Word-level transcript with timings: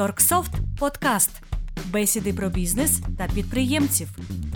Торксофт 0.00 0.52
подкаст. 0.78 1.30
Бесіди 1.90 2.32
про 2.32 2.48
бізнес 2.48 3.00
та 3.18 3.28
підприємців. 3.34 4.08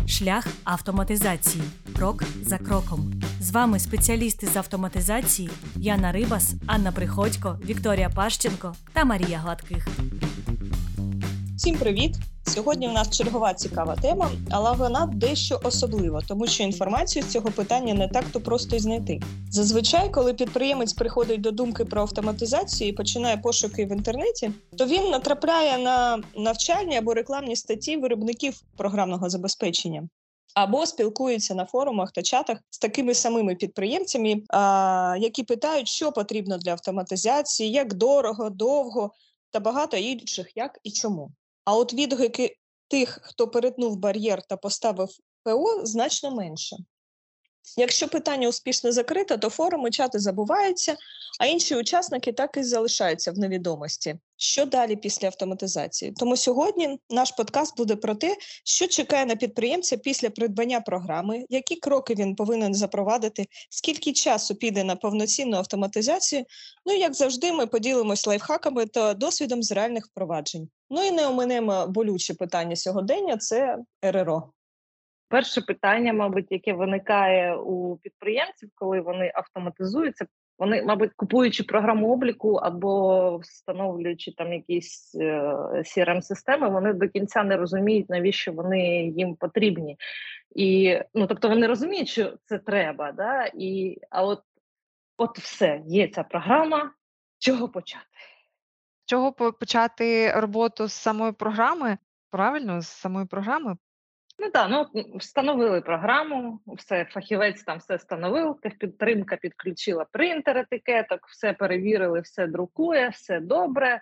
Шлях 0.07 0.47
автоматизації. 0.65 1.65
Крок 1.97 2.25
за 2.43 2.59
кроком. 2.59 3.13
З 3.41 3.51
вами 3.51 3.79
спеціалісти 3.79 4.47
з 4.47 4.57
автоматизації 4.57 5.51
Яна 5.77 6.13
Рибас, 6.13 6.55
Анна 6.67 6.93
Приходько, 6.93 7.59
Вікторія 7.65 8.11
Пащенко 8.11 8.75
та 8.93 9.05
Марія 9.05 9.39
Гладких. 9.39 9.89
Всім 11.57 11.77
привіт! 11.77 12.34
Сьогодні 12.47 12.89
в 12.89 12.93
нас 12.93 13.11
чергова 13.11 13.55
цікава 13.55 13.97
тема, 13.97 14.31
але 14.51 14.73
вона 14.73 15.07
дещо 15.15 15.61
особлива, 15.65 16.23
тому 16.29 16.47
що 16.47 16.63
інформацію 16.63 17.23
з 17.23 17.33
цього 17.33 17.51
питання 17.51 17.95
не 17.95 18.09
так 18.09 18.25
то 18.33 18.41
просто 18.41 18.77
й 18.77 18.79
знайти. 18.79 19.21
Зазвичай, 19.51 20.11
коли 20.11 20.35
підприємець 20.35 20.93
приходить 20.93 21.41
до 21.41 21.51
думки 21.51 21.85
про 21.85 22.01
автоматизацію 22.01 22.91
і 22.91 22.93
починає 22.93 23.37
пошуки 23.37 23.85
в 23.85 23.93
інтернеті, 23.93 24.51
то 24.79 24.87
він 24.87 25.11
натрапляє 25.11 25.79
на 25.79 26.23
навчальні 26.37 26.97
або 26.97 27.15
рекламні 27.15 27.57
статті 27.57 27.97
виробників 27.97 28.61
програмного 28.77 29.31
забезпечення. 29.31 30.09
Або 30.55 30.87
спілкується 30.87 31.55
на 31.55 31.65
форумах 31.65 32.13
та 32.13 32.23
чатах 32.23 32.59
з 32.71 32.79
такими 32.79 33.15
самими 33.15 33.55
підприємцями, 33.55 34.43
а, 34.49 35.17
які 35.21 35.43
питають, 35.43 35.89
що 35.89 36.13
потрібно 36.13 36.59
для 36.59 36.73
автоматизації, 36.73 37.71
як 37.71 37.95
дорого, 37.95 38.51
довго 38.51 39.11
та 39.51 39.61
багато 39.61 39.97
інших, 39.97 40.53
як 40.57 40.79
і 40.83 40.91
чому. 40.91 41.31
А 41.65 41.77
от 41.77 41.95
відгуки 41.95 42.57
тих, 42.89 43.19
хто 43.23 43.49
перетнув 43.49 43.97
бар'єр 43.97 44.43
та 44.43 44.57
поставив 44.57 45.09
ПО, 45.43 45.87
значно 45.87 46.31
менше. 46.31 46.77
Якщо 47.77 48.09
питання 48.09 48.49
успішно 48.49 48.93
закрите, 48.93 49.39
то 49.39 49.51
форуми 49.51 49.91
чати 49.91 50.19
забуваються, 50.19 50.97
а 51.41 51.47
інші 51.47 51.77
учасники 51.77 52.33
так 52.33 52.57
і 52.57 52.63
залишаються 52.63 53.33
в 53.33 53.39
невідомості. 53.39 54.17
Що 54.37 54.67
далі 54.67 54.97
після 54.97 55.27
автоматизації? 55.27 56.13
Тому 56.13 56.37
сьогодні 56.37 56.99
наш 57.11 57.31
подкаст 57.31 57.77
буде 57.77 57.97
про 57.97 58.15
те, 58.15 58.37
що 58.65 58.87
чекає 58.87 59.27
на 59.27 59.37
підприємця 59.37 59.97
після 59.97 60.31
придбання 60.31 60.81
програми, 60.81 61.45
які 61.49 61.77
кроки 61.77 62.15
він 62.15 62.35
повинен 62.35 62.75
запровадити, 62.75 63.47
скільки 63.71 64.13
часу 64.13 64.55
піде 64.55 64.85
на 64.85 64.97
повноцінну 64.97 65.57
автоматизацію. 65.57 66.45
Ну 66.87 66.93
і 66.93 66.99
як 66.99 67.15
завжди, 67.15 67.53
ми 67.53 67.67
поділимось 67.67 68.27
лайфхаками 68.27 68.87
та 68.87 69.15
досвідом 69.15 69.63
з 69.63 69.73
реальних 69.73 70.07
впроваджень. 70.07 70.69
Ну 70.91 71.05
і 71.05 71.11
не 71.11 71.27
оминемо 71.27 71.87
болюче 71.87 72.35
питання 72.35 72.77
сьогодення 72.77 73.37
це 73.37 73.79
РРО. 74.03 74.53
Перше 75.29 75.61
питання, 75.61 76.13
мабуть, 76.13 76.47
яке 76.51 76.73
виникає 76.73 77.57
у 77.57 77.97
підприємців, 77.97 78.71
коли 78.75 79.01
вони 79.01 79.33
автоматизуються, 79.35 80.27
вони, 80.59 80.83
мабуть, 80.83 81.11
купуючи 81.17 81.63
програму 81.63 82.13
обліку 82.13 82.55
або 82.55 83.37
встановлюючи 83.37 84.33
там 84.33 84.53
якісь 84.53 85.17
crm 85.75 86.23
системи 86.23 86.69
вони 86.69 86.93
до 86.93 87.09
кінця 87.09 87.43
не 87.43 87.57
розуміють, 87.57 88.11
навіщо 88.11 88.53
вони 88.53 89.07
їм 89.07 89.37
потрібні. 89.37 89.97
І 90.57 90.99
ну 91.15 91.27
тобто 91.27 91.49
вони 91.49 91.67
розуміють, 91.67 92.09
що 92.09 92.33
це 92.45 92.59
треба, 92.59 93.13
да? 93.13 93.51
і 93.55 93.99
а 94.11 94.25
от 94.25 94.43
от 95.17 95.39
все, 95.39 95.83
є 95.87 96.09
ця 96.09 96.23
програма, 96.23 96.91
чого 97.39 97.69
почати? 97.69 98.05
Чого 99.07 99.33
почати 99.33 100.33
роботу 100.33 100.87
з 100.89 100.93
самої 100.93 101.33
програми? 101.33 101.99
Правильно, 102.31 102.81
з 102.81 102.89
самої 102.89 103.27
програми 103.27 103.77
Ну 104.39 104.51
так, 104.51 104.71
ну 104.71 105.19
встановили 105.19 105.81
програму, 105.81 106.61
все, 106.67 107.05
фахівець 107.05 107.63
там 107.63 107.79
все 107.79 107.97
встановив, 107.97 108.61
підтримка 108.79 109.37
підключила 109.37 110.05
принтер 110.05 110.59
етикеток, 110.59 111.27
все 111.29 111.53
перевірили, 111.53 112.21
все 112.21 112.47
друкує, 112.47 113.09
все 113.09 113.41
добре. 113.41 114.01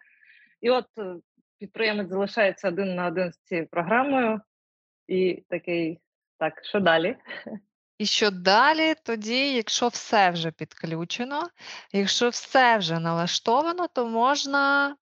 І 0.60 0.70
от 0.70 0.86
е, 0.98 1.14
підприємець 1.58 2.08
залишається 2.08 2.68
один 2.68 2.94
на 2.94 3.06
один 3.06 3.32
з 3.32 3.38
цією 3.38 3.66
програмою, 3.66 4.40
і 5.08 5.44
такий, 5.48 6.00
так, 6.38 6.64
що 6.64 6.80
далі? 6.80 7.16
І 7.98 8.06
що 8.06 8.30
далі, 8.30 8.94
тоді, 9.04 9.54
якщо 9.54 9.88
все 9.88 10.30
вже 10.30 10.50
підключено, 10.50 11.48
якщо 11.92 12.28
все 12.28 12.78
вже 12.78 12.98
налаштовано, 12.98 13.86
то 13.94 14.06
можна 14.06 14.96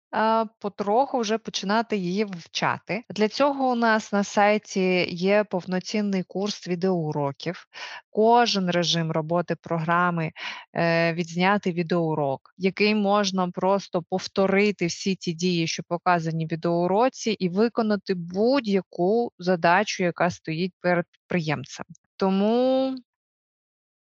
потроху 0.60 1.18
вже 1.18 1.38
починати 1.38 1.96
її 1.96 2.24
вивчати. 2.24 3.02
Для 3.10 3.28
цього 3.28 3.70
у 3.70 3.74
нас 3.74 4.12
на 4.12 4.24
сайті 4.24 5.06
є 5.10 5.44
повноцінний 5.44 6.22
курс 6.22 6.68
відеоуроків. 6.68 7.66
Кожен 8.10 8.70
режим 8.70 9.10
роботи 9.10 9.56
програми 9.62 10.32
е, 10.74 11.12
відзняти 11.12 11.72
відеоурок, 11.72 12.54
який 12.58 12.94
можна 12.94 13.50
просто 13.50 14.02
повторити 14.02 14.86
всі 14.86 15.14
ті 15.14 15.32
дії, 15.32 15.66
що 15.66 15.82
показані 15.82 16.46
в 16.46 16.48
відеоуроці, 16.48 17.30
і 17.30 17.48
виконати 17.48 18.14
будь-яку 18.14 19.32
задачу, 19.38 20.02
яка 20.02 20.30
стоїть 20.30 20.72
перед 20.80 21.04
підприємцем. 21.12 21.86
Тому 22.18 22.94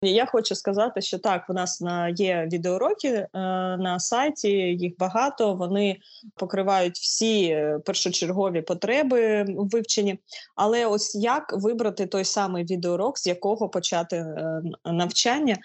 я 0.02 0.26
хочу 0.26 0.56
сказати, 0.56 1.02
що 1.02 1.20
так, 1.20 1.50
в 1.50 1.54
нас 1.54 1.82
на 1.82 2.10
є 2.10 2.50
відеоуроки 2.52 3.08
е, 3.08 3.28
на 3.78 4.00
сайті, 4.00 4.50
їх 4.52 4.94
багато. 5.00 5.54
Вони 5.54 5.98
покривають 6.36 6.98
всі 6.98 7.46
е, 7.46 7.80
першочергові 7.86 8.62
потреби 8.62 9.46
вивчені. 9.48 10.20
Але 10.56 10.86
ось 10.86 11.16
як 11.16 11.54
вибрати 11.54 12.06
той 12.06 12.26
самий 12.26 12.64
відеоурок, 12.64 13.20
з 13.20 13.28
якого 13.28 13.70
почати 13.70 14.16
е, 14.16 14.62
навчання, 14.86 15.58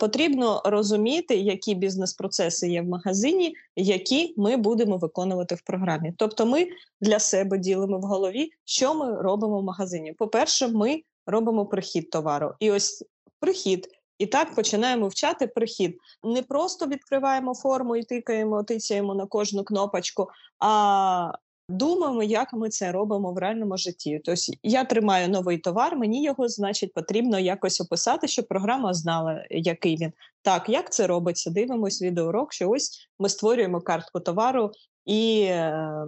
потрібно 0.00 0.62
розуміти, 0.64 1.36
які 1.36 1.74
бізнес-процеси 1.74 2.68
є 2.68 2.82
в 2.82 2.88
магазині, 2.88 3.54
які 3.76 4.34
ми 4.36 4.56
будемо 4.56 4.96
виконувати 4.96 5.54
в 5.54 5.60
програмі. 5.60 6.14
Тобто, 6.16 6.46
ми 6.46 6.66
для 7.00 7.18
себе 7.18 7.58
ділимо 7.58 7.98
в 7.98 8.02
голові, 8.02 8.50
що 8.64 8.94
ми 8.94 9.22
робимо 9.22 9.60
в 9.60 9.64
магазині. 9.64 10.12
По 10.12 10.28
перше, 10.28 10.68
ми 10.68 11.00
робимо 11.26 11.66
прихід 11.66 12.10
товару, 12.10 12.54
і 12.60 12.70
ось 12.70 13.04
прихід. 13.40 13.88
І 14.18 14.26
так 14.26 14.54
починаємо 14.54 15.08
вчати 15.08 15.46
прихід. 15.46 15.98
Не 16.24 16.42
просто 16.42 16.86
відкриваємо 16.86 17.54
форму 17.54 17.96
і 17.96 18.02
тикаємо, 18.02 18.62
тицяємо 18.62 19.14
на 19.14 19.26
кожну 19.26 19.64
кнопочку, 19.64 20.28
а 20.58 21.32
думаємо, 21.68 22.22
як 22.22 22.52
ми 22.52 22.68
це 22.68 22.92
робимо 22.92 23.32
в 23.32 23.38
реальному 23.38 23.76
житті. 23.76 24.20
Тобто 24.24 24.42
я 24.62 24.84
тримаю 24.84 25.28
новий 25.28 25.58
товар, 25.58 25.96
мені 25.96 26.24
його, 26.24 26.48
значить, 26.48 26.92
потрібно 26.92 27.38
якось 27.38 27.80
описати, 27.80 28.28
щоб 28.28 28.48
програма 28.48 28.94
знала, 28.94 29.44
який 29.50 29.96
він. 29.96 30.12
Так, 30.42 30.68
як 30.68 30.92
це 30.92 31.06
робиться? 31.06 31.50
Дивимось 31.50 32.02
відеоурок, 32.02 32.52
що 32.52 32.70
ось 32.70 33.08
ми 33.18 33.28
створюємо 33.28 33.80
картку 33.80 34.20
товару, 34.20 34.70
і 35.06 35.42
е, 35.42 36.06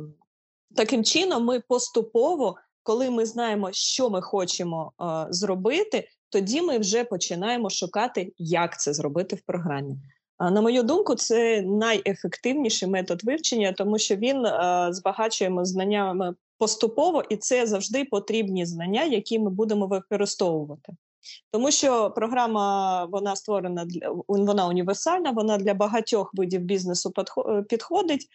таким 0.77 1.05
чином 1.05 1.44
ми 1.44 1.61
поступово. 1.61 2.56
Коли 2.82 3.10
ми 3.10 3.26
знаємо, 3.26 3.69
що 3.72 4.10
ми 4.10 4.22
хочемо 4.22 4.93
е, 5.00 5.26
зробити, 5.31 6.09
тоді 6.28 6.62
ми 6.62 6.78
вже 6.78 7.04
починаємо 7.04 7.70
шукати, 7.70 8.32
як 8.38 8.81
це 8.81 8.94
зробити 8.94 9.37
в 9.37 9.41
програмі. 9.41 9.97
А 10.38 10.50
На 10.50 10.60
мою 10.60 10.82
думку, 10.82 11.15
це 11.15 11.62
найефективніший 11.62 12.88
метод 12.88 13.25
вивчення, 13.25 13.72
тому 13.72 13.98
що 13.98 14.16
він 14.16 14.47
е, 14.47 14.88
збагачуємо 14.91 15.65
знаннями 15.65 16.34
поступово, 16.59 17.22
і 17.28 17.37
це 17.37 17.66
завжди 17.66 18.04
потрібні 18.04 18.66
знання, 18.66 19.04
які 19.04 19.38
ми 19.38 19.50
будемо 19.50 19.87
використовувати. 19.87 20.93
Тому 21.50 21.71
що 21.71 22.10
програма 22.10 23.05
вона 23.05 23.37
створена 23.37 23.87
вона 24.28 24.66
універсальна, 24.66 25.31
вона 25.31 25.59
для 25.59 25.75
багатьох 25.75 26.31
видів 26.34 26.60
бізнесу 26.60 27.12
е, 27.19 27.62
підходить. 27.62 28.27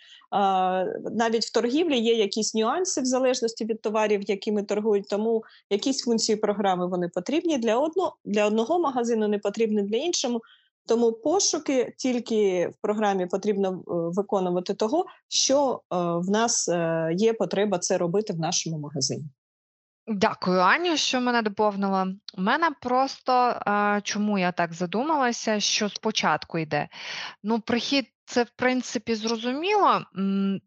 Навіть 1.12 1.46
в 1.46 1.52
торгівлі 1.52 2.00
є 2.00 2.14
якісь 2.14 2.56
нюанси 2.56 3.02
в 3.02 3.06
залежності 3.06 3.66
від 3.66 3.81
товарів, 3.81 4.22
якими 4.30 4.64
торгують. 4.64 5.08
Тому 5.08 5.44
якісь 5.70 6.03
функції 6.03 6.36
програми 6.36 6.88
вони 6.88 7.09
потрібні 7.09 7.58
для 7.58 7.78
одного 7.78 8.16
для 8.26 8.46
одного 8.46 8.80
магазину, 8.80 9.28
не 9.28 9.40
потрібні 9.40 9.81
для 9.81 9.97
іншого. 9.97 10.42
Тому 10.86 11.12
пошуки 11.12 11.94
тільки 11.97 12.68
в 12.68 12.81
програмі 12.81 13.26
потрібно 13.26 13.70
е, 13.70 13.81
виконувати 13.88 14.74
того, 14.74 15.06
що 15.28 15.81
е, 15.94 15.96
в 15.97 16.30
нас 16.30 16.70
є 17.16 17.34
потреба 17.34 17.79
це 17.79 17.97
робити 17.97 18.34
в 18.34 18.40
нашому 18.40 18.78
магазині. 18.79 19.26
Дякую, 20.09 20.59
Аню, 20.59 20.98
що 20.98 21.22
мене 21.22 21.42
доповнила. 21.42 22.08
У 22.38 22.42
мене 22.42 22.70
просто 22.82 23.62
чому 24.04 24.40
я 24.40 24.52
так 24.52 24.74
задумалася, 24.74 25.59
що 25.59 25.90
спочатку 25.90 26.58
йде. 26.58 26.88
Ну, 27.44 27.59
прихід 27.59 28.06
це 28.28 28.44
в 28.44 28.50
принципі 28.56 29.16
зрозуміло. 29.16 30.02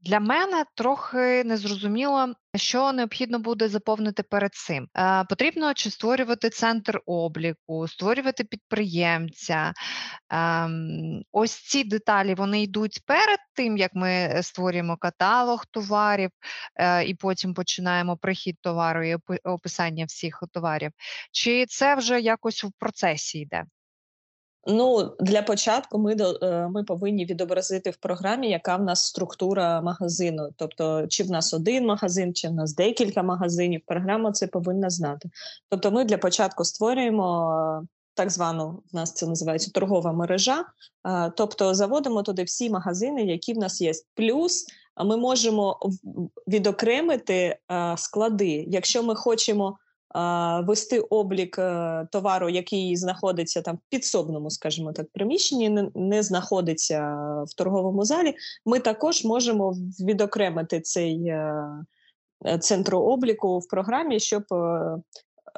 Для 0.03 0.21
мене 0.21 0.65
трохи 0.75 1.45
незрозуміло, 1.45 2.35
що 2.57 2.93
необхідно 2.93 3.39
буде 3.39 3.69
заповнити 3.69 4.23
перед 4.23 4.55
цим. 4.55 4.89
Е, 4.97 5.25
потрібно 5.25 5.75
чи 5.75 5.91
створювати 5.91 6.51
центр 6.51 7.01
обліку, 7.07 7.89
створювати 7.89 8.45
підприємця. 8.45 9.73
Ем, 10.31 11.23
ось 11.33 11.53
ці 11.53 11.85
деталі 11.85 12.35
вони 12.35 12.63
йдуть 12.63 13.03
перед 13.07 13.39
тим, 13.55 13.77
як 13.77 13.95
ми 13.95 14.41
створюємо 14.43 14.97
каталог 14.97 15.67
товарів 15.71 16.31
е, 16.77 17.05
і 17.05 17.15
потім 17.15 17.55
починаємо 17.55 18.17
прихід 18.17 18.57
товару 18.61 19.05
і 19.05 19.17
описання 19.45 20.05
всіх 20.05 20.43
товарів. 20.53 20.91
Чи 21.33 21.67
це 21.67 21.95
вже 21.95 22.21
якось 22.21 22.65
в 22.65 22.73
процесі 22.79 23.39
йде? 23.39 23.65
Ну, 24.73 25.13
для 25.21 25.43
початку 25.43 25.99
ми 25.99 26.17
е, 26.43 26.69
ми 26.69 26.85
повинні 26.85 27.25
відобразити 27.25 27.91
в 27.91 27.97
програмі, 27.97 28.51
яка 28.51 28.77
в 28.77 28.83
нас 28.83 29.05
структура 29.05 29.81
магазину. 29.81 30.49
Тобто, 30.57 31.07
чи 31.07 31.25
в 31.25 31.31
нас 31.31 31.55
один 31.55 31.87
магазин, 31.87 32.35
чи 32.35 32.49
в 32.49 32.53
нас 32.53 32.75
декілька 32.75 33.23
магазинів. 33.23 33.81
Програма 33.87 34.33
це 34.33 34.47
повинна 34.47 34.91
знати. 34.91 35.31
Тобто, 35.69 35.91
ми 35.91 36.05
для 36.05 36.19
початку 36.19 36.65
створюємо 36.65 37.53
е, 37.83 37.87
так 38.15 38.31
звану 38.31 38.83
в 38.93 38.97
нас 38.97 39.13
це 39.13 39.27
називається 39.27 39.71
торгова 39.71 40.13
мережа. 40.13 40.65
Е, 41.07 41.33
тобто, 41.37 41.75
заводимо 41.75 42.23
туди 42.23 42.43
всі 42.43 42.71
магазини, 42.71 43.23
які 43.23 43.53
в 43.53 43.59
нас 43.59 43.81
є. 43.81 43.93
Плюс 44.15 44.67
ми 45.05 45.17
можемо 45.17 45.79
відокремити 46.49 47.59
склади, 47.97 48.65
якщо 48.69 49.03
ми 49.03 49.15
хочемо 49.15 49.79
вести 50.63 51.01
облік 51.01 51.59
е, 51.59 52.07
товару, 52.13 52.49
який 52.49 52.97
знаходиться 52.97 53.63
там 53.63 53.77
в 53.77 53.81
підсобному, 53.89 54.51
скажімо 54.51 54.93
так, 54.93 55.07
приміщенні, 55.13 55.91
не, 55.95 56.23
знаходиться 56.23 57.15
в 57.49 57.55
торговому 57.55 58.05
залі. 58.05 58.35
Ми 58.67 58.81
також 58.81 59.25
можемо 59.25 59.73
відокремити 60.01 60.81
цей 60.81 61.27
е, 61.27 61.65
центр 62.61 62.95
обліку 62.95 63.59
в 63.59 63.69
програмі, 63.69 64.21
щоб 64.21 64.45
е, 64.53 64.97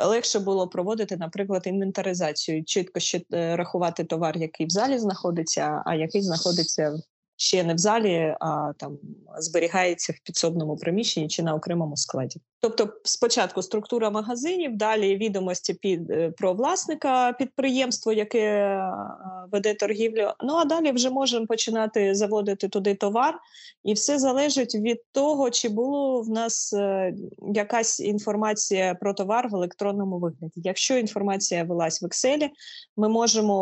легше 0.06 0.38
було 0.38 0.69
проводити, 0.69 1.16
наприклад, 1.16 1.62
інвентаризацію, 1.66 2.64
чітко 2.64 3.00
ще 3.00 3.20
рахувати 3.31 4.05
товар, 4.05 4.37
який 4.37 4.66
в 4.66 4.70
залі 4.70 4.98
знаходиться, 4.98 5.82
а 5.87 5.94
який 5.94 6.22
знаходиться 6.22 6.98
ще 7.42 7.64
не 7.64 7.74
в 7.74 7.78
залі, 7.78 8.36
а 8.40 8.72
там 8.78 8.98
зберігається 9.38 10.12
в 10.12 10.26
підсобному 10.26 10.76
приміщенні 10.76 11.28
чи 11.28 11.42
на 11.42 11.54
окремому 11.54 11.96
складі. 11.96 12.40
Тобто, 12.60 12.88
спочатку 13.04 13.62
структура 13.62 14.10
магазинів, 14.10 14.76
далі 14.76 15.16
відомості 15.16 15.74
під 15.74 16.10
е, 16.10 16.30
про 16.30 16.52
власника 16.52 17.32
підприємства, 17.32 18.12
яке 18.12 18.78
веде 19.52 19.74
торгівлю. 19.74 20.30
Ну 20.44 20.54
а 20.54 20.64
далі 20.64 20.92
вже 20.92 21.10
можемо 21.10 21.46
починати 21.46 22.14
заводити 22.14 22.68
туди 22.68 22.94
товар, 22.94 23.38
і 23.84 23.92
все 23.92 24.18
залежить 24.18 24.74
від 24.74 24.98
того, 25.12 25.50
чи 25.50 25.68
було 25.68 26.22
в 26.22 26.28
нас 26.28 26.72
е, 26.72 27.14
якась 27.54 28.00
інформація 28.00 28.94
про 28.94 29.14
товар 29.14 29.48
в 29.48 29.54
електронному 29.54 30.18
вигляді. 30.18 30.52
Якщо 30.56 30.98
інформація 30.98 31.64
велась 31.64 32.02
в 32.02 32.04
Excel, 32.04 32.48
ми 32.96 33.08
можемо 33.08 33.52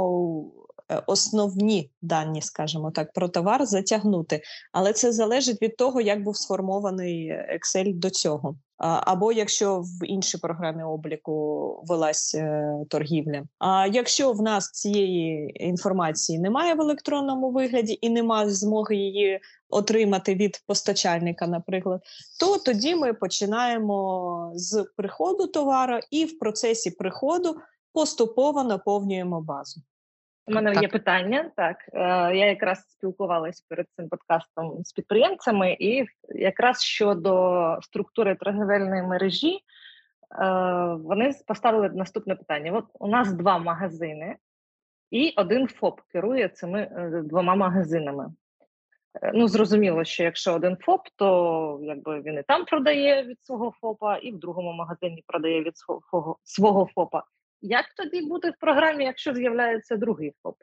Е, 0.59 0.59
основні 1.06 1.90
дані, 2.02 2.42
скажімо 2.42 2.90
так, 2.90 3.12
про 3.12 3.28
товар 3.28 3.66
затягнути, 3.66 4.42
але 4.72 4.92
це 4.92 5.12
залежить 5.12 5.62
від 5.62 5.76
того, 5.76 6.00
як 6.00 6.22
був 6.22 6.36
сформований 6.36 7.32
Excel 7.32 7.94
до 7.94 8.10
цього. 8.10 8.54
Або 8.80 9.32
якщо 9.32 9.80
в 9.80 10.06
іншій 10.06 10.38
програмі 10.38 10.82
обліку 10.82 11.84
велась 11.86 12.34
е, 12.34 12.74
торгівля. 12.88 13.42
А 13.58 13.86
якщо 13.86 14.32
в 14.32 14.42
нас 14.42 14.70
цієї 14.70 15.52
інформації 15.64 16.38
немає 16.38 16.74
в 16.74 16.80
електронному 16.80 17.50
вигляді 17.50 17.98
і 18.00 18.10
немає 18.10 18.50
змоги 18.50 18.96
її 18.96 19.40
отримати 19.70 20.34
від 20.34 20.62
постачальника, 20.66 21.46
наприклад, 21.46 22.00
то 22.40 22.58
тоді 22.58 22.94
ми 22.94 23.12
починаємо 23.12 24.52
з 24.54 24.86
приходу 24.96 25.46
товару 25.46 25.98
і 26.10 26.24
в 26.24 26.38
процесі 26.38 26.90
приходу 26.90 27.56
поступово 27.92 28.64
наповнюємо 28.64 29.40
базу. 29.40 29.80
У 30.46 30.52
мене 30.52 30.72
так. 30.72 30.82
є 30.82 30.88
питання. 30.88 31.50
Так 31.56 31.76
е, 31.92 31.98
я 32.36 32.46
якраз 32.46 32.90
спілкувалась 32.90 33.60
перед 33.60 33.86
цим 33.96 34.08
подкастом 34.08 34.84
з 34.84 34.92
підприємцями, 34.92 35.76
і 35.80 36.06
якраз 36.28 36.82
щодо 36.82 37.78
структури 37.82 38.34
торгівельної 38.34 39.02
мережі 39.02 39.54
е, 39.54 39.60
вони 40.94 41.32
поставили 41.46 41.88
наступне 41.88 42.34
питання: 42.34 42.72
От 42.72 42.84
у 42.98 43.08
нас 43.08 43.32
два 43.32 43.58
магазини, 43.58 44.36
і 45.10 45.34
один 45.36 45.68
ФОП 45.68 46.00
керує 46.00 46.48
цими 46.48 46.80
е, 46.80 47.22
двома 47.24 47.54
магазинами. 47.54 48.32
Ну, 49.34 49.48
зрозуміло, 49.48 50.04
що 50.04 50.22
якщо 50.22 50.54
один 50.54 50.76
ФОП, 50.76 51.08
то 51.16 51.80
якби 51.82 52.20
він 52.20 52.38
і 52.38 52.42
там 52.42 52.64
продає 52.64 53.24
від 53.24 53.42
свого 53.44 53.72
ФОПа, 53.80 54.16
і 54.16 54.32
в 54.32 54.38
другому 54.38 54.72
магазині 54.72 55.24
продає 55.26 55.62
від 55.62 55.78
свого 55.78 56.36
свого 56.44 56.88
ФОПа. 56.94 57.24
Як 57.62 57.84
тоді 57.96 58.26
буде 58.26 58.50
в 58.50 58.54
програмі, 58.60 59.04
якщо 59.04 59.34
з'являється 59.34 59.96
другий 59.96 60.32
ФОП? 60.42 60.56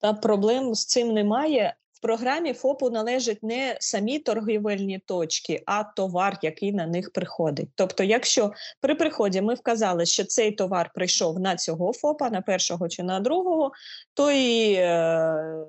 Та 0.00 0.12
проблем 0.12 0.74
з 0.74 0.86
цим 0.86 1.12
немає. 1.12 1.74
В 1.92 2.00
програмі 2.00 2.52
ФОПу 2.52 2.90
належать 2.90 3.42
не 3.42 3.76
самі 3.80 4.18
торгівельні 4.18 4.98
точки, 4.98 5.62
а 5.66 5.84
товар, 5.84 6.38
який 6.42 6.72
на 6.72 6.86
них 6.86 7.12
приходить. 7.12 7.68
Тобто, 7.74 8.04
якщо 8.04 8.52
при 8.80 8.94
приході 8.94 9.40
ми 9.40 9.54
вказали, 9.54 10.06
що 10.06 10.24
цей 10.24 10.52
товар 10.52 10.90
прийшов 10.94 11.40
на 11.40 11.56
цього 11.56 11.92
ФОПа, 11.92 12.30
на 12.30 12.40
першого 12.40 12.88
чи 12.88 13.02
на 13.02 13.20
другого, 13.20 13.72
то 14.14 14.30
і 14.30 14.72
е, 14.72 15.64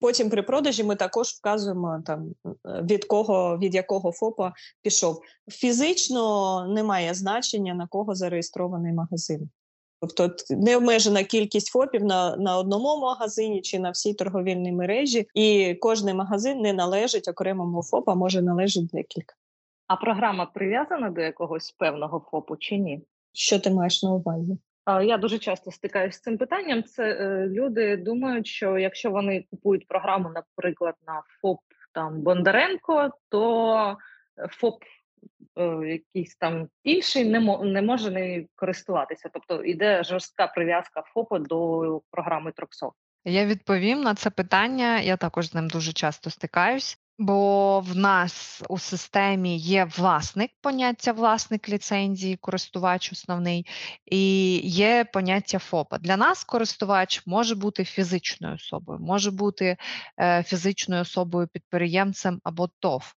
потім 0.00 0.30
при 0.30 0.42
продажі 0.42 0.84
ми 0.84 0.96
також 0.96 1.28
вказуємо 1.28 2.02
там 2.06 2.34
від 2.64 3.04
кого 3.04 3.58
від 3.58 3.74
якого 3.74 4.12
ФОПа 4.12 4.52
пішов. 4.82 5.22
Фізично 5.50 6.66
немає 6.66 7.14
значення 7.14 7.74
на 7.74 7.86
кого 7.86 8.14
зареєстрований 8.14 8.92
магазин. 8.92 9.50
Тобто 10.02 10.30
необмежена 10.50 11.24
кількість 11.24 11.72
ФОПів 11.72 12.04
на 12.04 12.36
на 12.36 12.58
одному 12.58 13.00
магазині 13.00 13.60
чи 13.60 13.78
на 13.78 13.90
всій 13.90 14.14
торговільній 14.14 14.72
мережі, 14.72 15.26
і 15.34 15.74
кожний 15.74 16.14
магазин 16.14 16.60
не 16.60 16.72
належить 16.72 17.28
окремому 17.28 17.82
ФОПу, 17.82 18.10
а 18.10 18.14
може 18.14 18.42
належить 18.42 18.86
декілька. 18.86 19.34
А 19.86 19.96
програма 19.96 20.46
прив'язана 20.46 21.10
до 21.10 21.20
якогось 21.20 21.70
певного 21.70 22.26
ФОПу 22.30 22.56
чи 22.56 22.78
ні? 22.78 23.02
Що 23.32 23.58
ти 23.58 23.70
маєш 23.70 24.02
на 24.02 24.12
увазі? 24.12 24.58
Я 24.86 25.18
дуже 25.18 25.38
часто 25.38 25.70
стикаюся 25.70 26.18
з 26.18 26.20
цим 26.20 26.38
питанням. 26.38 26.82
Це 26.82 27.04
е, 27.04 27.46
люди 27.48 27.96
думають, 27.96 28.46
що 28.46 28.78
якщо 28.78 29.10
вони 29.10 29.44
купують 29.50 29.88
програму, 29.88 30.30
наприклад, 30.34 30.94
на 31.06 31.22
ФОП 31.40 31.60
там 31.94 32.20
Бондаренко, 32.20 33.10
то 33.28 33.96
ФОП 34.50 34.82
е, 34.82 34.86
якийсь 35.86 36.36
там 36.36 36.68
інший 36.84 37.24
не 37.24 37.40
мо, 37.40 37.64
не 37.64 37.82
може 37.82 38.10
не 38.10 38.46
користуватися. 38.54 39.30
Тобто 39.32 39.64
йде 39.64 40.04
жорстка 40.04 40.46
прив'язка 40.46 41.02
ФОПу 41.02 41.38
до 41.38 42.00
програми 42.10 42.52
Троксо. 42.52 42.92
Я 43.24 43.46
відповім 43.46 44.00
на 44.00 44.14
це 44.14 44.30
питання. 44.30 45.00
Я 45.00 45.16
також 45.16 45.48
з 45.48 45.54
ним 45.54 45.68
дуже 45.68 45.92
часто 45.92 46.30
стикаюсь. 46.30 46.98
Бо 47.22 47.80
в 47.80 47.96
нас 47.96 48.62
у 48.68 48.78
системі 48.78 49.58
є 49.58 49.84
власник, 49.84 50.50
поняття 50.60 51.12
власник 51.12 51.68
ліцензії, 51.68 52.36
користувач 52.36 53.12
основний, 53.12 53.66
і 54.06 54.56
є 54.64 55.04
поняття 55.12 55.58
ФОПа. 55.58 55.98
Для 55.98 56.16
нас 56.16 56.44
користувач 56.44 57.22
може 57.26 57.54
бути 57.54 57.84
фізичною 57.84 58.54
особою, 58.54 58.98
може 59.00 59.30
бути 59.30 59.76
е, 60.20 60.42
фізичною 60.42 61.02
особою 61.02 61.48
підприємцем 61.48 62.40
або 62.44 62.68
ТОВ. 62.78 63.14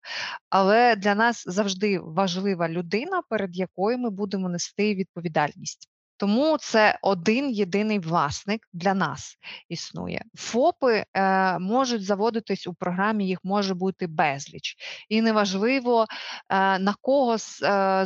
Але 0.49 0.95
для 0.95 1.15
нас 1.15 1.43
завжди 1.47 1.99
важлива 1.99 2.69
людина, 2.69 3.21
перед 3.29 3.57
якою 3.57 3.97
ми 3.97 4.09
будемо 4.09 4.49
нести 4.49 4.95
відповідальність. 4.95 5.89
Тому 6.17 6.57
це 6.57 6.99
один 7.01 7.49
єдиний 7.49 7.99
власник 7.99 8.67
для 8.73 8.93
нас 8.93 9.37
існує. 9.69 10.23
ФОПи 10.35 11.05
е, 11.13 11.59
можуть 11.59 12.03
заводитись 12.03 12.67
у 12.67 12.73
програмі, 12.73 13.27
їх 13.27 13.39
може 13.43 13.73
бути 13.73 14.07
безліч, 14.07 14.75
і 15.09 15.21
неважливо 15.21 16.05
е, 16.49 16.79
на 16.79 16.95
кого 17.01 17.33
е, 17.33 17.37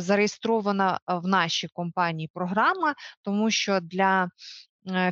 зареєстрована 0.00 1.00
в 1.06 1.26
нашій 1.26 1.68
компанії 1.68 2.30
програма, 2.34 2.94
тому 3.22 3.50
що 3.50 3.80
для 3.80 4.30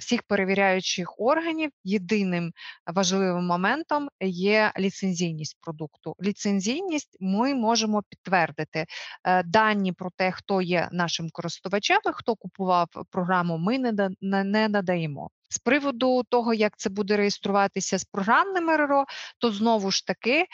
всіх 0.00 0.22
перевіряючих 0.22 1.20
органів 1.20 1.70
єдиним 1.84 2.52
важливим 2.94 3.44
моментом 3.44 4.08
є 4.20 4.72
ліцензійність 4.78 5.56
продукту. 5.60 6.14
Ліцензійність 6.22 7.16
ми 7.20 7.54
можемо 7.54 8.02
підтвердити 8.08 8.86
е, 9.24 9.42
дані 9.42 9.92
про 9.92 10.10
те, 10.16 10.32
хто 10.32 10.62
є 10.62 10.88
нашим 10.92 11.30
користувачем, 11.30 12.00
і 12.06 12.10
хто 12.12 12.34
купував 12.36 12.88
програму. 13.10 13.58
Ми 13.58 13.78
не 14.20 14.68
надаємо. 14.68 15.30
З 15.50 15.58
приводу 15.58 16.22
того, 16.22 16.54
як 16.54 16.76
це 16.76 16.90
буде 16.90 17.16
реєструватися 17.16 17.98
з 17.98 18.04
програмним 18.04 18.70
РРО, 18.70 19.04
то 19.38 19.52
знову 19.52 19.90
ж 19.90 20.06
таки 20.06 20.46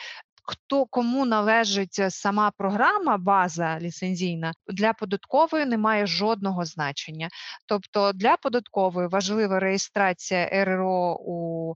хто 0.44 0.86
кому 0.86 1.24
належить 1.24 1.98
е, 1.98 2.10
сама 2.10 2.50
програма, 2.50 3.16
база 3.16 3.78
ліцензійна, 3.80 4.52
для 4.68 4.92
податкової 4.92 5.66
немає 5.66 6.06
жодного 6.06 6.64
значення. 6.64 7.28
Тобто 7.66 8.12
для 8.12 8.36
податкової 8.36 9.08
важлива 9.08 9.60
реєстрація 9.60 10.64
РРО 10.64 11.16
у 11.20 11.74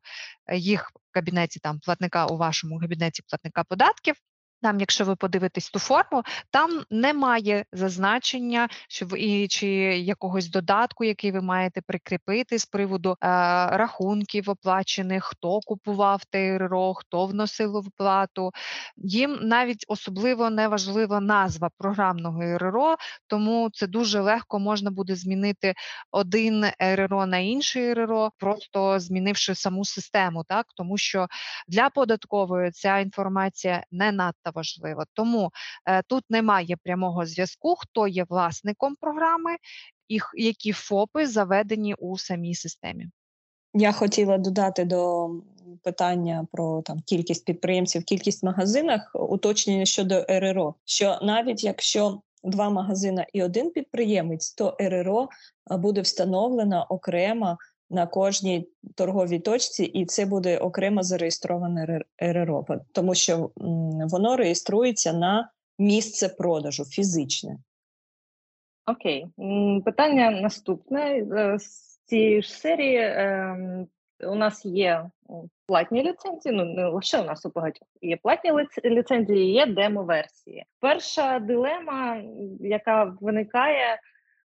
їх 0.54 0.92
кабінеті 1.10 1.60
там 1.60 1.78
платника 1.80 2.26
у 2.26 2.36
вашому 2.36 2.80
кабінеті 2.80 3.22
платника 3.28 3.64
податків. 3.64 4.14
Там, 4.62 4.80
якщо 4.80 5.04
ви 5.04 5.16
подивитесь 5.16 5.70
ту 5.70 5.78
форму, 5.78 6.22
там 6.50 6.82
немає 6.90 7.64
зазначення, 7.72 8.68
що 8.88 9.06
ви 9.06 9.48
чи 9.48 9.66
якогось 9.98 10.48
додатку, 10.48 11.04
який 11.04 11.32
ви 11.32 11.40
маєте 11.40 11.80
прикріпити 11.80 12.58
з 12.58 12.66
приводу 12.66 13.10
е, 13.10 13.16
рахунків 13.66 14.50
оплачених, 14.50 15.24
хто 15.24 15.60
купував 15.60 16.24
ТРРО, 16.24 16.94
хто 16.94 17.26
вносив 17.26 17.76
оплату. 17.76 18.50
Їм 18.96 19.38
навіть 19.42 19.84
особливо 19.88 20.50
не 20.50 20.68
важлива 20.68 21.20
назва 21.20 21.70
програмного 21.78 22.58
РРО, 22.58 22.96
тому 23.26 23.70
це 23.72 23.86
дуже 23.86 24.20
легко 24.20 24.58
можна 24.58 24.90
буде 24.90 25.16
змінити 25.16 25.74
один 26.10 26.66
РРО 26.78 27.26
на 27.26 27.38
інший 27.38 27.94
РРО, 27.94 28.30
просто 28.38 29.00
змінивши 29.00 29.54
саму 29.54 29.84
систему, 29.84 30.44
так 30.48 30.66
тому 30.74 30.98
що 30.98 31.26
для 31.68 31.90
податкової 31.90 32.70
ця 32.70 32.98
інформація 32.98 33.84
не 33.90 34.12
надто 34.12 34.47
важлива. 34.50 35.04
Тому 35.14 35.50
е, 35.86 36.02
тут 36.02 36.24
немає 36.30 36.76
прямого 36.82 37.26
зв'язку, 37.26 37.74
хто 37.78 38.06
є 38.06 38.24
власником 38.28 38.94
програми 39.00 39.56
і 40.08 40.18
які 40.34 40.72
ФОПи 40.72 41.26
заведені 41.26 41.94
у 41.94 42.18
самій 42.18 42.54
системі. 42.54 43.08
Я 43.74 43.92
хотіла 43.92 44.38
додати 44.38 44.84
до 44.84 45.30
питання 45.82 46.46
про 46.52 46.82
там 46.82 47.00
кількість 47.00 47.44
підприємців, 47.44 48.04
кількість 48.04 48.44
магазинах, 48.44 49.10
уточнення 49.14 49.84
щодо 49.84 50.24
РРО. 50.28 50.74
Що 50.84 51.18
навіть 51.22 51.64
якщо 51.64 52.20
два 52.44 52.70
магазини 52.70 53.26
і 53.32 53.42
один 53.42 53.70
підприємець, 53.70 54.54
то 54.54 54.76
РРО 54.80 55.28
буде 55.70 56.00
встановлено 56.00 56.86
окремо 56.88 57.58
на 57.90 58.06
кожній 58.06 58.68
торговій 58.94 59.38
точці, 59.38 59.84
і 59.84 60.06
це 60.06 60.26
буде 60.26 60.58
окремо 60.58 61.02
зареєстроване 61.02 62.04
РРО, 62.18 62.66
тому 62.92 63.14
що 63.14 63.50
воно 64.10 64.36
реєструється 64.36 65.12
на 65.12 65.50
місце 65.78 66.28
продажу 66.28 66.84
фізичне. 66.84 67.58
Окей, 68.86 69.26
питання 69.84 70.30
наступне 70.30 71.00
е, 71.00 71.58
з 71.58 71.98
цієї 72.04 72.42
ж 72.42 72.52
серії. 72.52 72.98
Ем, 72.98 73.86
у 74.26 74.34
нас 74.34 74.64
є 74.64 75.10
платні 75.66 76.02
ліцензії. 76.02 76.54
Ну 76.54 76.64
не 76.64 76.86
лише 76.86 77.20
у 77.20 77.24
нас 77.24 77.46
у 77.46 77.52
багатьох 77.54 77.88
є 78.02 78.16
платні 78.16 78.50
ліцензії, 78.84 79.52
є 79.52 79.66
демо-версії. 79.66 80.64
Перша 80.80 81.38
дилема, 81.38 82.22
яка 82.60 83.16
виникає, 83.20 84.00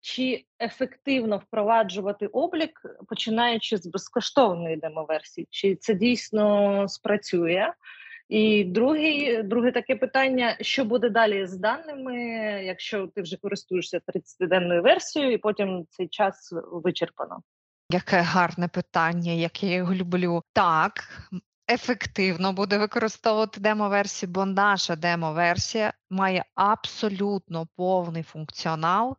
чи 0.03 0.45
ефективно 0.61 1.37
впроваджувати 1.37 2.27
облік, 2.27 2.81
починаючи 3.07 3.77
з 3.77 3.87
безкоштовної 3.87 4.75
демоверсії, 4.75 5.47
чи 5.49 5.75
це 5.75 5.93
дійсно 5.93 6.87
спрацює? 6.87 7.73
І 8.29 8.63
другий, 8.63 9.43
друге 9.43 9.71
таке 9.71 9.95
питання: 9.95 10.57
що 10.61 10.85
буде 10.85 11.09
далі 11.09 11.47
з 11.47 11.57
даними, 11.57 12.15
якщо 12.63 13.07
ти 13.07 13.21
вже 13.21 13.37
користуєшся 13.37 13.99
30-денною 14.07 14.81
версією, 14.81 15.31
і 15.31 15.37
потім 15.37 15.85
цей 15.89 16.07
час 16.07 16.53
вичерпано? 16.71 17.41
Яке 17.89 18.21
гарне 18.21 18.67
питання, 18.67 19.31
яке 19.31 19.67
я 19.67 19.75
його 19.75 19.93
люблю. 19.93 20.41
Так, 20.53 20.93
ефективно 21.71 22.53
буде 22.53 22.77
використовувати 22.77 23.61
демо-версію, 23.61 24.29
бо 24.31 24.45
наша 24.45 24.95
демо-версія 24.95 25.93
має 26.13 26.45
абсолютно 26.55 27.67
повний 27.75 28.23
функціонал 28.23 29.17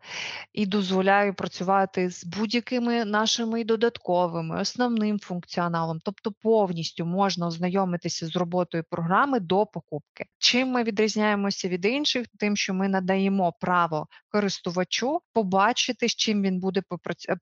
і 0.52 0.66
дозволяє 0.66 1.32
працювати 1.32 2.10
з 2.10 2.24
будь-якими 2.24 3.04
нашими 3.04 3.64
додатковими, 3.64 4.60
основним 4.60 5.18
функціоналом, 5.18 6.00
тобто 6.04 6.32
повністю 6.42 7.06
можна 7.06 7.46
ознайомитися 7.46 8.26
з 8.26 8.36
роботою 8.36 8.84
програми 8.90 9.40
до 9.40 9.66
покупки. 9.66 10.24
Чим 10.38 10.68
ми 10.68 10.82
відрізняємося 10.82 11.68
від 11.68 11.84
інших, 11.84 12.26
тим, 12.38 12.56
що 12.56 12.74
ми 12.74 12.88
надаємо 12.88 13.52
право 13.60 14.06
користувачу 14.28 15.20
побачити, 15.32 16.08
з 16.08 16.14
чим 16.14 16.42
він 16.42 16.60
буде 16.60 16.82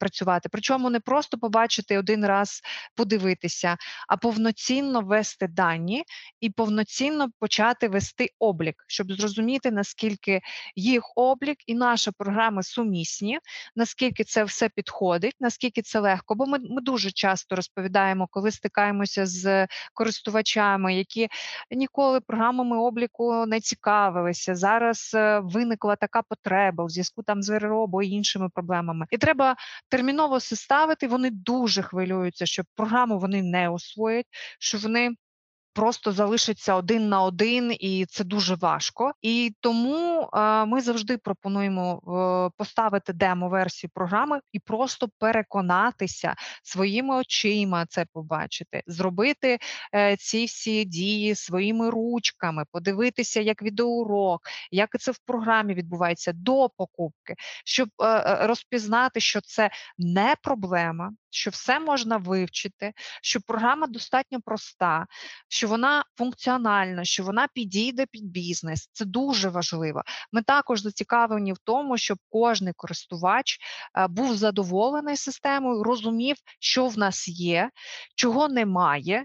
працювати. 0.01 0.49
Причому 0.53 0.91
не 0.91 1.01
просто 1.01 1.39
побачити 1.39 1.99
один 1.99 2.27
раз 2.27 2.61
подивитися, 2.97 3.77
а 4.09 4.17
повноцінно 4.17 4.92
ввести 5.01 5.49
дані 5.49 6.05
і 6.41 6.51
повноцінно 6.51 7.29
почати 7.39 7.89
вести 7.89 8.29
облік, 8.39 8.85
щоб 8.87 9.13
зрозуміти 9.13 9.71
наскільки 9.71 10.41
їх 10.77 11.03
облік 11.17 11.59
і 11.67 11.75
наша 11.75 12.13
програма 12.19 12.63
сумісні, 12.63 13.39
наскільки 13.77 14.25
це 14.25 14.45
все 14.45 14.69
підходить, 14.69 15.37
наскільки 15.41 15.83
це 15.83 15.99
легко. 15.99 16.35
Бо 16.35 16.47
ми, 16.47 16.59
ми 16.59 16.81
дуже 16.83 17.11
часто 17.11 17.57
розповідаємо, 17.57 18.29
коли 18.31 18.51
стикаємося 18.51 19.27
з 19.27 19.67
користувачами, 19.95 20.95
які 20.95 21.29
ніколи 21.71 22.21
програмами 22.21 22.79
обліку 22.79 23.47
не 23.47 23.61
цікавилися. 23.61 24.55
Зараз 24.55 25.13
е, 25.15 25.41
виникла 25.45 25.97
така 25.97 26.23
потреба 26.23 26.85
у 26.85 26.89
зв'язку 26.89 27.23
там 27.23 27.43
з 27.43 27.59
РРО 27.59 27.83
або 27.85 28.03
іншими 28.03 28.49
проблемами, 28.55 29.07
і 29.11 29.19
треба 29.19 29.57
терміново 29.89 30.37
все 30.37 30.57
ставити. 30.57 31.07
Вони 31.07 31.31
дуже 31.31 31.83
хвилюються, 31.83 32.47
що 32.47 32.63
програму 32.75 33.19
вони 33.19 33.43
не 33.43 33.69
освоять, 33.69 34.27
що 34.59 34.79
вони 34.83 35.15
просто 35.73 36.12
залишиться 36.12 36.75
один 36.75 37.09
на 37.09 37.23
один, 37.23 37.77
і 37.81 38.07
це 38.07 38.25
дуже 38.25 38.55
важко. 38.55 39.12
І 39.23 39.55
тому 39.61 40.29
е, 40.35 40.65
ми 40.65 40.81
завжди 40.81 41.19
пропонуємо 41.19 41.95
е, 41.95 42.55
поставити 42.57 43.12
демо-версію 43.12 43.91
програми 43.95 44.41
і 44.53 44.59
просто 44.59 45.09
переконатися 45.19 46.35
своїми 46.62 47.17
очима 47.17 47.87
це 47.87 48.07
побачити, 48.12 48.83
зробити 48.87 49.59
е, 49.95 50.17
ці 50.17 50.45
всі 50.45 50.85
дії 50.85 51.35
своїми 51.35 51.91
ручками, 51.91 52.65
подивитися, 52.73 53.41
як 53.41 53.62
відеоурок, 53.62 54.41
як 54.71 54.89
це 55.01 55.11
в 55.11 55.19
програмі 55.19 55.75
відбувається 55.75 56.33
до 56.33 56.69
покупки, 56.77 57.35
щоб 57.65 57.89
розпізнати, 58.41 59.21
що 59.21 59.41
це 59.41 59.71
не 59.99 60.35
проблема, 60.43 61.12
що 61.33 61.51
все 61.51 61.81
можна 61.81 62.17
вивчити, 62.17 62.93
що 63.23 63.41
програма 63.41 63.87
достатньо 63.87 64.41
проста, 64.41 65.07
що 65.49 65.69
вона 65.69 66.05
функціональна, 66.19 67.05
що 67.05 67.25
вона 67.25 67.49
підійде 67.55 68.07
під 68.07 68.25
бізнес. 68.25 68.91
Це 68.93 69.05
дуже 69.05 69.49
важливо. 69.49 70.03
Ми 70.33 70.43
також 70.43 70.81
зацікавлені 70.81 71.53
в 71.53 71.59
тому, 71.65 71.99
щоб 71.99 72.19
кожний 72.29 72.73
користувач 72.77 73.59
е, 73.99 74.07
був 74.09 74.37
задоволений 74.37 75.17
системою, 75.17 75.83
розумів, 75.83 76.37
що 76.61 76.87
в 76.87 76.99
нас 76.99 77.29
є, 77.29 77.71
чого 78.15 78.49
немає, 78.49 79.25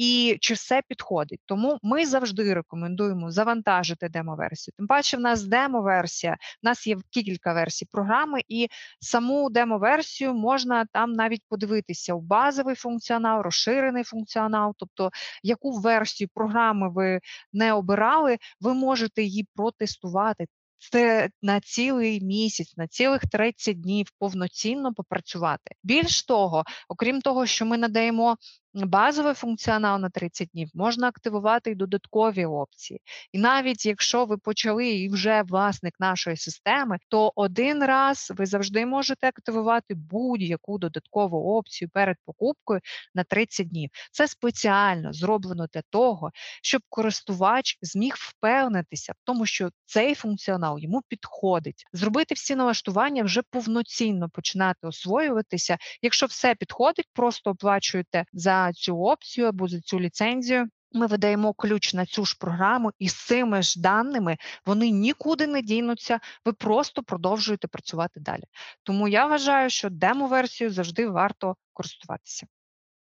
і 0.00 0.36
чи 0.40 0.54
все 0.54 0.82
підходить. 0.88 1.40
Тому 1.46 1.78
ми 1.82 2.06
завжди 2.06 2.54
рекомендуємо 2.54 3.30
завантажити 3.30 4.08
демо-версію. 4.08 4.74
Тим 4.76 4.86
паче, 4.86 5.16
в 5.16 5.20
нас 5.20 5.42
демо-версія, 5.42 6.36
в 6.62 6.66
нас 6.66 6.86
є 6.86 6.96
кілька 7.10 7.52
версій 7.52 7.84
програми, 7.84 8.40
і 8.48 8.68
саму 9.00 9.50
демо-версію 9.50 10.34
можна 10.34 10.86
там 10.92 11.12
навіть 11.12 11.42
подивитися 11.48 12.14
у 12.14 12.20
базовий 12.20 12.74
функціонал, 12.74 13.42
розширений 13.42 14.04
функціонал, 14.04 14.74
тобто 14.76 15.10
яку 15.42 15.72
версію 15.72 16.28
програми 16.34 16.90
ви 16.90 17.20
не 17.52 17.72
обирали, 17.72 18.38
ви 18.60 18.74
можете 18.74 19.22
її 19.22 19.48
протестувати. 19.54 20.46
Це 20.92 21.30
на 21.42 21.60
цілий 21.60 22.20
місяць, 22.20 22.76
на 22.76 22.88
цілих 22.88 23.22
30 23.32 23.80
днів 23.80 24.06
повноцінно 24.18 24.94
попрацювати. 24.94 25.74
Більш 25.82 26.22
того, 26.22 26.64
окрім 26.88 27.20
того, 27.20 27.46
що 27.46 27.66
ми 27.66 27.78
надаємо 27.78 28.36
базовий 28.74 29.34
функціонал 29.34 30.00
на 30.00 30.10
30 30.10 30.48
днів, 30.48 30.68
можна 30.74 31.08
активувати 31.08 31.70
і 31.70 31.74
додаткові 31.74 32.44
опції. 32.44 33.00
І 33.32 33.38
навіть 33.38 33.86
якщо 33.86 34.24
ви 34.24 34.38
почали 34.38 34.88
і 34.88 35.08
вже 35.08 35.42
власник 35.42 35.94
нашої 36.00 36.36
системи, 36.36 36.98
то 37.08 37.32
один 37.34 37.84
раз 37.84 38.32
ви 38.36 38.46
завжди 38.46 38.86
можете 38.86 39.28
активувати 39.28 39.94
будь-яку 39.94 40.78
додаткову 40.78 41.56
опцію 41.58 41.88
перед 41.92 42.16
покупкою 42.24 42.80
на 43.14 43.24
30 43.24 43.68
днів. 43.68 43.90
Це 44.12 44.28
спеціально 44.28 45.12
зроблено 45.12 45.66
для 45.74 45.82
того, 45.90 46.30
щоб 46.62 46.82
користувач 46.88 47.78
зміг 47.82 48.14
впевнитися 48.18 49.12
в 49.12 49.16
тому, 49.24 49.46
що 49.46 49.70
цей 49.84 50.14
функціонал 50.14 50.78
йому 50.78 51.02
підходить, 51.08 51.84
зробити 51.92 52.34
всі 52.34 52.56
налаштування 52.56 53.22
вже 53.22 53.42
повноцінно 53.50 54.28
починати 54.28 54.86
освоюватися. 54.86 55.78
Якщо 56.02 56.26
все 56.26 56.54
підходить, 56.54 57.08
просто 57.12 57.50
оплачуєте 57.50 58.24
за 58.32 58.59
цю 58.72 59.02
опцію 59.02 59.46
або 59.46 59.68
за 59.68 59.80
цю 59.80 60.00
ліцензію. 60.00 60.68
Ми 60.92 61.06
видаємо 61.06 61.52
ключ 61.52 61.94
на 61.94 62.06
цю 62.06 62.24
ж 62.24 62.36
програму, 62.40 62.90
і 62.98 63.08
з 63.08 63.26
цими 63.26 63.62
ж 63.62 63.80
даними 63.80 64.36
вони 64.66 64.90
нікуди 64.90 65.46
не 65.46 65.62
дінуться. 65.62 66.20
Ви 66.44 66.52
просто 66.52 67.02
продовжуєте 67.02 67.68
працювати 67.68 68.20
далі. 68.20 68.42
Тому 68.82 69.08
я 69.08 69.26
вважаю, 69.26 69.70
що 69.70 69.90
демо-версію 69.90 70.70
завжди 70.70 71.08
варто 71.08 71.56
користуватися. 71.72 72.46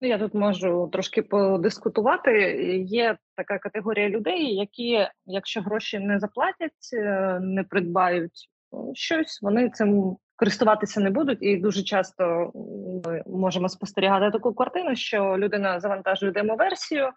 Ну, 0.02 0.10
я 0.10 0.18
тут 0.18 0.34
можу 0.34 0.90
трошки 0.92 1.22
подискутувати. 1.22 2.32
Є 2.88 3.18
така 3.36 3.60
категорія 3.60 4.10
людей, 4.10 4.56
які, 4.56 5.08
якщо 5.26 5.62
гроші 5.62 6.00
не 6.00 6.20
заплатять, 6.20 6.90
е, 6.94 7.40
не 7.42 7.64
придбають 7.64 8.50
щось, 8.94 9.42
вони 9.42 9.70
цим 9.70 10.18
користуватися 10.36 11.00
не 11.00 11.10
будуть, 11.10 11.38
і 11.42 11.58
дуже 11.58 11.84
часто 11.84 12.52
ми 13.06 13.24
можемо 13.28 13.70
спостерігати 13.70 14.32
таку 14.32 14.54
картину, 14.54 14.96
що 14.96 15.38
людина 15.38 15.80
завантажує 15.80 16.32
демо-версію, 16.32 17.10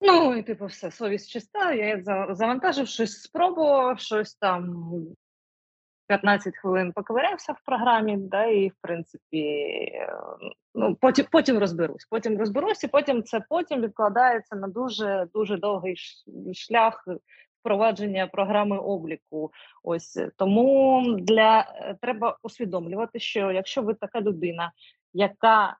Ну 0.00 0.36
і 0.36 0.42
типу, 0.42 0.66
все, 0.66 0.90
совість 0.90 1.30
чиста. 1.30 1.72
Я 1.72 2.02
завантажив 2.30 2.88
щось, 2.88 3.22
спробував, 3.22 4.00
щось 4.00 4.34
там 4.34 4.84
15 6.06 6.56
хвилин 6.56 6.92
поковирявся 6.92 7.52
в 7.52 7.60
програмі, 7.64 8.16
да, 8.16 8.44
і 8.44 8.68
в 8.68 8.74
принципі, 8.80 9.76
ну 10.74 10.94
потім 11.00 11.26
потім 11.32 11.58
розберусь. 11.58 12.06
Потім 12.10 12.38
розберусь, 12.38 12.84
і 12.84 12.88
потім 12.88 13.22
це 13.22 13.40
потім 13.48 13.80
відкладається 13.80 14.56
на 14.56 14.68
дуже 14.68 15.26
дуже 15.34 15.56
довгий 15.56 15.96
шлях 16.54 17.04
впровадження 17.60 18.26
програми 18.26 18.78
обліку. 18.78 19.52
Ось 19.82 20.18
тому 20.36 21.02
для 21.20 21.60
е, 21.60 21.96
треба 22.02 22.38
усвідомлювати, 22.42 23.20
що 23.20 23.52
якщо 23.52 23.82
ви 23.82 23.94
така 23.94 24.20
людина, 24.20 24.72
яка 25.12 25.76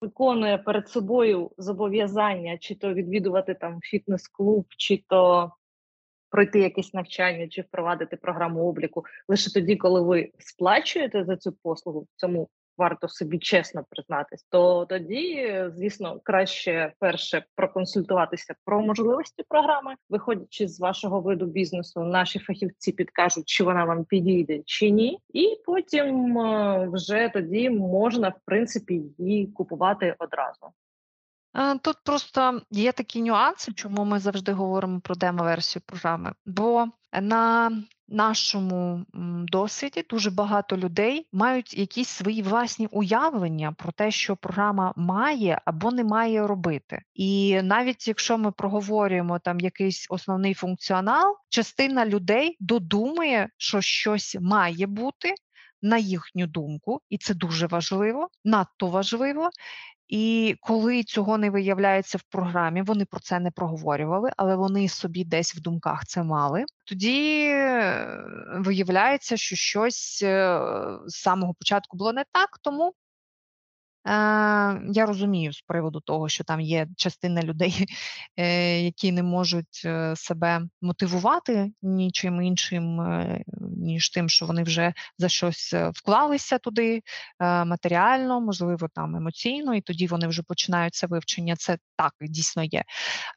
виконує 0.00 0.58
перед 0.58 0.88
собою 0.88 1.50
зобов'язання, 1.58 2.58
чи 2.58 2.74
то 2.74 2.94
відвідувати 2.94 3.54
там 3.54 3.80
фітнес-клуб, 3.82 4.66
чи 4.76 5.04
то 5.08 5.52
пройти 6.30 6.60
якесь 6.60 6.94
навчання, 6.94 7.48
чи 7.48 7.62
впровадити 7.62 8.16
програму 8.16 8.68
обліку 8.68 9.04
лише 9.28 9.52
тоді, 9.52 9.76
коли 9.76 10.00
ви 10.00 10.30
сплачуєте 10.38 11.24
за 11.24 11.36
цю 11.36 11.52
послугу, 11.52 12.00
в 12.00 12.20
цьому 12.20 12.48
варто 12.78 13.08
собі 13.08 13.38
чесно 13.38 13.84
признатись, 13.90 14.46
то 14.50 14.86
тоді, 14.88 15.64
звісно, 15.76 16.20
краще 16.22 16.92
перше 16.98 17.44
проконсультуватися 17.54 18.54
про 18.64 18.80
можливості 18.80 19.44
програми, 19.48 19.94
виходячи 20.10 20.68
з 20.68 20.80
вашого 20.80 21.20
виду 21.20 21.46
бізнесу, 21.46 22.00
наші 22.00 22.38
фахівці 22.38 22.92
підкажуть, 22.92 23.48
чи 23.48 23.64
вона 23.64 23.84
вам 23.84 24.04
підійде 24.04 24.62
чи 24.64 24.90
ні, 24.90 25.18
і 25.32 25.56
потім 25.66 26.38
е, 26.38 26.88
вже 26.92 27.30
тоді 27.34 27.70
можна 27.70 28.28
в 28.28 28.40
принципі 28.44 29.02
її 29.18 29.46
купувати 29.46 30.16
одразу. 30.18 30.66
Е, 31.56 31.78
тут 31.78 31.96
просто 32.04 32.60
є 32.70 32.92
такі 32.92 33.22
нюанси, 33.22 33.72
чому 33.72 34.04
ми 34.04 34.18
завжди 34.18 34.52
говоримо 34.52 35.00
про 35.00 35.14
демо-версію 35.14 35.82
програми. 35.86 36.32
Бо 36.46 36.86
на 37.20 37.70
нашому 38.08 39.04
досвіді 39.48 40.04
дуже 40.10 40.30
багато 40.30 40.76
людей 40.76 41.28
мають 41.32 41.78
якісь 41.78 42.08
свої 42.08 42.42
власні 42.42 42.86
уявлення 42.86 43.72
про 43.72 43.92
те, 43.92 44.10
що 44.10 44.36
програма 44.36 44.92
має 44.96 45.60
або 45.64 45.90
не 45.90 46.04
має 46.04 46.46
робити. 46.46 47.02
І 47.14 47.60
навіть 47.62 48.08
якщо 48.08 48.38
ми 48.38 48.52
проговорюємо 48.52 49.38
там 49.38 49.60
якийсь 49.60 50.06
основний 50.10 50.54
функціонал, 50.54 51.36
частина 51.48 52.06
людей 52.06 52.56
додумає, 52.60 53.48
що 53.56 53.80
щось 53.80 54.36
має 54.40 54.86
бути. 54.86 55.34
На 55.82 55.98
їхню 55.98 56.46
думку, 56.46 57.00
і 57.10 57.18
це 57.18 57.34
дуже 57.34 57.66
важливо, 57.66 58.28
надто 58.44 58.86
важливо. 58.86 59.50
І 60.08 60.56
коли 60.60 61.04
цього 61.04 61.38
не 61.38 61.50
виявляється 61.50 62.18
в 62.18 62.22
програмі, 62.22 62.82
вони 62.82 63.04
про 63.04 63.20
це 63.20 63.40
не 63.40 63.50
проговорювали, 63.50 64.30
але 64.36 64.56
вони 64.56 64.88
собі 64.88 65.24
десь 65.24 65.56
в 65.56 65.60
думках 65.60 66.06
це 66.06 66.22
мали. 66.22 66.64
Тоді 66.84 67.46
е, 67.48 68.24
виявляється, 68.54 69.36
що 69.36 69.56
щось 69.56 70.22
е, 70.22 70.60
з 71.06 71.14
самого 71.14 71.54
початку 71.54 71.96
було 71.96 72.12
не 72.12 72.24
так, 72.32 72.58
тому 72.62 72.94
я 74.92 75.06
розумію 75.06 75.52
з 75.52 75.60
приводу 75.60 76.00
того, 76.00 76.28
що 76.28 76.44
там 76.44 76.60
є 76.60 76.86
частина 76.96 77.42
людей, 77.42 77.86
е, 78.36 78.80
які 78.80 79.12
не 79.12 79.22
можуть 79.22 79.82
е, 79.84 80.16
себе 80.16 80.62
мотивувати 80.82 81.72
нічим 81.82 82.42
іншим, 82.42 83.00
ніж 83.76 84.10
тим, 84.10 84.28
що 84.28 84.46
вони 84.46 84.62
вже 84.62 84.92
за 85.18 85.28
щось 85.28 85.74
вклалися 85.94 86.58
туди 86.58 87.02
матеріально, 87.40 88.40
можливо, 88.40 88.88
там 88.94 89.16
емоційно, 89.16 89.74
і 89.74 89.80
тоді 89.80 90.06
вони 90.06 90.26
вже 90.26 90.42
починають 90.42 90.94
це 90.94 91.06
вивчення. 91.06 91.56
Це 91.56 91.78
так 91.96 92.12
дійсно 92.20 92.64
є. 92.64 92.84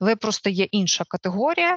Але 0.02 0.16
просто 0.16 0.50
є 0.50 0.64
інша 0.64 1.04
категорія, 1.08 1.76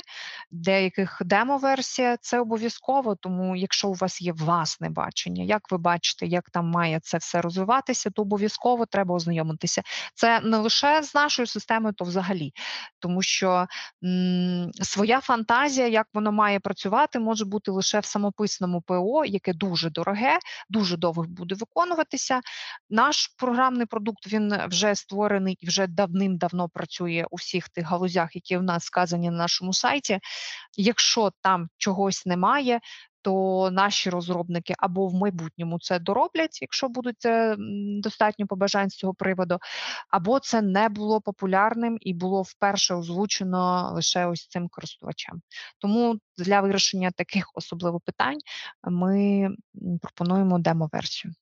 деяких 0.50 1.22
демо-версія 1.25 2.16
це 2.20 2.40
обов'язково, 2.40 3.14
тому 3.14 3.56
якщо 3.56 3.88
у 3.88 3.94
вас 3.94 4.22
є 4.22 4.32
власне 4.32 4.90
бачення, 4.90 5.44
як 5.44 5.70
ви 5.70 5.78
бачите, 5.78 6.26
як 6.26 6.50
там 6.50 6.66
має 6.66 7.00
це 7.02 7.18
все 7.18 7.40
розвиватися, 7.40 8.11
то 8.11 8.22
обов'язково 8.22 8.81
обов'язково 8.82 8.86
треба 8.86 9.14
ознайомитися. 9.14 9.82
Це 10.14 10.40
не 10.40 10.56
лише 10.56 11.02
з 11.02 11.14
нашою 11.14 11.46
системою, 11.46 11.94
то 11.94 12.04
взагалі, 12.04 12.52
тому 12.98 13.22
що 13.22 13.66
м, 14.04 14.70
своя 14.82 15.20
фантазія, 15.20 15.88
як 15.88 16.06
воно 16.14 16.32
має 16.32 16.60
працювати, 16.60 17.18
може 17.18 17.44
бути 17.44 17.70
лише 17.70 18.00
в 18.00 18.04
самописному 18.04 18.82
ПО, 18.82 19.24
яке 19.24 19.52
дуже 19.52 19.90
дороге, 19.90 20.38
дуже 20.68 20.96
довго 20.96 21.24
буде 21.28 21.54
виконуватися. 21.54 22.40
Наш 22.90 23.34
програмний 23.36 23.86
продукт 23.86 24.26
він 24.26 24.54
вже 24.68 24.94
створений 24.94 25.56
і 25.60 25.66
вже 25.66 25.86
давним-давно 25.86 26.68
працює 26.68 27.26
у 27.30 27.36
всіх 27.36 27.68
тих 27.68 27.86
галузях, 27.86 28.34
які 28.34 28.56
в 28.56 28.62
нас 28.62 28.84
сказані 28.84 29.30
на 29.30 29.36
нашому 29.36 29.72
сайті. 29.72 30.20
Якщо 30.76 31.30
там 31.42 31.68
чогось 31.78 32.26
немає, 32.26 32.80
то 33.22 33.70
наші 33.72 34.10
розробники 34.10 34.74
або 34.78 35.06
в 35.06 35.14
майбутньому 35.14 35.78
це 35.78 35.98
дороблять, 35.98 36.62
якщо 36.62 36.88
будуть 36.88 37.26
е, 37.26 37.56
достатньо 38.02 38.46
побажань 38.46 38.90
з 38.90 38.96
цього 38.96 39.14
приводу, 39.14 39.58
або 40.08 40.40
це 40.40 40.62
не 40.62 40.88
було 40.88 41.20
популярним 41.20 41.98
і 42.00 42.14
було 42.14 42.42
вперше 42.42 42.94
озвучено 42.94 43.90
лише 43.94 44.26
ось 44.26 44.46
цим 44.46 44.68
користувачам. 44.68 45.42
Тому 45.78 46.18
для 46.38 46.61
вирішення 46.61 47.11
таких 47.11 47.50
особливо 47.54 48.00
питань 48.00 48.38
ми 48.85 49.48
пропонуємо 50.00 50.58
демо-версію. 50.58 51.35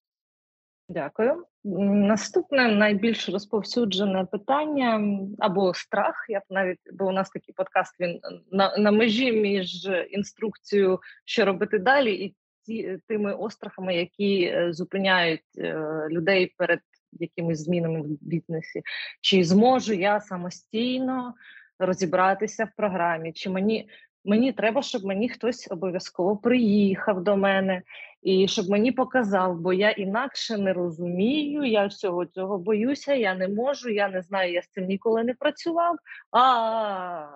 Дякую. 0.91 1.45
Наступне 1.65 2.69
найбільш 2.69 3.29
розповсюджене 3.29 4.25
питання 4.25 5.19
або 5.39 5.75
страх. 5.75 6.27
Я 6.29 6.41
б 6.41 6.43
навіть 6.51 6.79
бо 6.93 7.07
у 7.07 7.13
нас 7.13 7.31
такий 7.31 7.55
подкаст 7.55 8.01
він 8.01 8.21
на 8.51 8.77
на 8.79 8.91
межі 8.91 9.33
між 9.33 9.89
інструкцією, 10.11 11.01
що 11.25 11.45
робити 11.45 11.79
далі, 11.79 12.15
і 12.15 12.35
ті 12.67 12.99
тими 13.09 13.35
острахами, 13.35 13.97
які 13.97 14.43
е, 14.45 14.73
зупиняють 14.73 15.59
е, 15.59 15.75
людей 16.11 16.55
перед 16.57 16.81
якимись 17.13 17.65
змінами 17.65 18.03
в 18.03 18.07
бізнесі. 18.21 18.83
Чи 19.21 19.45
зможу 19.45 19.93
я 19.95 20.21
самостійно 20.21 21.35
розібратися 21.79 22.65
в 22.65 22.77
програмі? 22.77 23.33
Чи 23.33 23.51
мені 23.51 23.89
мені 24.25 24.53
треба, 24.53 24.83
щоб 24.83 25.05
мені 25.05 25.29
хтось 25.29 25.69
обов'язково 25.71 26.37
приїхав 26.37 27.25
до 27.25 27.37
мене? 27.37 27.83
І 28.23 28.49
щоб 28.49 28.71
мені 28.71 28.93
показав, 28.93 29.61
бо 29.61 29.73
я 29.73 29.91
інакше 29.91 30.59
не 30.59 30.73
розумію, 30.73 31.65
я 31.65 31.87
всього 31.87 32.27
цього 32.27 32.59
боюся, 32.59 33.15
я 33.15 33.35
не 33.35 33.49
можу, 33.49 33.89
я 33.89 34.09
не 34.09 34.23
знаю, 34.23 34.53
я 34.53 34.63
з 34.63 34.69
цим 34.69 34.85
ніколи 34.85 35.25
не 35.25 35.35
працював. 35.35 35.97
А 36.33 37.27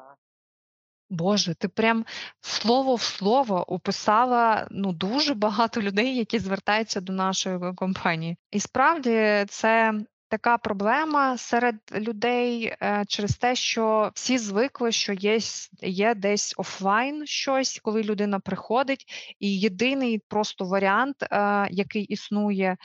Боже, 1.10 1.54
ти 1.54 1.68
прям 1.68 2.04
слово 2.40 2.94
в 2.94 3.00
слово 3.02 3.72
описала 3.72 4.66
ну 4.70 4.92
дуже 4.92 5.34
багато 5.34 5.82
людей, 5.82 6.16
які 6.16 6.38
звертаються 6.38 7.00
до 7.00 7.12
нашої 7.12 7.74
компанії. 7.74 8.36
І 8.50 8.60
справді 8.60 9.44
це 9.48 9.94
така 10.28 10.58
проблема 10.58 11.38
серед 11.38 11.74
людей 11.92 12.74
е, 12.82 13.04
через 13.08 13.36
те, 13.36 13.54
що 13.54 14.10
всі 14.14 14.38
звикли, 14.38 14.92
що 14.92 15.12
є 15.12 15.38
є 15.82 16.14
десь 16.14 16.54
офлайн 16.56 17.26
щось, 17.26 17.80
коли 17.82 18.02
людина 18.02 18.40
приходить, 18.40 19.04
і 19.40 19.60
єдиний 19.60 20.22
просто 20.28 20.64
варіант, 20.64 21.16
е, 21.22 21.68
який 21.70 22.02
існує 22.02 22.76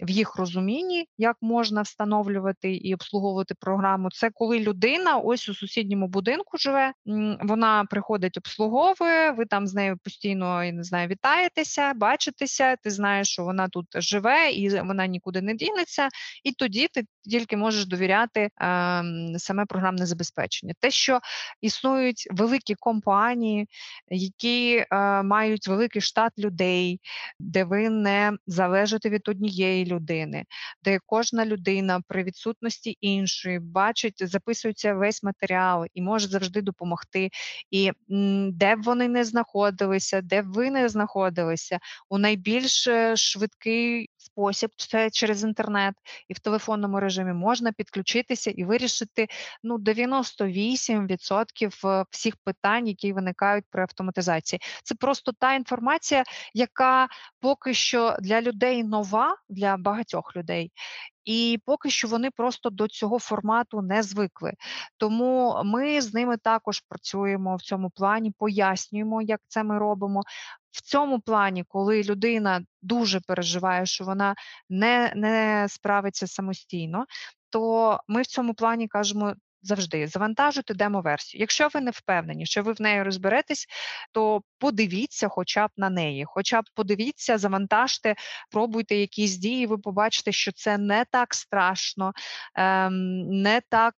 в 0.00 0.10
їх 0.10 0.36
розумінні, 0.36 1.08
як 1.18 1.36
можна 1.40 1.82
встановлювати 1.82 2.74
і 2.74 2.94
обслуговувати 2.94 3.54
програму, 3.60 4.10
це 4.10 4.30
коли 4.30 4.60
людина 4.60 5.16
ось 5.16 5.48
у 5.48 5.54
сусідньому 5.54 6.08
будинку 6.08 6.58
живе, 6.58 6.92
вона 7.40 7.84
приходить, 7.84 8.36
обслуговує, 8.36 9.30
ви 9.30 9.46
там 9.46 9.66
з 9.66 9.74
нею 9.74 9.98
постійно 10.04 10.64
я 10.64 10.72
не 10.72 10.82
знаю, 10.82 11.08
вітаєтеся, 11.08 11.94
бачитеся, 11.94 12.76
ти 12.76 12.90
знаєш, 12.90 13.28
що 13.28 13.44
вона 13.44 13.68
тут 13.68 13.86
живе 13.94 14.50
і 14.50 14.80
вона 14.80 15.06
нікуди 15.06 15.40
не 15.40 15.54
дінеться, 15.54 16.08
і 16.44 16.52
тоді 16.52 16.87
ти 16.92 17.04
тільки 17.30 17.56
можеш 17.56 17.86
довіряти 17.86 18.40
е, 18.40 18.50
саме 19.38 19.66
програмне 19.66 20.06
забезпечення. 20.06 20.74
Те, 20.80 20.90
що 20.90 21.20
існують 21.60 22.28
великі 22.30 22.74
компанії, 22.74 23.68
які 24.08 24.76
е, 24.90 25.22
мають 25.22 25.68
великий 25.68 26.02
штат 26.02 26.32
людей, 26.38 27.00
де 27.40 27.64
ви 27.64 27.90
не 27.90 28.32
залежите 28.46 29.10
від 29.10 29.28
однієї 29.28 29.86
людини, 29.86 30.44
де 30.84 30.98
кожна 31.06 31.46
людина 31.46 32.00
при 32.08 32.24
відсутності 32.24 32.98
іншої 33.00 33.58
бачить, 33.58 34.28
записується 34.28 34.94
весь 34.94 35.22
матеріал 35.22 35.86
і 35.94 36.02
може 36.02 36.28
завжди 36.28 36.62
допомогти. 36.62 37.30
І 37.70 37.92
м, 38.10 38.52
де 38.52 38.76
б 38.76 38.82
вони 38.82 39.08
не 39.08 39.24
знаходилися, 39.24 40.20
де 40.20 40.42
б 40.42 40.52
ви 40.52 40.70
не 40.70 40.88
знаходилися, 40.88 41.78
у 42.08 42.18
найбільш 42.18 42.86
е, 42.86 43.16
швидкий 43.16 44.10
спосіб, 44.32 44.70
це 44.76 45.10
через 45.10 45.44
інтернет 45.44 45.94
і 46.28 46.34
в 46.34 46.38
телефонному 46.38 47.00
режимі 47.00 47.32
можна 47.32 47.72
підключитися 47.72 48.50
і 48.50 48.64
вирішити 48.64 49.28
ну 49.62 49.78
98% 49.78 52.04
всіх 52.10 52.36
питань, 52.36 52.88
які 52.88 53.12
виникають 53.12 53.64
при 53.70 53.82
автоматизації. 53.82 54.60
Це 54.84 54.94
просто 54.94 55.32
та 55.32 55.54
інформація, 55.54 56.24
яка 56.54 57.08
поки 57.40 57.74
що 57.74 58.16
для 58.20 58.40
людей 58.40 58.84
нова, 58.84 59.36
для 59.48 59.76
багатьох 59.76 60.36
людей. 60.36 60.72
І 61.24 61.58
поки 61.64 61.90
що 61.90 62.08
вони 62.08 62.30
просто 62.30 62.70
до 62.70 62.88
цього 62.88 63.18
формату 63.18 63.82
не 63.82 64.02
звикли. 64.02 64.52
Тому 64.96 65.62
ми 65.64 66.00
з 66.00 66.14
ними 66.14 66.36
також 66.36 66.80
працюємо 66.80 67.56
в 67.56 67.62
цьому 67.62 67.90
плані, 67.90 68.32
пояснюємо, 68.38 69.22
як 69.22 69.40
це 69.48 69.64
ми 69.64 69.78
робимо. 69.78 70.22
В 70.78 70.80
цьому 70.80 71.20
плані, 71.20 71.64
коли 71.68 72.02
людина 72.02 72.62
дуже 72.82 73.20
переживає, 73.20 73.86
що 73.86 74.04
вона 74.04 74.34
не, 74.70 75.12
не 75.16 75.66
справиться 75.68 76.26
самостійно, 76.26 77.06
то 77.50 78.00
ми 78.08 78.22
в 78.22 78.26
цьому 78.26 78.54
плані 78.54 78.88
кажемо. 78.88 79.34
Завжди 79.62 80.06
завантажуйте 80.06 80.74
демо-версію. 80.74 81.40
Якщо 81.40 81.68
ви 81.74 81.80
не 81.80 81.90
впевнені, 81.90 82.46
що 82.46 82.62
ви 82.62 82.72
в 82.72 82.80
неї 82.80 83.02
розберетесь, 83.02 83.66
то 84.12 84.42
подивіться, 84.58 85.28
хоча 85.28 85.66
б 85.66 85.70
на 85.76 85.90
неї, 85.90 86.24
хоча 86.26 86.62
б 86.62 86.64
подивіться, 86.74 87.38
завантажте, 87.38 88.14
пробуйте 88.50 88.96
якісь 88.96 89.36
дії. 89.36 89.66
Ви 89.66 89.78
побачите, 89.78 90.32
що 90.32 90.52
це 90.52 90.78
не 90.78 91.04
так 91.10 91.34
страшно, 91.34 92.12
ем, 92.54 93.20
не 93.42 93.62
так 93.68 93.94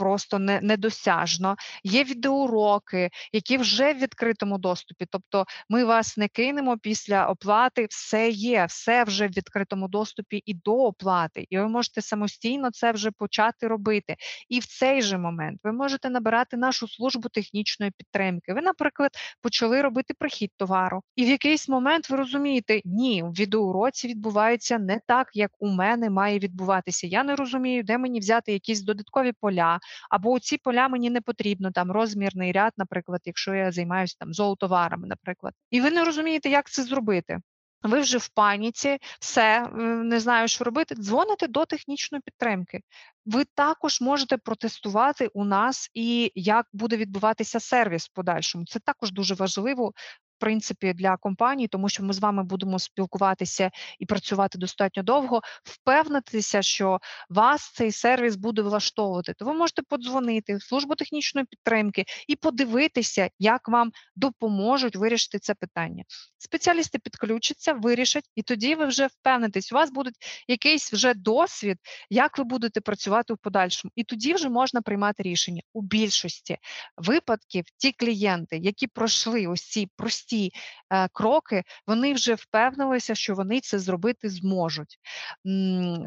просто 0.00 0.38
не, 0.38 0.60
недосяжно. 0.60 1.56
Є 1.84 2.04
відеоуроки, 2.04 3.10
які 3.32 3.58
вже 3.58 3.92
в 3.92 3.98
відкритому 3.98 4.58
доступі. 4.58 5.06
Тобто 5.10 5.44
ми 5.68 5.84
вас 5.84 6.16
не 6.16 6.28
кинемо 6.28 6.78
після 6.78 7.26
оплати, 7.26 7.86
все 7.90 8.30
є, 8.30 8.64
все 8.64 9.04
вже 9.04 9.26
в 9.26 9.30
відкритому 9.30 9.88
доступі 9.88 10.42
і 10.46 10.54
до 10.54 10.74
оплати. 10.74 11.46
І 11.50 11.58
ви 11.58 11.68
можете 11.68 12.02
самостійно 12.02 12.70
це 12.70 12.92
вже 12.92 13.10
почати 13.10 13.66
робити. 13.66 14.16
І 14.48 14.58
в 14.60 14.66
цей 14.66 15.02
же 15.02 15.18
момент 15.18 15.60
ви 15.64 15.72
можете 15.72 16.10
набирати 16.10 16.56
нашу 16.56 16.88
службу 16.88 17.28
технічної 17.28 17.92
підтримки. 17.96 18.52
Ви, 18.52 18.62
наприклад, 18.62 19.10
почали 19.42 19.82
робити 19.82 20.14
прихід 20.18 20.50
товару, 20.56 21.02
і 21.16 21.24
в 21.24 21.28
якийсь 21.28 21.68
момент 21.68 22.10
ви 22.10 22.16
розумієте, 22.16 22.80
ні, 22.84 23.22
в 23.22 23.30
відеоуроці 23.30 24.08
відбувається 24.08 24.78
не 24.78 25.00
так, 25.06 25.28
як 25.34 25.50
у 25.58 25.68
мене 25.68 26.10
має 26.10 26.38
відбуватися. 26.38 27.06
Я 27.06 27.24
не 27.24 27.36
розумію, 27.36 27.82
де 27.82 27.98
мені 27.98 28.20
взяти 28.20 28.52
якісь 28.52 28.80
додаткові 28.82 29.32
поля, 29.40 29.78
або 30.10 30.40
ці 30.40 30.56
поля 30.56 30.88
мені 30.88 31.10
не 31.10 31.20
потрібно, 31.20 31.70
там 31.70 31.90
розмірний 31.90 32.52
ряд, 32.52 32.72
наприклад, 32.76 33.20
якщо 33.24 33.54
я 33.54 33.72
займаюся 33.72 34.16
там 34.18 34.34
золотоварами, 34.34 35.08
наприклад, 35.08 35.54
і 35.70 35.80
ви 35.80 35.90
не 35.90 36.04
розумієте, 36.04 36.48
як 36.48 36.70
це 36.70 36.82
зробити. 36.82 37.40
Ви 37.82 38.00
вже 38.00 38.18
в 38.18 38.28
паніці, 38.28 38.98
все 39.20 39.68
не 40.04 40.20
знаю, 40.20 40.48
що 40.48 40.64
робити. 40.64 40.94
Дзвоните 40.94 41.48
до 41.48 41.64
технічної 41.64 42.22
підтримки. 42.24 42.80
Ви 43.26 43.44
також 43.54 44.00
можете 44.00 44.36
протестувати 44.36 45.26
у 45.26 45.44
нас 45.44 45.90
і 45.94 46.32
як 46.34 46.66
буде 46.72 46.96
відбуватися 46.96 47.60
сервіс 47.60 48.06
в 48.06 48.12
подальшому. 48.12 48.64
Це 48.64 48.78
також 48.78 49.12
дуже 49.12 49.34
важливо 49.34 49.92
принципі 50.40 50.92
для 50.92 51.16
компанії, 51.16 51.68
тому 51.68 51.88
що 51.88 52.02
ми 52.02 52.12
з 52.12 52.18
вами 52.18 52.42
будемо 52.42 52.78
спілкуватися 52.78 53.70
і 53.98 54.06
працювати 54.06 54.58
достатньо 54.58 55.02
довго, 55.02 55.40
впевнитися, 55.64 56.62
що 56.62 56.98
вас 57.28 57.72
цей 57.72 57.92
сервіс 57.92 58.36
буде 58.36 58.62
влаштовувати. 58.62 59.34
То 59.34 59.44
ви 59.44 59.54
можете 59.54 59.82
подзвонити 59.82 60.56
в 60.56 60.62
службу 60.62 60.94
технічної 60.94 61.46
підтримки 61.50 62.04
і 62.28 62.36
подивитися, 62.36 63.30
як 63.38 63.68
вам 63.68 63.90
допоможуть 64.16 64.96
вирішити 64.96 65.38
це 65.38 65.54
питання. 65.54 66.04
Спеціалісти 66.38 66.98
підключаться, 66.98 67.72
вирішать, 67.72 68.24
і 68.34 68.42
тоді 68.42 68.74
ви 68.74 68.86
вже 68.86 69.06
впевнитесь, 69.06 69.72
у 69.72 69.74
вас 69.74 69.90
буде 69.90 70.10
якийсь 70.48 70.92
вже 70.92 71.14
досвід, 71.14 71.78
як 72.10 72.38
ви 72.38 72.44
будете 72.44 72.80
працювати 72.80 73.34
в 73.34 73.38
подальшому. 73.38 73.92
І 73.96 74.04
тоді 74.04 74.34
вже 74.34 74.48
можна 74.48 74.82
приймати 74.82 75.22
рішення 75.22 75.62
у 75.72 75.82
більшості 75.82 76.56
випадків. 76.96 77.64
Ті 77.76 77.92
клієнти, 77.92 78.58
які 78.58 78.86
пройшли 78.86 79.46
ось 79.46 79.62
ці 79.62 79.88
прості 79.96 80.29
прості 80.30 80.52
е, 80.90 81.08
кроки, 81.08 81.62
вони 81.86 82.12
вже 82.12 82.34
впевнилися, 82.34 83.14
що 83.14 83.34
вони 83.34 83.60
це 83.60 83.78
зробити 83.78 84.28
зможуть. 84.28 84.98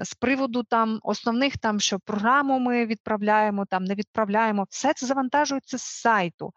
З 0.03 0.13
приводу 0.19 0.63
там 0.63 0.99
основних 1.03 1.57
там, 1.57 1.79
що 1.79 1.99
програму 1.99 2.59
ми 2.59 2.85
відправляємо, 2.85 3.65
там 3.65 3.83
не 3.83 3.95
відправляємо, 3.95 4.65
все 4.69 4.93
це 4.93 5.05
завантажується 5.05 5.77
з 5.77 5.83
сайту. 5.83 6.53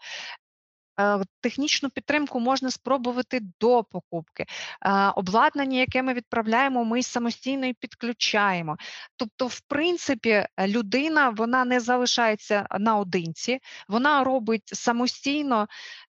Е, 1.01 1.19
технічну 1.41 1.91
підтримку 1.91 2.41
можна 2.41 2.71
спробувати 2.71 3.41
до 3.61 3.85
покупки. 3.85 4.45
Е, 4.83 5.13
обладнання, 5.17 5.79
яке 5.79 6.03
ми 6.03 6.15
відправляємо, 6.15 6.85
ми 6.85 7.03
самостійно 7.03 7.67
і 7.67 7.73
підключаємо. 7.73 8.77
Тобто, 9.17 9.47
в 9.47 9.61
принципі, 9.61 10.47
людина 10.67 11.29
вона 11.31 11.65
не 11.65 11.81
залишається 11.81 12.67
наодинці, 12.79 13.59
вона 13.89 14.25
робить 14.25 14.71
самостійно 14.73 15.67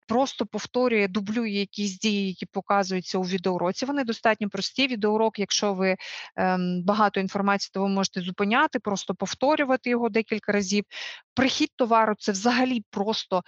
просто 0.06 0.46
повторює, 0.46 1.08
дублює 1.08 1.50
якісь 1.50 1.98
дії, 1.98 2.28
які 2.28 2.46
показуються 2.46 3.18
у 3.18 3.22
відеоуроці. 3.22 3.86
Вони 3.86 4.04
достатньо 4.04 4.48
прості. 4.48 4.86
Відеоурок, 4.86 5.38
якщо 5.38 5.74
ви 5.74 5.96
ем, 6.36 6.82
багато 6.84 7.20
інформації, 7.20 7.70
то 7.74 7.80
ви 7.80 7.88
можете 7.88 8.20
зупиняти, 8.20 8.78
просто 8.78 9.14
повторювати 9.14 9.90
його 9.90 10.08
декілька 10.08 10.52
разів. 10.52 10.84
Прихід 11.34 11.70
товару 11.76 12.14
це 12.18 12.32
взагалі 12.32 12.84
просто 12.90 13.42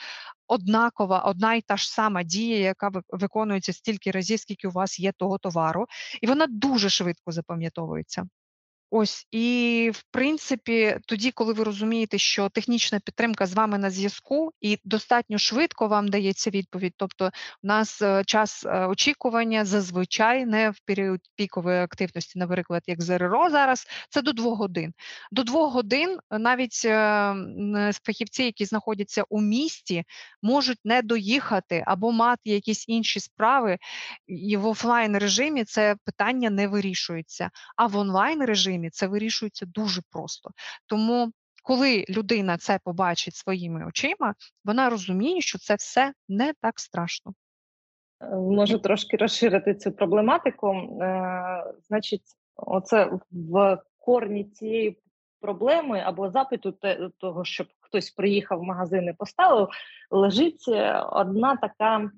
однакова, 0.48 1.18
одна 1.20 1.54
і 1.54 1.60
та 1.60 1.76
ж 1.76 1.90
сама 1.90 2.22
дія, 2.22 2.58
яка 2.58 2.90
виконується 3.08 3.72
стільки 3.72 4.10
разів, 4.10 4.40
скільки 4.40 4.68
у 4.68 4.70
вас 4.70 5.00
є 5.00 5.12
того 5.12 5.38
товару, 5.38 5.86
і 6.22 6.26
вона 6.26 6.46
дуже 6.46 6.90
швидко 6.90 7.32
запам'ятовується. 7.32 8.24
Ось 8.90 9.26
і 9.30 9.90
в 9.94 10.02
принципі, 10.10 10.96
тоді, 11.06 11.30
коли 11.30 11.52
ви 11.52 11.64
розумієте, 11.64 12.18
що 12.18 12.48
технічна 12.48 13.00
підтримка 13.00 13.46
з 13.46 13.54
вами 13.54 13.78
на 13.78 13.90
зв'язку 13.90 14.52
і 14.60 14.78
достатньо 14.84 15.38
швидко 15.38 15.88
вам 15.88 16.08
дається 16.08 16.50
відповідь. 16.50 16.92
Тобто, 16.96 17.30
у 17.62 17.66
нас 17.66 18.02
е, 18.02 18.22
час 18.26 18.66
е, 18.66 18.86
очікування 18.86 19.64
зазвичай 19.64 20.46
не 20.46 20.70
в 20.70 20.80
період 20.84 21.20
пікової 21.36 21.78
активності, 21.78 22.38
наприклад, 22.38 22.82
як 22.86 23.02
ЗРРО 23.02 23.50
зараз, 23.50 23.86
це 24.10 24.22
до 24.22 24.32
двох 24.32 24.58
годин. 24.58 24.92
До 25.32 25.42
двох 25.42 25.72
годин 25.72 26.18
навіть 26.30 26.82
е, 26.84 27.34
фахівці, 28.02 28.42
які 28.42 28.64
знаходяться 28.64 29.24
у 29.28 29.40
місті, 29.40 30.04
можуть 30.42 30.80
не 30.84 31.02
доїхати 31.02 31.84
або 31.86 32.12
мати 32.12 32.50
якісь 32.50 32.88
інші 32.88 33.20
справи, 33.20 33.78
і 34.26 34.56
в 34.56 34.66
офлайн 34.66 35.18
режимі 35.18 35.64
це 35.64 35.96
питання 36.04 36.50
не 36.50 36.68
вирішується. 36.68 37.50
А 37.76 37.86
в 37.86 37.96
онлайн 37.96 38.44
режимі 38.44 38.77
режимі 38.78 38.90
це 38.90 39.06
вирішується 39.06 39.66
дуже 39.66 40.02
просто. 40.12 40.50
Тому, 40.86 41.32
коли 41.62 42.04
людина 42.08 42.56
це 42.56 42.78
побачить 42.84 43.34
своїми 43.34 43.86
очима, 43.86 44.34
вона 44.64 44.90
розуміє, 44.90 45.40
що 45.40 45.58
це 45.58 45.74
все 45.74 46.12
не 46.28 46.52
так 46.60 46.80
страшно. 46.80 47.34
Е, 48.20 48.36
можу 48.36 48.78
трошки 48.78 49.16
розширити 49.16 49.74
цю 49.74 49.92
проблематику. 49.92 50.72
Е, 50.72 51.64
Значить, 51.88 52.22
оце 52.56 53.10
в 53.30 53.78
корні 53.98 54.44
цієї 54.44 54.98
проблеми 55.40 56.02
або 56.06 56.30
запиту 56.30 56.74
того, 57.18 57.44
щоб 57.44 57.66
хтось 57.80 58.10
приїхав 58.10 58.58
в 58.58 58.62
магазин 58.62 59.04
і 59.04 59.12
поставив, 59.12 59.68
лежить 60.10 60.64
е, 60.68 61.02
одна 61.12 61.56
така 61.56 62.10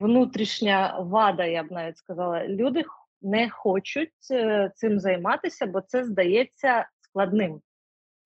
внутрішня 0.00 0.98
вада, 1.00 1.44
я 1.44 1.62
б 1.62 1.72
навіть 1.72 1.96
сказала. 1.96 2.46
Люди 2.46 2.84
не 3.22 3.50
хочуть 3.50 4.30
е, 4.30 4.72
цим 4.74 5.00
займатися, 5.00 5.66
бо 5.66 5.80
це 5.80 6.04
здається 6.04 6.88
складним. 7.00 7.60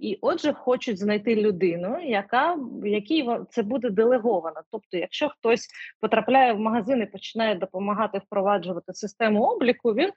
І 0.01 0.19
отже, 0.21 0.53
хочуть 0.53 0.99
знайти 0.99 1.37
людину, 1.37 2.01
яка 2.01 2.59
якій 2.85 3.29
це 3.51 3.63
буде 3.63 3.91
делеговано. 3.91 4.61
Тобто, 4.71 4.97
якщо 4.97 5.29
хтось 5.29 5.69
потрапляє 6.01 6.53
в 6.53 6.61
магазин 6.61 7.03
і 7.03 7.07
починає 7.07 7.55
допомагати 7.55 8.19
впроваджувати 8.19 8.93
систему 8.93 9.43
обліку, 9.43 9.95
він 9.95 10.11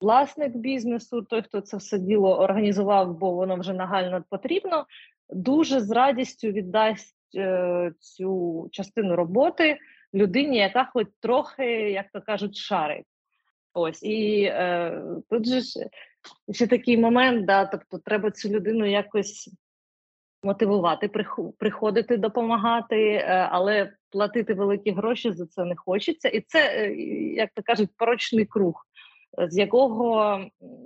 власник 0.00 0.56
бізнесу, 0.56 1.22
той, 1.22 1.42
хто 1.42 1.60
це 1.60 1.76
все 1.76 1.98
діло 1.98 2.38
організував, 2.38 3.18
бо 3.18 3.32
воно 3.32 3.56
вже 3.56 3.72
нагально 3.72 4.24
потрібно, 4.30 4.86
дуже 5.30 5.80
з 5.80 5.90
радістю 5.90 6.48
віддасть 6.48 7.36
е, 7.36 7.92
цю 7.98 8.68
частину 8.72 9.16
роботи 9.16 9.78
людині, 10.14 10.58
яка 10.58 10.84
хоч 10.84 11.06
трохи, 11.20 11.64
як 11.90 12.06
то 12.12 12.20
кажуть, 12.20 12.56
шарить. 12.56 13.06
Ось 13.72 14.02
і 14.02 14.42
е, 14.42 15.02
тут 15.30 15.46
же 15.46 15.60
ж 15.60 15.70
ще 16.52 16.66
такий 16.66 16.98
момент, 16.98 17.46
да, 17.46 17.64
тобто 17.64 17.98
треба 17.98 18.30
цю 18.30 18.48
людину 18.48 18.86
якось 18.86 19.50
мотивувати, 20.42 21.10
приходити, 21.58 22.16
допомагати, 22.16 23.10
е, 23.12 23.48
але 23.50 23.92
платити 24.10 24.54
великі 24.54 24.90
гроші 24.90 25.32
за 25.32 25.46
це 25.46 25.64
не 25.64 25.76
хочеться. 25.76 26.28
І 26.28 26.40
це, 26.40 26.58
е, 26.58 26.94
як 27.34 27.50
то 27.54 27.62
кажуть, 27.62 27.90
порочний 27.96 28.46
круг, 28.46 28.86
з 29.48 29.58
якого 29.58 30.40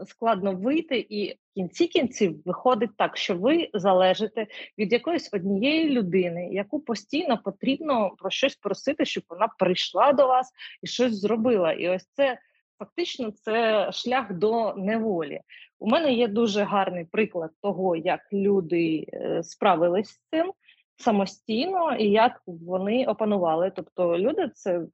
складно 0.07 0.53
вийти, 0.53 1.07
і 1.09 1.33
в 1.33 1.55
кінці 1.55 1.87
кінців 1.87 2.43
виходить 2.45 2.97
так, 2.97 3.17
що 3.17 3.37
ви 3.37 3.69
залежите 3.75 4.47
від 4.79 4.93
якоїсь 4.93 5.31
однієї 5.33 5.91
людини, 5.91 6.49
яку 6.53 6.81
постійно 6.81 7.39
потрібно 7.39 8.11
про 8.19 8.31
щось 8.31 8.57
просити, 8.57 9.05
щоб 9.05 9.25
вона 9.29 9.49
прийшла 9.59 10.13
до 10.13 10.27
вас 10.27 10.53
і 10.83 10.87
щось 10.87 11.21
зробила. 11.21 11.73
І 11.73 11.89
ось 11.89 12.09
це 12.13 12.39
фактично 12.79 13.31
це 13.31 13.89
шлях 13.93 14.33
до 14.33 14.75
неволі. 14.75 15.41
У 15.79 15.89
мене 15.89 16.13
є 16.13 16.29
дуже 16.29 16.63
гарний 16.63 17.05
приклад 17.05 17.51
того, 17.63 17.97
як 17.97 18.21
люди 18.33 19.07
е, 19.13 19.43
справились 19.43 20.09
з 20.09 20.21
цим 20.31 20.53
самостійно 20.97 21.97
і 21.97 22.11
як 22.11 22.43
вони 22.47 23.07
опанували. 23.07 23.73
Тобто, 23.77 24.19
люди 24.19 24.51
це 24.55 24.79
е, 24.79 24.87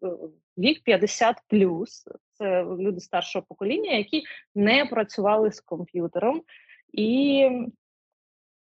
вік 0.59 0.83
50 0.85 1.37
плюс, 1.49 2.05
це 2.33 2.64
люди 2.64 3.01
старшого 3.01 3.45
покоління, 3.49 3.93
які 3.93 4.23
не 4.55 4.87
працювали 4.87 5.53
з 5.53 5.61
комп'ютером 5.61 6.43
і 6.93 7.49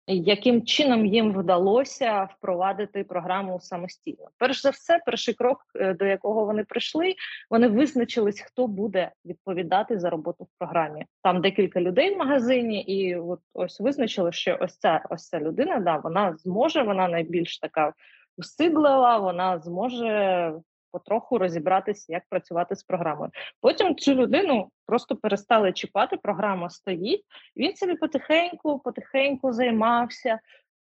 яким 0.07 0.65
чином 0.65 1.07
їм 1.07 1.33
вдалося 1.33 2.25
впровадити 2.25 3.05
програму 3.05 3.61
самостійно? 3.61 4.29
Перш 4.39 4.63
за 4.63 4.71
все, 4.71 5.01
перший 5.07 5.35
крок, 5.35 5.59
е, 5.77 5.95
до 5.95 6.05
якого 6.05 6.45
вони 6.45 6.65
прийшли, 6.65 7.15
вони 7.51 7.69
визначились, 7.69 8.41
хто 8.41 8.67
буде 8.67 9.11
відповідати 9.25 9.99
за 9.99 10.11
роботу 10.11 10.45
в 10.45 10.59
програмі. 10.59 11.07
Там 11.23 11.41
декілька 11.41 11.81
людей 11.81 12.15
в 12.15 12.19
магазині, 12.19 12.83
і 12.83 13.17
от 13.17 13.41
ось 13.55 13.81
визначили, 13.81 14.33
що 14.33 14.59
ось 14.61 14.79
ця 14.79 15.05
ось 15.11 15.29
ця 15.29 15.41
людина, 15.41 15.79
да, 15.79 15.97
вона 15.97 16.37
зможе, 16.37 16.83
вона 16.83 17.09
найбільш 17.09 17.59
така 17.59 17.93
встиглива, 18.39 19.19
вона 19.19 19.59
зможе 19.59 20.53
потроху 20.95 21.39
розібратися, 21.39 22.13
як 22.13 22.23
працювати 22.29 22.77
з 22.77 22.83
програмою. 22.83 23.31
Потім 23.61 23.97
цю 23.97 24.15
людину 24.15 24.69
просто 24.87 25.17
перестали 25.17 25.73
чіпати. 25.73 26.17
Програма 26.17 26.71
стоїть. 26.71 27.23
Він 27.57 27.77
собі 27.77 27.95
потихеньку, 27.95 28.79
потихеньку 28.79 29.53
займався, 29.53 30.39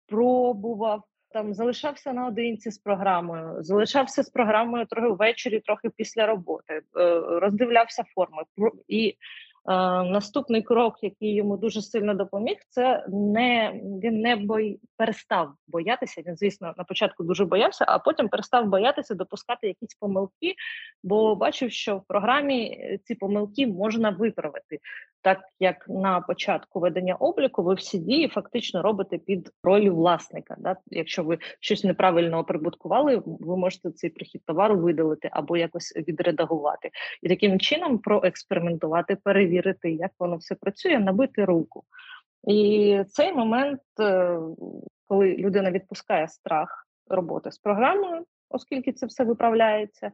пробував. 0.08 1.04
Там 1.32 1.54
залишався 1.54 2.14
наодинці 2.14 2.72
з 2.72 2.78
програмою, 2.78 3.64
залишався 3.64 4.24
з 4.24 4.30
програмою 4.30 4.86
трохи 4.86 5.08
ввечері, 5.08 5.60
трохи 5.60 5.90
після 5.90 6.26
роботи, 6.26 6.74
е, 6.74 6.82
роздивлявся 7.20 8.04
форми 8.16 8.44
і 8.88 9.16
наступний 10.06 10.62
крок, 10.62 10.96
який 11.02 11.34
йому 11.34 11.58
дуже 11.58 11.82
сильно 11.82 12.14
допоміг, 12.14 12.58
це 12.70 13.06
не 13.08 13.82
він 14.04 14.22
не 14.22 14.36
бой 14.36 14.80
перестав 14.98 15.54
боятися. 15.68 16.22
Він, 16.28 16.38
звісно, 16.38 16.74
на 16.78 16.84
початку 16.84 17.24
дуже 17.24 17.46
боявся, 17.46 17.86
а 17.88 18.00
потім 18.00 18.30
перестав 18.30 18.66
боятися 18.66 19.16
допускати 19.16 19.68
якісь 19.68 19.96
помилки, 20.00 20.56
бо 21.04 21.36
бачив, 21.36 21.72
що 21.72 21.98
в 21.98 22.04
програмі 22.08 22.64
е, 22.64 23.00
ці 23.04 23.16
помилки 23.16 23.68
можна 23.68 24.10
виправити. 24.10 24.80
Так 25.22 25.40
як 25.60 25.86
на 25.90 26.22
початку 26.22 26.80
ведення 26.80 27.16
обліку, 27.16 27.64
ви 27.64 27.74
всі 27.74 27.98
дії 27.98 28.28
фактично 28.28 28.82
робите 28.82 29.18
під 29.18 29.52
ролью 29.64 29.96
власника. 29.96 30.56
Да? 30.60 30.76
Якщо 30.88 31.24
ви 31.24 31.38
щось 31.60 31.84
неправильно 31.84 32.40
оприбуткували, 32.40 33.22
ви 33.26 33.58
можете 33.58 33.92
цей 33.92 34.10
прихід 34.10 34.42
товару 34.46 34.80
видалити 34.80 35.30
або 35.32 35.58
якось 35.58 35.94
відредагувати, 35.98 36.90
і 37.22 37.30
таким 37.30 37.60
чином 37.60 37.98
проекспериментувати, 37.98 39.16
перевірити, 39.16 39.92
як 39.92 40.12
воно 40.20 40.38
все 40.38 40.56
працює, 40.56 41.00
набити 41.00 41.46
руку. 41.46 41.84
І 42.48 43.04
цей 43.08 43.34
момент, 43.34 43.82
е, 44.00 44.40
коли 45.08 45.36
людина 45.36 45.72
відпускає 45.72 46.28
страх 46.28 46.88
роботи 47.08 47.52
з 47.52 47.58
програмою, 47.58 48.26
оскільки 48.50 48.94
це 48.94 49.06
все 49.06 49.24
виправляється. 49.24 50.12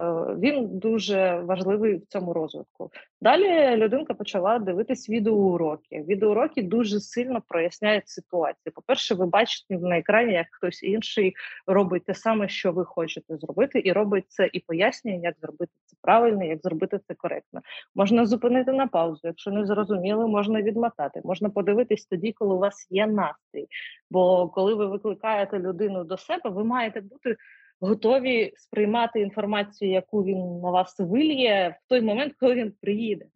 Е, 0.00 0.04
він 0.38 0.78
дуже 0.78 1.40
важливий 1.40 1.96
в 1.96 2.06
цьому 2.06 2.32
розвитку. 2.32 2.90
Далі 3.20 3.76
людинка 3.76 4.14
почала 4.14 4.58
дивитись 4.58 5.08
відеоуроки. 5.08 6.04
Відеоуроки 6.08 6.62
дуже 6.62 7.00
сильно 7.00 7.42
проясняють 7.48 8.08
ситуацію. 8.08 8.72
По-перше, 8.74 9.14
ви 9.14 9.26
бачите 9.26 9.78
на 9.78 9.98
екрані, 9.98 10.32
як 10.32 10.46
хтось 10.50 10.82
інший 10.82 11.34
робить 11.66 12.04
те 12.04 12.14
саме, 12.14 12.48
що 12.48 12.72
ви 12.72 12.84
хочете 12.84 13.36
зробити, 13.36 13.82
і 13.84 13.92
робить 13.92 14.24
це 14.28 14.50
і 14.52 14.60
пояснює, 14.60 15.20
як 15.22 15.34
зробити 15.40 15.72
це 15.84 15.96
правильно, 16.02 16.44
як 16.44 16.60
зробити 16.62 17.00
це 17.08 17.14
коректно. 17.14 17.60
Можна 17.94 18.26
зупинити 18.26 18.72
на 18.72 18.86
паузу. 18.86 19.20
Якщо 19.24 19.50
не 19.50 19.66
зрозуміли, 19.66 20.26
можна 20.26 20.62
відмотати. 20.62 21.20
Можна 21.24 21.50
подивитись 21.50 22.06
тоді, 22.06 22.32
коли 22.32 22.54
у 22.54 22.58
вас 22.58 22.86
є 22.90 23.06
настрій. 23.06 23.66
Бо 24.10 24.48
коли 24.48 24.74
ви 24.74 24.86
викликаєте 24.86 25.58
людину 25.58 26.04
до 26.04 26.16
себе, 26.16 26.50
ви 26.50 26.64
маєте 26.64 27.00
бути 27.00 27.36
готові 27.80 28.52
сприймати 28.56 29.20
інформацію, 29.20 29.90
яку 29.90 30.24
він 30.24 30.60
на 30.60 30.70
вас 30.70 30.94
вильє 30.98 31.78
в 31.84 31.88
той 31.88 32.00
момент, 32.00 32.34
коли 32.40 32.54
він 32.54 32.72
приїде. 32.80 33.26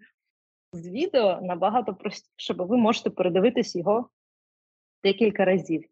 З 0.73 0.89
відео 0.89 1.41
набагато 1.43 1.95
простіше, 1.95 2.55
бо 2.55 2.65
ви 2.65 2.77
можете 2.77 3.11
передивитись 3.11 3.77
його 3.77 4.09
декілька 5.05 5.45
разів. 5.45 5.85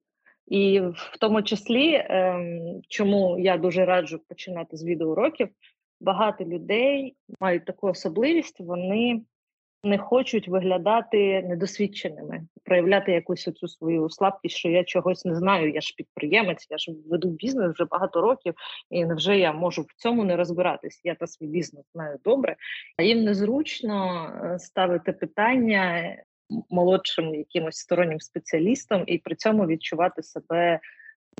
І 0.46 0.80
в 0.80 1.16
тому 1.20 1.42
числі, 1.42 1.94
ем, 1.94 2.80
чому 2.88 3.38
я 3.38 3.58
дуже 3.58 3.84
раджу 3.84 4.20
починати 4.28 4.76
з 4.76 4.84
відеоуроків, 4.84 5.48
багато 6.00 6.44
людей 6.44 7.16
мають 7.40 7.64
таку 7.64 7.88
особливість, 7.88 8.60
вони 8.60 9.22
не 9.86 9.98
хочуть 9.98 10.48
виглядати 10.48 11.42
недосвідченими, 11.42 12.42
проявляти 12.64 13.12
якусь 13.12 13.48
оцю 13.48 13.68
свою 13.68 14.10
слабкість, 14.10 14.56
що 14.56 14.68
я 14.68 14.84
чогось 14.84 15.24
не 15.24 15.36
знаю. 15.36 15.72
Я 15.72 15.80
ж 15.80 15.94
підприємець, 15.96 16.66
я 16.70 16.78
ж 16.78 16.92
веду 17.10 17.28
бізнес 17.28 17.72
вже 17.74 17.84
багато 17.84 18.20
років, 18.20 18.54
і 18.90 19.04
невже 19.04 19.38
я 19.38 19.52
можу 19.52 19.82
в 19.82 19.94
цьому 19.96 20.24
не 20.24 20.36
розбиратись? 20.36 21.00
Я 21.04 21.14
та 21.14 21.26
свій 21.26 21.46
бізнес 21.46 21.84
знаю 21.92 22.18
добре, 22.24 22.56
а 22.96 23.02
їм 23.02 23.24
незручно 23.24 24.26
е, 24.44 24.58
ставити 24.58 25.12
питання 25.12 26.16
молодшим 26.70 27.34
якимось 27.34 27.76
стороннім 27.76 28.20
спеціалістам 28.20 29.04
і 29.06 29.18
при 29.18 29.34
цьому 29.34 29.66
відчувати 29.66 30.22
себе 30.22 30.80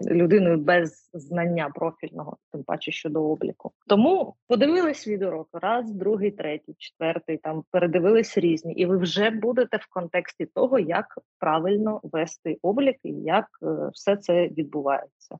людиною 0.04 0.58
без 0.58 1.10
знання 1.12 1.70
профільного, 1.74 2.36
тим 2.52 2.62
паче 2.62 2.92
щодо 2.92 3.24
обліку. 3.24 3.72
Тому 3.86 4.34
подивились 4.48 5.08
відеорок 5.08 5.48
раз, 5.52 5.92
другий, 5.92 6.30
третій, 6.30 6.74
четвертий. 6.78 7.36
Там 7.36 7.64
передивились 7.70 8.38
різні, 8.38 8.74
і 8.74 8.86
ви 8.86 8.96
вже 8.96 9.30
будете 9.30 9.76
в 9.76 9.86
контексті 9.90 10.46
того, 10.46 10.78
як 10.78 11.18
правильно 11.38 12.00
вести 12.02 12.58
облік 12.62 12.96
і 13.02 13.12
як 13.12 13.46
е, 13.62 13.66
все 13.92 14.16
це 14.16 14.48
відбувається. 14.48 15.36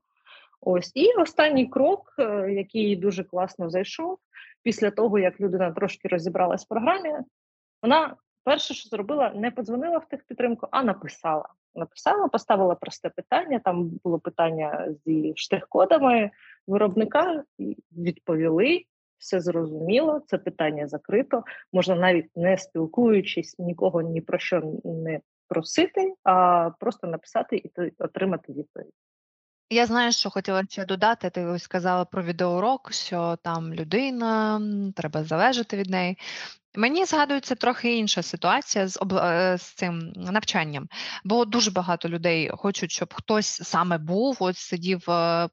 Ось 0.61 0.92
і 0.95 1.12
останній 1.12 1.66
крок, 1.66 2.14
е, 2.19 2.53
який 2.53 2.97
дуже 2.97 3.25
класно 3.25 3.71
зайшов, 3.71 4.19
після 4.62 4.90
того 4.90 5.19
як 5.19 5.40
людина 5.40 5.71
трошки 5.71 6.09
розібралась 6.09 6.64
в 6.64 6.69
програмі, 6.69 7.14
вона 7.83 8.16
перше, 8.45 8.75
що 8.75 8.88
зробила, 8.88 9.33
не 9.35 9.51
подзвонила 9.51 9.99
в 9.99 10.09
техпідтримку, 10.09 10.69
а 10.71 10.83
написала. 10.83 11.49
Написала, 11.77 12.29
поставила 12.29 12.75
просте 12.75 13.11
питання. 13.11 13.59
Там 13.59 13.91
було 14.05 14.19
питання 14.19 14.89
зі 15.07 15.33
штрих-кодами 15.37 16.31
виробника, 16.67 17.45
відповіли. 17.93 18.85
Все 19.19 19.41
зрозуміло, 19.41 20.21
це 20.27 20.39
питання 20.39 20.89
закрито. 20.89 21.45
Можна 21.73 21.95
навіть 21.95 22.37
не 22.37 22.59
спілкуючись, 22.59 23.59
нікого 23.59 24.03
ні 24.03 24.21
про 24.21 24.39
що 24.39 24.81
не 24.85 25.21
просити, 25.49 26.15
а 26.25 26.71
просто 26.81 27.07
написати 27.07 27.57
і 27.57 27.71
отримати 27.99 28.53
відповідь. 28.53 28.93
Я 29.70 29.87
знаю, 29.87 30.12
що 30.12 30.31
хотіла 30.31 30.64
ще 30.68 30.85
додати. 30.85 31.31
Ти 31.31 31.44
ось 31.44 31.62
сказала 31.62 32.05
про 32.05 32.22
відеоурок, 32.22 32.92
що 32.92 33.38
там 33.42 33.74
людина, 33.74 34.61
треба 34.96 35.24
залежати 35.24 35.76
від 35.76 35.90
неї. 35.90 36.18
Мені 36.76 37.05
згадується 37.05 37.55
трохи 37.55 37.96
інша 37.96 38.22
ситуація 38.22 38.88
з 38.88 38.98
е, 39.12 39.59
з 39.59 39.62
цим 39.62 40.12
навчанням, 40.16 40.88
бо 41.24 41.44
дуже 41.44 41.70
багато 41.70 42.09
людей 42.09 42.50
хочуть, 42.55 42.90
щоб 42.90 43.14
хтось 43.14 43.46
саме 43.46 43.98
був, 43.98 44.37
ось 44.40 44.59
сидів 44.59 45.11
е, 45.11 45.48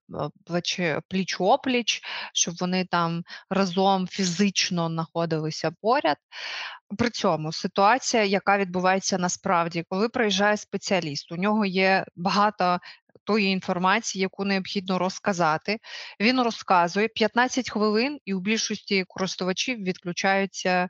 плеч 0.45 0.81
пліч 1.07 1.35
опліч, 1.39 2.01
щоб 2.33 2.55
вони 2.59 2.85
там 2.85 3.23
разом 3.49 4.07
фізично 4.07 4.87
знаходилися 4.87 5.71
поряд. 5.81 6.17
При 6.97 7.09
цьому 7.09 7.51
ситуація, 7.51 8.23
яка 8.23 8.57
відбувається 8.57 9.17
насправді, 9.17 9.83
коли 9.89 10.09
приїжджає 10.09 10.57
спеціаліст, 10.57 11.31
у 11.31 11.35
нього 11.35 11.65
є 11.65 12.05
багато 12.15 12.79
тої 13.23 13.51
інформації, 13.51 14.21
яку 14.21 14.45
необхідно 14.45 14.99
розказати. 14.99 15.77
Він 16.19 16.41
розказує 16.41 17.07
15 17.07 17.69
хвилин, 17.69 18.19
і 18.25 18.33
у 18.33 18.39
більшості 18.39 19.03
користувачів 19.07 19.77
відключається 19.77 20.69
е, 20.69 20.89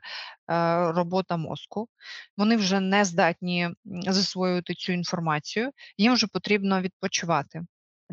робота 0.92 1.36
мозку. 1.36 1.88
Вони 2.36 2.56
вже 2.56 2.80
не 2.80 3.04
здатні 3.04 3.68
засвоювати 3.84 4.74
цю 4.74 4.92
інформацію, 4.92 5.70
їм 5.98 6.14
вже 6.14 6.26
потрібно 6.26 6.80
відпочивати. 6.80 7.62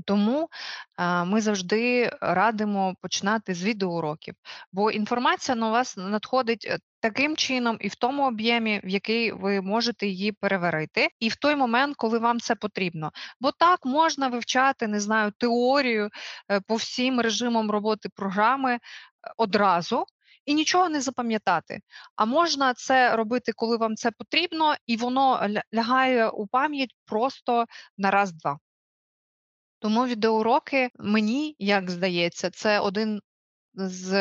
Тому 0.05 0.49
а, 0.95 1.23
ми 1.23 1.41
завжди 1.41 2.11
радимо 2.21 2.95
починати 3.01 3.53
з 3.53 3.63
відеоуроків, 3.63 4.35
бо 4.71 4.91
інформація 4.91 5.55
на 5.55 5.69
вас 5.69 5.97
надходить 5.97 6.67
е, 6.69 6.79
таким 6.99 7.37
чином 7.37 7.77
і 7.81 7.87
в 7.87 7.95
тому 7.95 8.27
об'ємі, 8.27 8.81
в 8.83 8.89
який 8.89 9.31
ви 9.31 9.61
можете 9.61 10.07
її 10.07 10.31
переварити, 10.31 11.09
і 11.19 11.29
в 11.29 11.35
той 11.35 11.55
момент, 11.55 11.95
коли 11.97 12.19
вам 12.19 12.39
це 12.39 12.55
потрібно. 12.55 13.11
Бо 13.39 13.51
так 13.51 13.85
можна 13.85 14.27
вивчати, 14.27 14.87
не 14.87 14.99
знаю, 14.99 15.31
теорію 15.37 16.09
е, 16.51 16.61
по 16.67 16.75
всім 16.75 17.21
режимам 17.21 17.71
роботи 17.71 18.09
програми 18.15 18.73
е, 18.73 18.79
одразу. 19.37 20.05
І 20.45 20.53
нічого 20.53 20.89
не 20.89 21.01
запам'ятати. 21.01 21.79
А 22.15 22.25
можна 22.25 22.73
це 22.73 23.15
робити, 23.15 23.51
коли 23.55 23.77
вам 23.77 23.95
це 23.95 24.11
потрібно, 24.11 24.75
і 24.85 24.97
воно 24.97 25.47
лягає 25.73 26.29
у 26.29 26.47
пам'ять 26.47 26.95
просто 27.05 27.65
на 27.97 28.11
раз-два. 28.11 28.57
Тому 29.81 30.05
відеоуроки 30.05 30.89
мені, 30.99 31.55
як 31.59 31.91
здається, 31.91 32.49
це 32.49 32.79
один 32.79 33.21
з 33.73 34.11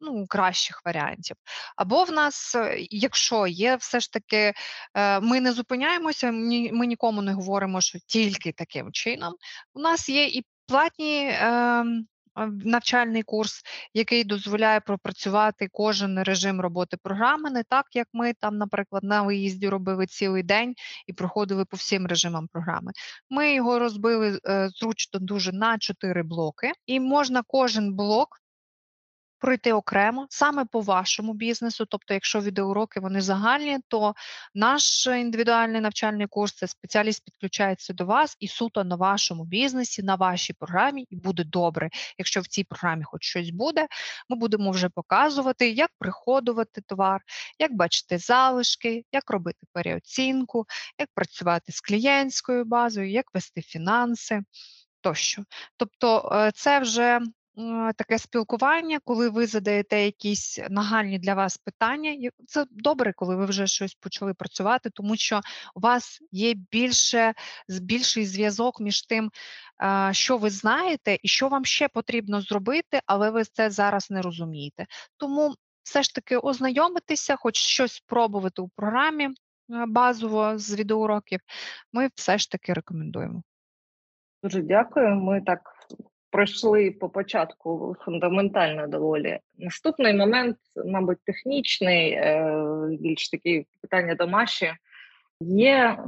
ну, 0.00 0.26
кращих 0.28 0.82
варіантів. 0.84 1.36
Або 1.76 2.04
в 2.04 2.12
нас, 2.12 2.54
е, 2.54 2.76
якщо 2.90 3.46
є 3.46 3.76
все 3.76 4.00
ж 4.00 4.12
таки, 4.12 4.52
е, 4.94 5.20
ми 5.20 5.40
не 5.40 5.52
зупиняємося, 5.52 6.32
ми 6.32 6.86
нікому 6.86 7.22
не 7.22 7.32
говоримо, 7.32 7.80
що 7.80 7.98
тільки 8.06 8.52
таким 8.52 8.92
чином. 8.92 9.34
У 9.74 9.80
нас 9.80 10.08
є 10.08 10.26
і 10.26 10.44
платні. 10.66 11.30
Ем, 11.40 12.06
навчальний 12.46 13.22
курс, 13.22 13.62
який 13.94 14.24
дозволяє 14.24 14.80
пропрацювати 14.80 15.68
кожен 15.72 16.22
режим 16.22 16.60
роботи 16.60 16.96
програми, 17.02 17.50
не 17.50 17.62
так 17.62 17.86
як 17.94 18.08
ми 18.12 18.32
там, 18.40 18.56
наприклад, 18.56 19.04
на 19.04 19.22
виїзді 19.22 19.68
робили 19.68 20.06
цілий 20.06 20.42
день 20.42 20.74
і 21.06 21.12
проходили 21.12 21.64
по 21.64 21.76
всім 21.76 22.06
режимам 22.06 22.48
програми. 22.52 22.92
Ми 23.30 23.54
його 23.54 23.78
розбили 23.78 24.38
е, 24.46 24.68
зручно 24.68 25.20
дуже 25.20 25.52
на 25.52 25.78
чотири 25.78 26.22
блоки, 26.22 26.72
і 26.86 27.00
можна 27.00 27.42
кожен 27.46 27.94
блок 27.94 28.28
пройти 29.38 29.72
окремо 29.72 30.26
саме 30.30 30.64
по 30.64 30.80
вашому 30.80 31.34
бізнесу. 31.34 31.86
Тобто, 31.86 32.14
якщо 32.14 32.40
відеоуроки 32.40 33.00
вони 33.00 33.20
загальні, 33.20 33.78
то 33.88 34.14
наш 34.54 35.06
індивідуальний 35.06 35.80
навчальний 35.80 36.26
курс 36.26 36.52
це 36.54 36.66
спеціаліст 36.66 37.24
підключається 37.24 37.92
до 37.92 38.04
вас 38.04 38.36
і 38.40 38.48
суто 38.48 38.84
на 38.84 38.96
вашому 38.96 39.44
бізнесі, 39.44 40.02
на 40.02 40.14
вашій 40.14 40.52
програмі, 40.52 41.06
і 41.10 41.16
буде 41.16 41.44
добре. 41.44 41.90
Якщо 42.18 42.40
в 42.40 42.46
цій 42.46 42.64
програмі 42.64 43.04
хоч 43.04 43.24
щось 43.24 43.50
буде, 43.50 43.86
ми 44.28 44.36
будемо 44.36 44.70
вже 44.70 44.88
показувати, 44.88 45.70
як 45.70 45.90
приходувати 45.98 46.80
товар, 46.80 47.20
як 47.58 47.72
бачити 47.72 48.18
залишки, 48.18 49.04
як 49.12 49.30
робити 49.30 49.66
переоцінку, 49.72 50.66
як 50.98 51.08
працювати 51.14 51.72
з 51.72 51.80
клієнтською 51.80 52.64
базою, 52.64 53.10
як 53.10 53.34
вести 53.34 53.62
фінанси. 53.62 54.42
Тощо, 55.00 55.42
тобто 55.76 56.30
е, 56.32 56.52
це 56.54 56.80
вже 56.80 57.20
таке 57.96 58.18
спілкування, 58.18 58.98
коли 59.04 59.28
ви 59.28 59.46
задаєте 59.46 60.00
якісь 60.00 60.60
нагальні 60.70 61.18
для 61.18 61.34
вас 61.34 61.56
питання. 61.56 62.30
Це 62.46 62.66
добре, 62.70 63.12
коли 63.12 63.36
ви 63.36 63.46
вже 63.46 63.66
щось 63.66 63.94
почали 63.94 64.34
працювати, 64.34 64.90
тому 64.90 65.16
що 65.16 65.40
у 65.74 65.80
вас 65.80 66.18
є 66.32 66.54
більше 66.70 67.34
більший 67.82 68.26
зв'язок 68.26 68.80
між 68.80 69.02
тим, 69.02 69.30
що 70.10 70.36
ви 70.36 70.50
знаєте, 70.50 71.18
і 71.22 71.28
що 71.28 71.48
вам 71.48 71.64
ще 71.64 71.88
потрібно 71.88 72.40
зробити, 72.40 73.00
але 73.06 73.30
ви 73.30 73.44
це 73.44 73.70
зараз 73.70 74.10
не 74.10 74.22
розумієте. 74.22 74.86
Тому 75.16 75.54
все 75.82 76.02
ж 76.02 76.14
таки 76.14 76.36
ознайомитися, 76.36 77.36
хоч 77.36 77.56
щось 77.56 77.92
спробувати 77.92 78.62
у 78.62 78.68
програмі 78.68 79.28
базово 79.88 80.58
з 80.58 80.74
відеоуроків, 80.74 81.40
ми 81.92 82.08
все 82.14 82.38
ж 82.38 82.50
таки 82.50 82.72
рекомендуємо. 82.72 83.42
Дуже 84.42 84.62
дякую. 84.62 85.14
Ми 85.14 85.42
так 85.46 85.77
пройшли 86.30 86.90
по 86.90 87.08
початку 87.08 87.96
фундаментально 88.00 88.86
доволі. 88.86 89.38
Наступний 89.58 90.14
момент, 90.14 90.56
мабуть, 90.84 91.24
технічний, 91.24 92.12
е, 92.12 92.88
більш 93.00 93.28
такі 93.28 93.66
питання 93.80 94.14
домашні. 94.14 94.72
Є 95.40 96.04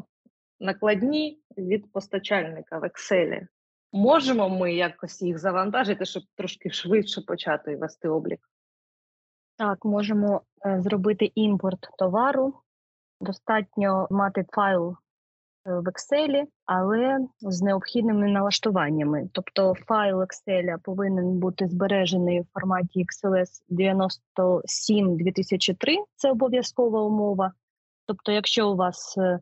накладні 0.60 1.38
від 1.58 1.92
постачальника 1.92 2.78
в 2.78 2.84
Excel. 2.84 3.46
Можемо 3.92 4.48
ми 4.48 4.74
якось 4.74 5.22
їх 5.22 5.38
завантажити, 5.38 6.04
щоб 6.04 6.22
трошки 6.36 6.70
швидше 6.70 7.20
почати 7.20 7.76
вести 7.76 8.08
облік? 8.08 8.40
Так, 9.56 9.84
можемо 9.84 10.42
е, 10.66 10.80
зробити 10.80 11.32
імпорт 11.34 11.88
товару. 11.98 12.54
Достатньо 13.20 14.06
мати 14.10 14.44
файл 14.52 14.96
в 15.64 15.88
Excel, 15.88 16.44
але 16.66 17.18
з 17.40 17.62
необхідними 17.62 18.28
налаштуваннями. 18.28 19.28
Тобто 19.32 19.74
файл 19.86 20.20
Excel 20.20 20.78
повинен 20.82 21.38
бути 21.38 21.68
збережений 21.68 22.40
в 22.40 22.46
форматі 22.54 23.04
XLS 23.04 23.62
97 23.68 25.16
2003 25.16 25.96
це 26.16 26.30
обов'язкова 26.30 27.02
умова. 27.02 27.52
Тобто, 28.06 28.32
якщо 28.32 28.70
у 28.70 28.76
вас 28.76 29.18
е, 29.18 29.38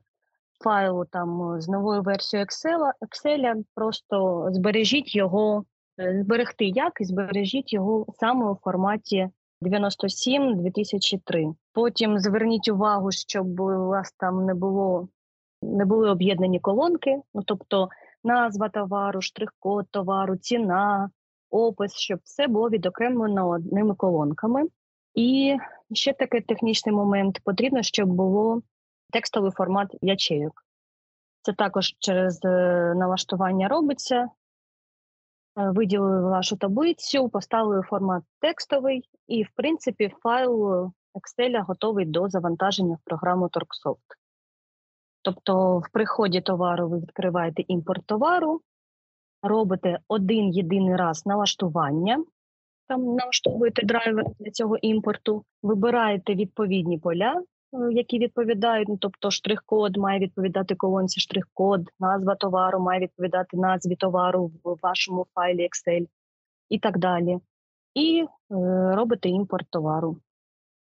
файл 0.64 1.07
там 1.11 1.61
з 1.61 1.68
новою 1.68 2.02
версією 2.02 2.46
Excel, 2.46 2.92
Excel 3.00 3.64
просто 3.74 4.48
збережіть 4.50 5.16
його, 5.16 5.64
е, 6.00 6.22
зберегти 6.22 6.64
як 6.64 7.00
і 7.00 7.04
збережіть 7.04 7.72
його 7.72 8.07
саме 8.20 8.50
у 8.50 8.54
форматі 8.54 9.28
97 9.61 10.62
2003. 10.62 11.46
Потім 11.72 12.18
зверніть 12.18 12.68
увагу, 12.68 13.12
щоб 13.12 13.61
у 13.61 13.87
вас 13.87 14.12
там 14.12 14.46
не 14.46 14.54
було 14.54 15.09
не 15.62 15.85
були 15.85 16.11
об'єднані 16.11 16.61
колонки, 16.61 17.21
ну 17.35 17.42
тобто 17.42 17.88
назва 18.25 18.68
товару, 18.68 19.21
штрих-код 19.21 19.87
товару, 19.90 20.37
ціна, 20.37 21.11
опис, 21.51 21.94
щоб 21.94 22.21
все 22.25 22.47
було 22.47 22.68
відокремлено 22.68 23.49
одними 23.49 23.94
колонками. 23.94 24.64
І 25.14 25.57
ще 25.92 26.12
такий 26.12 26.40
технічний 26.40 26.94
момент: 26.94 27.40
потрібно, 27.44 27.83
щоб 27.83 28.09
було 28.09 28.62
текстовий 29.12 29.51
формат 29.51 29.97
ячейок. 30.03 30.64
Це 31.42 31.53
також 31.53 31.94
через 31.99 32.40
е, 32.44 32.49
налаштування 32.97 33.68
робиться. 33.68 34.29
Е, 35.59 35.71
виділили 35.71 36.31
вашу 36.31 36.57
таблицю, 36.57 37.29
поставили 37.29 37.83
формат 37.83 38.23
текстовий, 38.40 39.09
і, 39.27 39.42
в 39.42 39.49
принципі, 39.55 40.12
файл 40.23 40.92
Excel 41.14 41.64
готовий 41.64 42.07
до 42.07 42.29
завантаження 42.29 42.94
в 42.94 43.05
програму 43.05 43.47
TorqueSoft. 43.47 44.18
Тобто, 45.29 45.79
в 45.79 45.93
приході 45.93 46.41
товару 46.41 46.88
ви 46.88 46.99
відкриваєте 46.99 47.62
імпорт 47.69 48.07
товару, 48.07 48.61
робите 49.43 49.99
один 50.09 50.49
єдиний 50.49 50.97
раз 50.97 51.27
налаштування, 51.27 52.25
там 52.87 53.05
налаштовуєте 53.05 53.87
драйвер 53.87 54.25
для 54.38 54.51
цього 54.51 54.77
імпорту, 54.77 55.45
вибираєте 55.62 56.35
відповідні 56.35 56.99
поля, 56.99 57.43
е, 57.73 57.93
які 57.93 58.19
відповідають. 58.19 58.88
Ну, 58.88 58.97
тобто, 59.01 59.31
штрих-код 59.31 59.97
має 59.97 60.21
відповідати 60.21 60.75
колонці 60.75 61.21
штрих-код, 61.21 61.91
назва 62.01 62.35
товару 62.35 62.81
має 62.81 63.01
відповідати 63.01 63.57
назві 63.57 63.97
товару 63.97 64.51
в 64.64 64.77
вашому 64.83 65.27
файлі 65.35 65.69
Excel 65.69 66.07
і 66.69 66.79
так 66.79 66.99
далі. 66.99 67.38
І 67.95 68.21
е, 68.23 68.27
робите 68.95 69.29
імпорт 69.29 69.67
товару. 69.71 70.17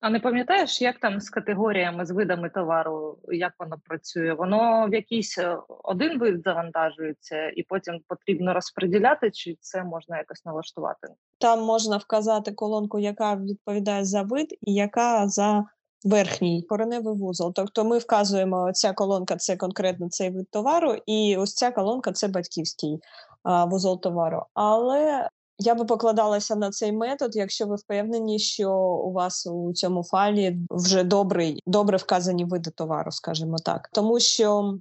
А 0.00 0.11
не 0.11 0.20
пам'ятаєш, 0.20 0.82
як 0.82 0.98
там 0.98 1.20
з 1.20 1.30
категоріями, 1.30 2.06
з 2.06 2.11
видами 2.11 2.50
товару, 2.50 3.18
як 3.28 3.52
воно 3.59 3.76
працює? 3.85 4.32
Воно 4.32 4.87
в 4.90 4.94
якийсь 4.94 5.38
е, 5.38 5.59
один 5.85 6.18
вид 6.18 6.42
завантажується, 6.44 7.48
і 7.48 7.62
потім 7.62 8.00
потрібно 8.09 8.54
розподіляти, 8.54 9.30
чи 9.30 9.56
це 9.61 9.85
можна 9.85 10.18
якось 10.18 10.44
налаштувати? 10.44 11.09
Там 11.38 11.61
можна 11.61 11.96
вказати 11.96 12.52
колонку, 12.52 12.98
яка 12.98 13.37
відповідає 13.37 14.04
за 14.04 14.22
вид, 14.22 14.59
і 14.61 14.74
яка 14.74 15.28
за 15.28 15.64
верхній 16.04 16.62
кореневий 16.62 17.14
вузол. 17.14 17.52
Тобто 17.54 17.85
ми 17.85 17.98
вказуємо, 17.98 18.72
ця 18.72 18.92
колонка 18.92 19.37
це 19.37 19.56
конкретно 19.56 20.09
цей 20.09 20.30
вид 20.30 20.50
товару, 20.50 20.94
і 21.06 21.37
ось 21.37 21.54
ця 21.54 21.70
колонка 21.70 22.12
це 22.12 22.28
батьківський 22.28 22.98
вузол 23.44 24.00
товару. 24.00 24.42
Але 24.54 25.28
я 25.58 25.74
би 25.74 25.84
покладалася 25.84 26.56
на 26.56 26.70
цей 26.70 26.92
метод, 26.92 27.36
якщо 27.36 27.66
ви 27.66 27.76
впевнені, 27.76 28.38
що 28.38 28.72
у 29.04 29.12
вас 29.12 29.46
у 29.46 29.72
цьому 29.72 30.04
файлі 30.04 30.56
вже 30.70 31.04
добрий, 31.04 31.62
добре 31.66 31.96
вказані 31.96 32.44
види 32.44 32.70
товару, 32.70 33.10
скажімо 33.10 33.56
так, 33.64 33.88
тому 33.92 34.20
що. 34.20 34.78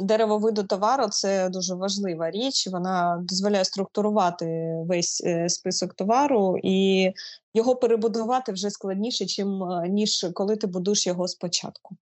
Дерево 0.00 0.38
виду 0.38 0.64
товару 0.64 1.08
це 1.08 1.48
дуже 1.48 1.74
важлива 1.74 2.30
річ. 2.30 2.66
Вона 2.66 3.18
дозволяє 3.22 3.64
структурувати 3.64 4.76
весь 4.86 5.22
е, 5.26 5.48
список 5.48 5.94
товару, 5.94 6.56
і 6.62 7.10
його 7.54 7.76
перебудувати 7.76 8.52
вже 8.52 8.70
складніше, 8.70 9.26
чим 9.26 9.62
е, 9.62 9.88
ніж 9.88 10.26
коли 10.34 10.56
ти 10.56 10.66
будуєш 10.66 11.06
його 11.06 11.28
спочатку, 11.28 11.96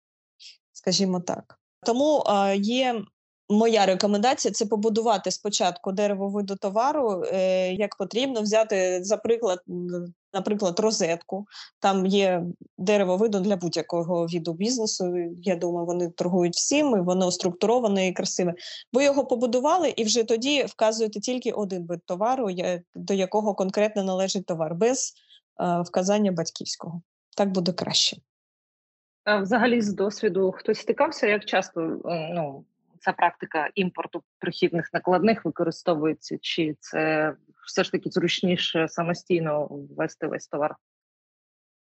скажімо 0.71 1.19
так. 1.19 1.59
Тому 1.85 2.23
е, 2.27 2.57
є 2.57 3.03
Моя 3.49 3.85
рекомендація 3.85 4.51
це 4.51 4.65
побудувати 4.65 5.31
спочатку 5.31 5.91
дерево 5.91 6.29
виду 6.29 6.55
товару, 6.55 7.23
е, 7.25 7.73
як 7.73 7.97
потрібно, 7.97 8.41
взяти 8.41 9.03
за 9.03 9.17
приклад, 9.17 9.59
наприклад, 10.33 10.79
розетку. 10.79 11.45
Там 11.79 12.05
є 12.05 12.43
дерево 12.77 13.17
виду 13.17 13.39
для 13.39 13.55
будь-якого 13.55 14.25
віду 14.25 14.53
бізнесу. 14.53 15.13
Я 15.41 15.55
думаю, 15.55 15.85
вони 15.85 16.09
торгують 16.09 16.55
всім, 16.55 16.97
і 16.97 17.01
воно 17.01 17.31
структуроване 17.31 18.07
і 18.07 18.13
красиве. 18.13 18.53
Ви 18.93 19.03
його 19.03 19.25
побудували, 19.25 19.89
і 19.89 20.03
вже 20.03 20.23
тоді 20.23 20.63
вказуєте 20.63 21.19
тільки 21.19 21.51
один 21.51 21.87
вид 21.87 21.99
товару, 22.05 22.49
до 22.95 23.13
якого 23.13 23.55
конкретно 23.55 24.03
належить 24.03 24.45
товар, 24.45 24.75
без 24.75 25.13
е, 25.59 25.81
вказання 25.81 26.31
батьківського. 26.31 27.01
Так 27.37 27.51
буде 27.51 27.71
краще. 27.71 28.17
Взагалі, 29.41 29.81
з 29.81 29.93
досвіду 29.93 30.51
хтось 30.51 30.79
стикався, 30.79 31.27
як 31.27 31.45
часто 31.45 31.81
ну 32.05 32.65
ця 33.03 33.11
практика 33.11 33.69
імпорту 33.75 34.23
прихідних 34.39 34.89
накладних 34.93 35.45
використовується, 35.45 36.37
чи 36.41 36.75
це 36.79 37.33
все 37.67 37.83
ж 37.83 37.91
таки 37.91 38.09
зручніше 38.09 38.87
самостійно 38.87 39.67
ввести 39.69 40.27
весь 40.27 40.47
товар? 40.47 40.75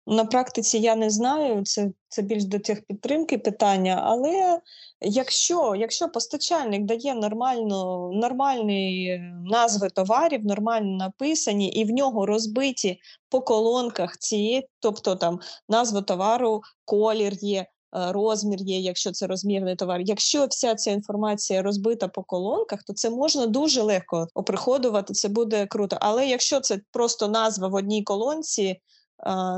На 0.07 0.25
практиці 0.25 0.77
я 0.77 0.95
не 0.95 1.09
знаю, 1.09 1.63
це 1.65 1.91
це 2.07 2.21
більш 2.21 2.45
до 2.45 2.59
техпідтримки 2.59 3.37
питання. 3.37 4.01
Але 4.03 4.61
якщо 5.01 5.75
якщо 5.75 6.09
постачальник 6.09 6.83
дає 6.83 7.15
нормально, 7.15 8.11
нормальні 8.13 9.17
назви 9.45 9.89
товарів, 9.89 10.45
нормально 10.45 10.97
написані, 10.97 11.69
і 11.69 11.85
в 11.85 11.89
нього 11.89 12.25
розбиті 12.25 13.01
по 13.29 13.41
колонках 13.41 14.17
ці, 14.17 14.67
тобто 14.79 15.15
там 15.15 15.39
назва 15.69 16.01
товару, 16.01 16.61
колір 16.85 17.33
є, 17.33 17.65
розмір 17.93 18.59
є, 18.61 18.79
якщо 18.79 19.11
це 19.11 19.27
розмірний 19.27 19.75
товар. 19.75 20.01
Якщо 20.01 20.45
вся 20.45 20.75
ця 20.75 20.91
інформація 20.91 21.61
розбита 21.61 22.07
по 22.07 22.23
колонках, 22.23 22.83
то 22.83 22.93
це 22.93 23.09
можна 23.09 23.45
дуже 23.45 23.81
легко 23.81 24.27
оприходувати, 24.33 25.13
це 25.13 25.29
буде 25.29 25.65
круто. 25.65 25.97
Але 25.99 26.27
якщо 26.27 26.59
це 26.59 26.79
просто 26.91 27.27
назва 27.27 27.67
в 27.67 27.73
одній 27.73 28.03
колонці 28.03 28.79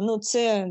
ну 0.02 0.18
це 0.18 0.68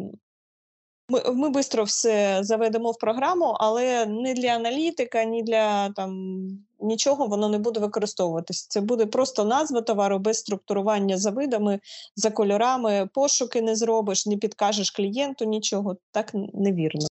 ми 1.08 1.22
ми 1.34 1.52
швидко 1.52 1.82
все 1.82 2.38
заведемо 2.42 2.90
в 2.90 2.98
програму, 2.98 3.44
але 3.44 4.06
не 4.06 4.34
для 4.34 4.48
аналітика, 4.48 5.24
ні 5.24 5.42
для 5.42 5.90
там 5.90 6.48
нічого 6.80 7.26
воно 7.26 7.48
не 7.48 7.58
буде 7.58 7.80
використовуватися. 7.80 8.66
Це 8.68 8.80
буде 8.80 9.06
просто 9.06 9.44
назва 9.44 9.80
товару 9.80 10.18
без 10.18 10.38
структурування 10.38 11.18
за 11.18 11.30
видами, 11.30 11.80
за 12.16 12.30
кольорами, 12.30 13.08
пошуки 13.14 13.62
не 13.62 13.76
зробиш, 13.76 14.26
не 14.26 14.36
підкажеш 14.36 14.90
клієнту 14.90 15.44
нічого. 15.44 15.96
Так 16.12 16.30
невірно. 16.54 17.06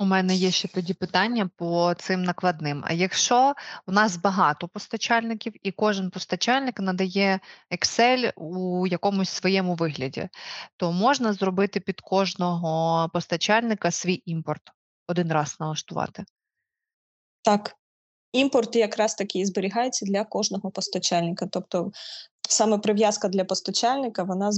У 0.00 0.04
мене 0.04 0.34
є 0.34 0.50
ще 0.50 0.68
тоді 0.68 0.94
питання 0.94 1.50
по 1.56 1.94
цим 1.98 2.22
накладним. 2.22 2.82
А 2.86 2.92
якщо 2.92 3.54
у 3.86 3.92
нас 3.92 4.16
багато 4.16 4.68
постачальників, 4.68 5.52
і 5.62 5.72
кожен 5.72 6.10
постачальник 6.10 6.80
надає 6.80 7.40
Excel 7.70 8.32
у 8.36 8.86
якомусь 8.86 9.30
своєму 9.30 9.74
вигляді, 9.74 10.28
то 10.76 10.92
можна 10.92 11.32
зробити 11.32 11.80
під 11.80 12.00
кожного 12.00 13.08
постачальника 13.12 13.90
свій 13.90 14.22
імпорт 14.26 14.62
один 15.08 15.32
раз 15.32 15.56
налаштувати? 15.60 16.24
Так. 17.42 17.74
Імпорт 18.32 18.76
якраз 18.76 19.14
таки 19.14 19.38
і 19.38 19.46
зберігається 19.46 20.06
для 20.06 20.24
кожного 20.24 20.70
постачальника. 20.70 21.46
Тобто 21.46 21.90
саме 22.48 22.78
прив'язка 22.78 23.28
для 23.28 23.44
постачальника 23.44 24.22
вона 24.22 24.50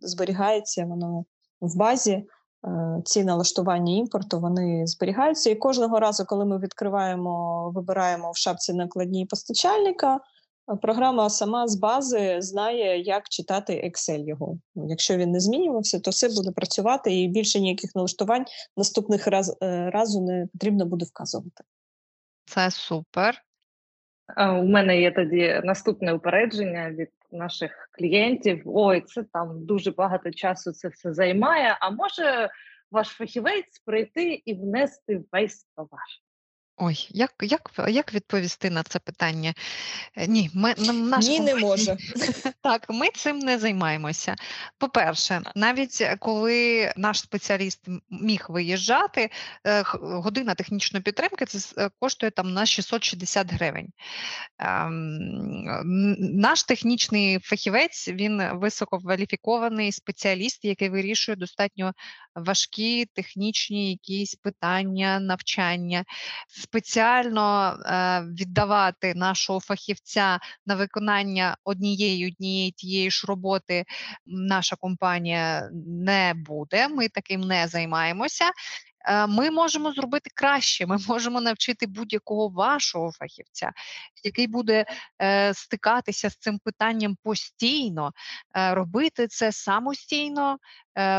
зберігається 0.00 0.84
воно 0.84 1.24
в 1.60 1.76
базі. 1.76 2.24
Е, 2.66 3.02
ці 3.04 3.24
налаштування 3.24 3.96
імпорту 3.96 4.40
вони 4.40 4.86
зберігаються. 4.86 5.50
І 5.50 5.54
кожного 5.54 6.00
разу, 6.00 6.24
коли 6.24 6.44
ми 6.44 6.58
відкриваємо, 6.58 7.70
вибираємо 7.74 8.30
в 8.30 8.36
шапці 8.36 8.72
накладні 8.72 9.26
постачальника, 9.26 10.20
е, 10.72 10.76
програма 10.76 11.30
сама 11.30 11.68
з 11.68 11.76
бази 11.76 12.36
знає, 12.40 13.00
як 13.00 13.28
читати 13.28 13.90
Excel 13.90 14.28
його. 14.28 14.58
Якщо 14.74 15.16
він 15.16 15.30
не 15.30 15.40
змінювався, 15.40 16.00
то 16.00 16.10
все 16.10 16.28
буде 16.28 16.50
працювати 16.50 17.20
і 17.20 17.28
більше 17.28 17.60
ніяких 17.60 17.94
налаштувань 17.94 18.44
наступних 18.76 19.26
раз, 19.26 19.56
е, 19.62 19.90
разу 19.90 20.20
не 20.20 20.46
потрібно 20.52 20.86
буде 20.86 21.04
вказувати. 21.04 21.64
Це 22.44 22.70
супер. 22.70 23.42
У 24.38 24.64
мене 24.64 25.00
є 25.00 25.12
тоді 25.12 25.60
наступне 25.64 26.12
упередження 26.12 26.90
від 26.90 27.08
наших 27.32 27.88
клієнтів. 27.98 28.62
Ой, 28.64 29.00
це 29.00 29.24
там 29.32 29.66
дуже 29.66 29.90
багато 29.90 30.30
часу 30.30 30.72
це 30.72 30.88
все 30.88 31.12
займає. 31.14 31.76
А 31.80 31.90
може 31.90 32.50
ваш 32.90 33.08
фахівець 33.08 33.78
прийти 33.84 34.42
і 34.44 34.54
внести 34.54 35.24
весь 35.32 35.64
товар? 35.76 36.00
Ой, 36.84 37.08
як 37.10 37.34
як, 37.40 37.70
як 37.88 38.14
відповісти 38.14 38.70
на 38.70 38.82
це 38.82 38.98
питання? 38.98 39.54
Е, 40.16 40.26
ні, 40.26 40.50
ми 40.54 40.74
наш 40.92 41.26
Ні, 41.26 41.40
не 41.40 41.54
може. 41.54 41.96
Так, 42.62 42.86
ми 42.88 43.08
цим 43.14 43.38
не 43.38 43.58
займаємося. 43.58 44.36
По-перше, 44.78 45.42
навіть 45.54 45.98
е, 46.00 46.16
коли 46.16 46.92
наш 46.96 47.18
спеціаліст 47.18 47.86
міг 48.10 48.46
виїжджати, 48.48 49.30
е, 49.66 49.82
година 50.00 50.54
технічної 50.54 51.02
підтримки 51.02 51.46
це 51.46 51.90
коштує 52.00 52.30
там 52.30 52.52
на 52.52 52.66
660 52.66 53.52
гривень. 53.52 53.88
Ем, 54.58 55.82
наш 56.18 56.62
технічний 56.62 57.38
фахівець 57.38 58.08
він 58.08 58.42
висококваліфікований 58.52 59.92
спеціаліст, 59.92 60.64
який 60.64 60.88
вирішує 60.88 61.36
достатньо 61.36 61.92
важкі 62.34 63.04
технічні 63.04 63.90
якісь 63.90 64.34
питання, 64.34 65.20
навчання 65.20 66.04
спеціально 66.72 67.76
е, 67.86 68.20
віддавати 68.20 69.14
нашого 69.14 69.60
фахівця 69.60 70.38
на 70.66 70.74
виконання 70.74 71.56
однієї 71.64 72.26
однієї 72.26 72.70
тієї 72.70 73.10
ж 73.10 73.26
роботи 73.26 73.84
наша 74.26 74.76
компанія 74.76 75.70
не 75.86 76.34
буде. 76.36 76.88
Ми 76.88 77.08
таким 77.08 77.40
не 77.40 77.68
займаємося. 77.68 78.44
Е, 79.04 79.26
ми 79.26 79.50
можемо 79.50 79.92
зробити 79.92 80.30
краще. 80.34 80.86
Ми 80.86 80.98
можемо 81.08 81.40
навчити 81.40 81.86
будь-якого 81.86 82.48
вашого 82.48 83.12
фахівця, 83.12 83.72
який 84.24 84.46
буде 84.46 84.84
е, 85.22 85.54
стикатися 85.54 86.30
з 86.30 86.36
цим 86.36 86.58
питанням 86.58 87.16
постійно, 87.22 88.12
е, 88.56 88.74
робити 88.74 89.26
це 89.26 89.52
самостійно, 89.52 90.58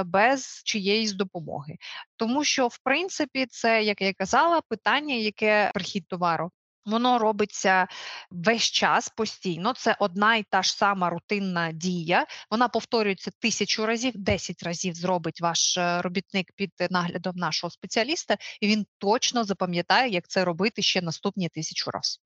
без 0.06 0.62
чиєїсь 0.66 1.14
допомоги. 1.14 1.76
Тому 2.16 2.44
що, 2.44 2.68
в 2.68 2.78
принципі, 2.78 3.46
це, 3.46 3.84
як 3.84 4.02
я 4.02 4.14
казала, 4.14 4.62
питання, 4.62 5.16
яке 5.16 5.72
прихід 5.74 6.08
товару. 6.08 6.52
Воно 6.86 7.20
робиться 7.20 7.88
весь 8.32 8.72
час 8.72 9.10
постійно. 9.10 9.74
Це 9.74 9.96
одна 10.00 10.36
і 10.36 10.44
та 10.44 10.62
ж 10.62 10.78
сама 10.78 11.10
рутинна 11.10 11.72
дія. 11.72 12.26
Вона 12.52 12.68
повторюється 12.68 13.32
тисячу 13.40 13.86
разів, 13.86 14.14
десять 14.16 14.64
разів 14.64 14.94
зробить 14.94 15.42
ваш 15.42 15.78
е, 15.78 16.02
робітник 16.02 16.52
під 16.56 16.72
наглядом 16.90 17.36
нашого 17.36 17.72
спеціаліста, 17.72 18.38
і 18.62 18.68
він 18.68 18.86
точно 18.98 19.44
запам'ятає, 19.44 20.10
як 20.10 20.28
це 20.28 20.46
робити 20.46 20.82
ще 20.82 21.02
наступні 21.02 21.50
тисячу 21.50 21.92
разів. 21.92 22.22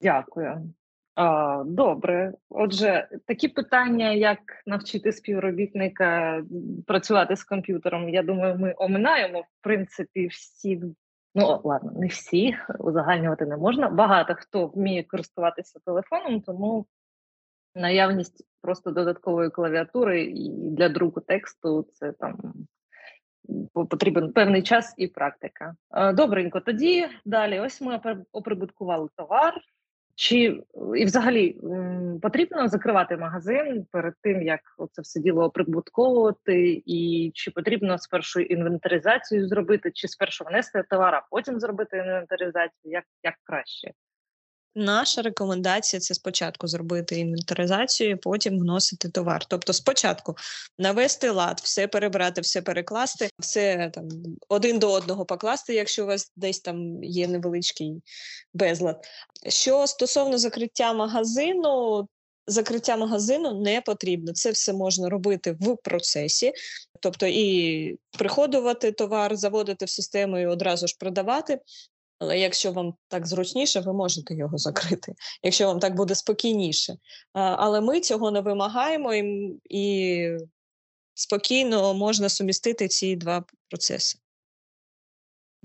Дякую. 0.00 0.72
А, 1.14 1.62
Добре. 1.66 2.32
Отже, 2.48 3.08
такі 3.26 3.48
питання, 3.48 4.12
як 4.12 4.38
навчити 4.66 5.12
співробітника 5.12 6.42
працювати 6.86 7.36
з 7.36 7.44
комп'ютером, 7.44 8.08
я 8.08 8.22
думаю, 8.22 8.58
ми 8.58 8.74
оминаємо 8.76 9.40
в 9.40 9.62
принципі 9.62 10.26
всі 10.26 10.80
Ну, 11.34 11.60
ладно, 11.64 11.92
не 11.96 12.06
всі 12.06 12.56
узагальнювати 12.78 13.46
не 13.46 13.56
можна. 13.56 13.88
Багато 13.88 14.34
хто 14.34 14.66
вміє 14.66 15.02
користуватися 15.02 15.80
телефоном, 15.84 16.40
тому 16.40 16.86
наявність 17.74 18.46
просто 18.62 18.90
додаткової 18.90 19.50
клавіатури 19.50 20.24
і 20.24 20.50
для 20.50 20.88
друку 20.88 21.20
тексту 21.20 21.86
це 21.92 22.12
там 22.12 22.54
потрібен 23.72 24.32
певний 24.32 24.62
час 24.62 24.94
і 24.96 25.06
практика. 25.06 25.74
Добренько, 26.14 26.60
тоді 26.60 27.08
далі. 27.24 27.60
Ось 27.60 27.80
ми 27.80 28.00
оприбуткували 28.32 29.08
товар. 29.16 29.60
Чи 30.22 30.62
і 30.96 31.04
взагалі 31.04 31.56
потрібно 32.22 32.68
закривати 32.68 33.16
магазин 33.16 33.86
перед 33.92 34.14
тим, 34.22 34.42
як 34.42 34.60
це 34.92 35.02
все 35.02 35.20
діло 35.20 35.50
прибутковувати, 35.50 36.82
і 36.86 37.30
чи 37.34 37.50
потрібно 37.50 37.98
спершу 37.98 38.40
інвентаризацію 38.40 39.48
зробити, 39.48 39.90
чи 39.94 40.08
спершу 40.08 40.44
внести 40.44 40.84
товар, 40.90 41.14
а 41.14 41.26
потім 41.30 41.60
зробити 41.60 41.96
інвентаризацію? 41.96 42.92
Як, 42.92 43.04
як 43.22 43.34
краще? 43.42 43.90
Наша 44.74 45.22
рекомендація 45.22 46.00
це 46.00 46.14
спочатку 46.14 46.66
зробити 46.66 47.16
інвентаризацію, 47.16 48.18
потім 48.18 48.58
вносити 48.58 49.08
товар. 49.08 49.44
Тобто, 49.48 49.72
спочатку 49.72 50.36
навести 50.78 51.30
лад, 51.30 51.60
все 51.64 51.88
перебрати, 51.88 52.40
все 52.40 52.62
перекласти, 52.62 53.30
все 53.38 53.90
там 53.94 54.08
один 54.48 54.78
до 54.78 54.92
одного 54.92 55.24
покласти, 55.24 55.74
якщо 55.74 56.04
у 56.04 56.06
вас 56.06 56.32
десь 56.36 56.60
там 56.60 57.04
є 57.04 57.28
невеличкий 57.28 58.02
безлад. 58.54 59.04
Що 59.48 59.86
стосовно 59.86 60.38
закриття 60.38 60.92
магазину, 60.92 62.08
закриття 62.46 62.96
магазину 62.96 63.60
не 63.60 63.80
потрібно. 63.80 64.32
Це 64.32 64.50
все 64.50 64.72
можна 64.72 65.08
робити 65.08 65.56
в 65.60 65.76
процесі, 65.76 66.52
тобто 67.00 67.26
і 67.26 67.96
приходувати 68.18 68.92
товар, 68.92 69.36
заводити 69.36 69.84
в 69.84 69.90
систему 69.90 70.38
і 70.38 70.46
одразу 70.46 70.86
ж 70.86 70.96
продавати. 70.98 71.60
Але 72.22 72.38
якщо 72.38 72.72
вам 72.72 72.94
так 73.08 73.26
зручніше, 73.26 73.80
ви 73.80 73.92
можете 73.92 74.34
його 74.34 74.58
закрити, 74.58 75.14
якщо 75.42 75.66
вам 75.66 75.80
так 75.80 75.94
буде 75.94 76.14
спокійніше. 76.14 76.96
Але 77.32 77.80
ми 77.80 78.00
цього 78.00 78.30
не 78.30 78.40
вимагаємо 78.40 79.14
і, 79.70 80.28
спокійно 81.14 81.94
можна 81.94 82.28
сумістити 82.28 82.88
ці 82.88 83.16
два 83.16 83.44
процеси. 83.68 84.18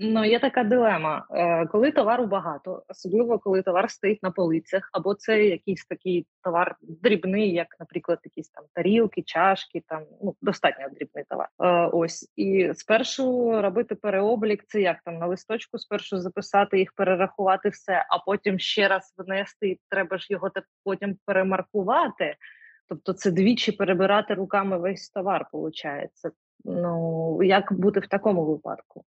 Ну, 0.00 0.24
є 0.24 0.38
така 0.38 0.64
дилема. 0.64 1.26
Е, 1.30 1.66
коли 1.66 1.92
товару 1.92 2.26
багато, 2.26 2.82
особливо 2.88 3.38
коли 3.38 3.62
товар 3.62 3.90
стоїть 3.90 4.22
на 4.22 4.30
полицях, 4.30 4.88
або 4.92 5.14
це 5.14 5.44
якийсь 5.44 5.86
такий 5.86 6.26
товар 6.42 6.76
дрібний, 6.82 7.52
як, 7.52 7.66
наприклад, 7.80 8.18
якісь 8.24 8.48
там 8.48 8.64
тарілки, 8.72 9.22
чашки, 9.22 9.82
там 9.86 10.02
ну 10.22 10.34
достатньо 10.42 10.86
дрібний 10.88 11.24
товар. 11.28 11.48
Е, 11.62 11.90
ось 11.92 12.32
і 12.36 12.74
спершу 12.74 13.52
робити 13.62 13.94
переоблік, 13.94 14.64
це 14.66 14.80
як 14.80 15.02
там 15.04 15.18
на 15.18 15.26
листочку, 15.26 15.78
спершу 15.78 16.18
записати 16.18 16.78
їх, 16.78 16.92
перерахувати 16.92 17.68
все, 17.68 18.06
а 18.10 18.18
потім 18.18 18.58
ще 18.58 18.88
раз 18.88 19.14
внести. 19.16 19.68
і 19.68 19.80
Треба 19.88 20.18
ж 20.18 20.26
його 20.30 20.50
потім 20.84 21.16
перемаркувати. 21.26 22.36
Тобто 22.88 23.12
це 23.12 23.30
двічі 23.30 23.72
перебирати 23.72 24.34
руками 24.34 24.78
весь 24.78 25.10
товар, 25.10 25.46
виходить. 25.52 26.10
Ну, 26.64 27.38
як 27.42 27.72
бути 27.72 28.00
в 28.00 28.06
такому 28.06 28.44
випадку? 28.44 29.04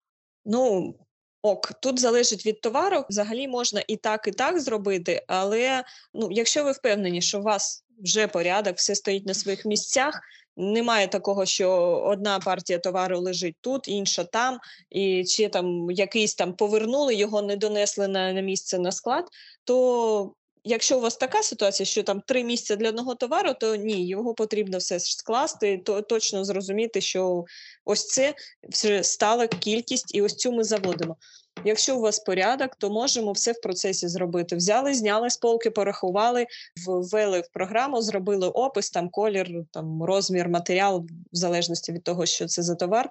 Ну, 0.44 0.94
ок, 1.42 1.72
тут 1.80 1.98
залежить 1.98 2.46
від 2.46 2.60
товару. 2.60 3.04
Взагалі 3.08 3.48
можна 3.48 3.82
і 3.88 3.96
так, 3.96 4.28
і 4.28 4.30
так 4.30 4.60
зробити, 4.60 5.24
але 5.26 5.84
ну, 6.14 6.28
якщо 6.30 6.64
ви 6.64 6.72
впевнені, 6.72 7.22
що 7.22 7.38
у 7.40 7.42
вас 7.42 7.84
вже 7.98 8.26
порядок, 8.26 8.76
все 8.76 8.94
стоїть 8.94 9.26
на 9.26 9.34
своїх 9.34 9.64
місцях. 9.64 10.20
Немає 10.56 11.08
такого, 11.08 11.46
що 11.46 11.70
одна 12.06 12.38
партія 12.38 12.78
товару 12.78 13.20
лежить 13.20 13.56
тут, 13.60 13.88
інша 13.88 14.24
там, 14.24 14.58
і 14.90 15.24
чи 15.24 15.48
там 15.48 15.90
якийсь 15.90 16.34
там 16.34 16.52
повернули, 16.52 17.14
його 17.14 17.42
не 17.42 17.56
донесли 17.56 18.08
на, 18.08 18.32
на 18.32 18.40
місце 18.40 18.78
на 18.78 18.92
склад. 18.92 19.24
То 19.64 20.34
якщо 20.64 20.98
у 20.98 21.00
вас 21.00 21.16
така 21.16 21.42
ситуація, 21.42 21.86
що 21.86 22.02
там 22.02 22.20
три 22.20 22.44
місця 22.44 22.76
для 22.76 22.88
одного 22.88 23.14
товару, 23.14 23.50
то 23.60 23.76
ні, 23.76 24.06
його 24.06 24.34
потрібно 24.34 24.78
все 24.78 24.98
ж 24.98 25.16
скласти, 25.16 25.78
то 25.78 26.02
точно 26.02 26.44
зрозуміти, 26.44 27.00
що 27.00 27.44
ось 27.84 28.06
це 28.06 28.34
вже 28.68 29.02
стала 29.02 29.46
кількість, 29.46 30.14
і 30.14 30.22
ось 30.22 30.34
цю 30.34 30.52
ми 30.52 30.64
заводимо. 30.64 31.16
Якщо 31.64 31.96
у 31.96 32.00
вас 32.00 32.18
порядок, 32.18 32.76
то 32.76 32.90
можемо 32.90 33.32
все 33.32 33.52
в 33.52 33.60
процесі 33.60 34.08
зробити. 34.08 34.56
Взяли, 34.56 34.94
зняли 34.94 35.30
з 35.30 35.36
полки, 35.36 35.70
порахували, 35.70 36.46
ввели 36.86 37.40
в 37.40 37.48
програму, 37.48 38.02
зробили 38.02 38.48
опис, 38.48 38.90
там 38.90 39.08
колір, 39.08 39.48
там 39.70 40.02
розмір, 40.02 40.48
матеріал, 40.48 41.06
в 41.32 41.36
залежності 41.36 41.92
від 41.92 42.04
того, 42.04 42.26
що 42.26 42.46
це 42.46 42.62
за 42.62 42.74
товар. 42.74 43.10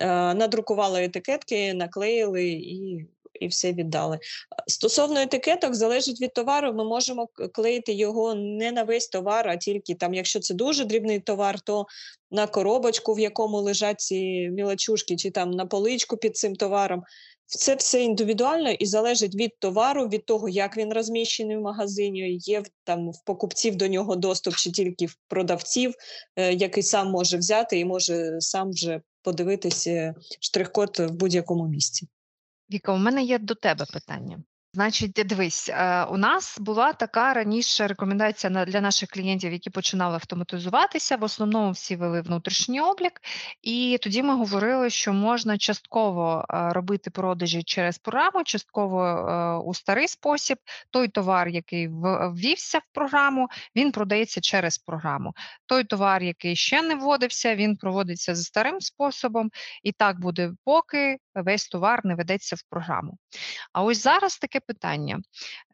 Е, 0.00 0.34
надрукували 0.34 1.04
етикетки, 1.04 1.74
наклеїли 1.74 2.44
і 2.48 3.06
і 3.40 3.46
все 3.46 3.72
віддали. 3.72 4.18
Стосовно 4.66 5.20
етикеток, 5.20 5.74
залежить 5.74 6.20
від 6.20 6.34
товару, 6.34 6.72
ми 6.72 6.84
можемо 6.84 7.28
клеїти 7.52 7.92
його 7.92 8.34
не 8.34 8.72
на 8.72 8.82
весь 8.82 9.08
товар, 9.08 9.48
а 9.48 9.56
тільки 9.56 9.94
там, 9.94 10.14
якщо 10.14 10.40
це 10.40 10.54
дуже 10.54 10.84
дрібний 10.84 11.20
товар, 11.20 11.60
то 11.60 11.86
на 12.30 12.46
коробочку, 12.46 13.14
в 13.14 13.20
якому 13.20 13.60
лежать 13.60 14.00
ці 14.00 14.50
мілочушки, 14.50 15.16
чи 15.16 15.30
там 15.30 15.50
на 15.50 15.66
поличку 15.66 16.16
під 16.16 16.36
цим 16.36 16.56
товаром. 16.56 17.02
Це 17.46 17.74
все 17.74 18.02
індивідуально 18.02 18.70
і 18.70 18.86
залежить 18.86 19.34
від 19.34 19.58
товару, 19.58 20.08
від 20.08 20.26
того, 20.26 20.48
як 20.48 20.76
він 20.76 20.92
розміщений 20.92 21.56
в 21.56 21.60
магазині. 21.60 22.38
Є 22.40 22.62
там 22.84 23.10
в 23.10 23.24
покупців 23.24 23.76
до 23.76 23.88
нього 23.88 24.16
доступ 24.16 24.56
чи 24.56 24.70
тільки 24.70 25.06
в 25.06 25.16
продавців, 25.28 25.94
е, 26.36 26.52
який 26.52 26.82
сам 26.82 27.10
може 27.10 27.38
взяти 27.38 27.78
і 27.78 27.84
може 27.84 28.36
сам 28.40 28.70
вже 28.70 29.00
подивитися 29.22 30.14
штрих-код 30.40 30.96
в 30.98 31.10
будь-якому 31.10 31.68
місці. 31.68 32.08
Віка, 32.70 32.92
у 32.92 32.98
мене 32.98 33.22
є 33.22 33.38
до 33.38 33.54
тебе 33.54 33.86
питання. 33.92 34.42
Значить, 34.74 35.12
дивись, 35.12 35.68
е, 35.68 36.04
у 36.04 36.16
нас 36.16 36.58
була 36.60 36.92
така 36.92 37.34
раніше 37.34 37.86
рекомендація 37.86 38.64
для 38.64 38.80
наших 38.80 39.08
клієнтів, 39.08 39.52
які 39.52 39.70
починали 39.70 40.14
автоматизуватися. 40.14 41.16
В 41.16 41.24
основному 41.24 41.70
всі 41.70 41.96
вели 41.96 42.20
внутрішній 42.20 42.80
облік, 42.80 43.20
і 43.62 43.98
тоді 44.02 44.22
ми 44.22 44.34
говорили, 44.34 44.90
що 44.90 45.12
можна 45.12 45.58
частково 45.58 46.44
е, 46.50 46.72
робити 46.72 47.10
продажі 47.10 47.62
через 47.62 47.98
програму, 47.98 48.44
частково 48.44 49.06
е, 49.06 49.58
у 49.58 49.74
старий 49.74 50.08
спосіб. 50.08 50.58
Той 50.90 51.08
товар, 51.08 51.48
який 51.48 51.88
ввівся 51.88 52.78
в 52.78 52.84
програму, 52.92 53.48
він 53.76 53.92
продається 53.92 54.40
через 54.40 54.78
програму. 54.78 55.34
Той 55.66 55.84
товар, 55.84 56.22
який 56.22 56.56
ще 56.56 56.82
не 56.82 56.94
вводився, 56.94 57.54
він 57.54 57.76
проводиться 57.76 58.34
за 58.34 58.42
старим 58.42 58.80
способом, 58.80 59.50
і 59.82 59.92
так 59.92 60.20
буде, 60.20 60.52
поки 60.64 61.18
весь 61.34 61.68
товар 61.68 62.00
не 62.04 62.14
ведеться 62.14 62.56
в 62.56 62.62
програму. 62.70 63.18
А 63.72 63.82
ось 63.82 64.02
зараз 64.02 64.38
таке 64.38 64.60
питання. 64.66 65.20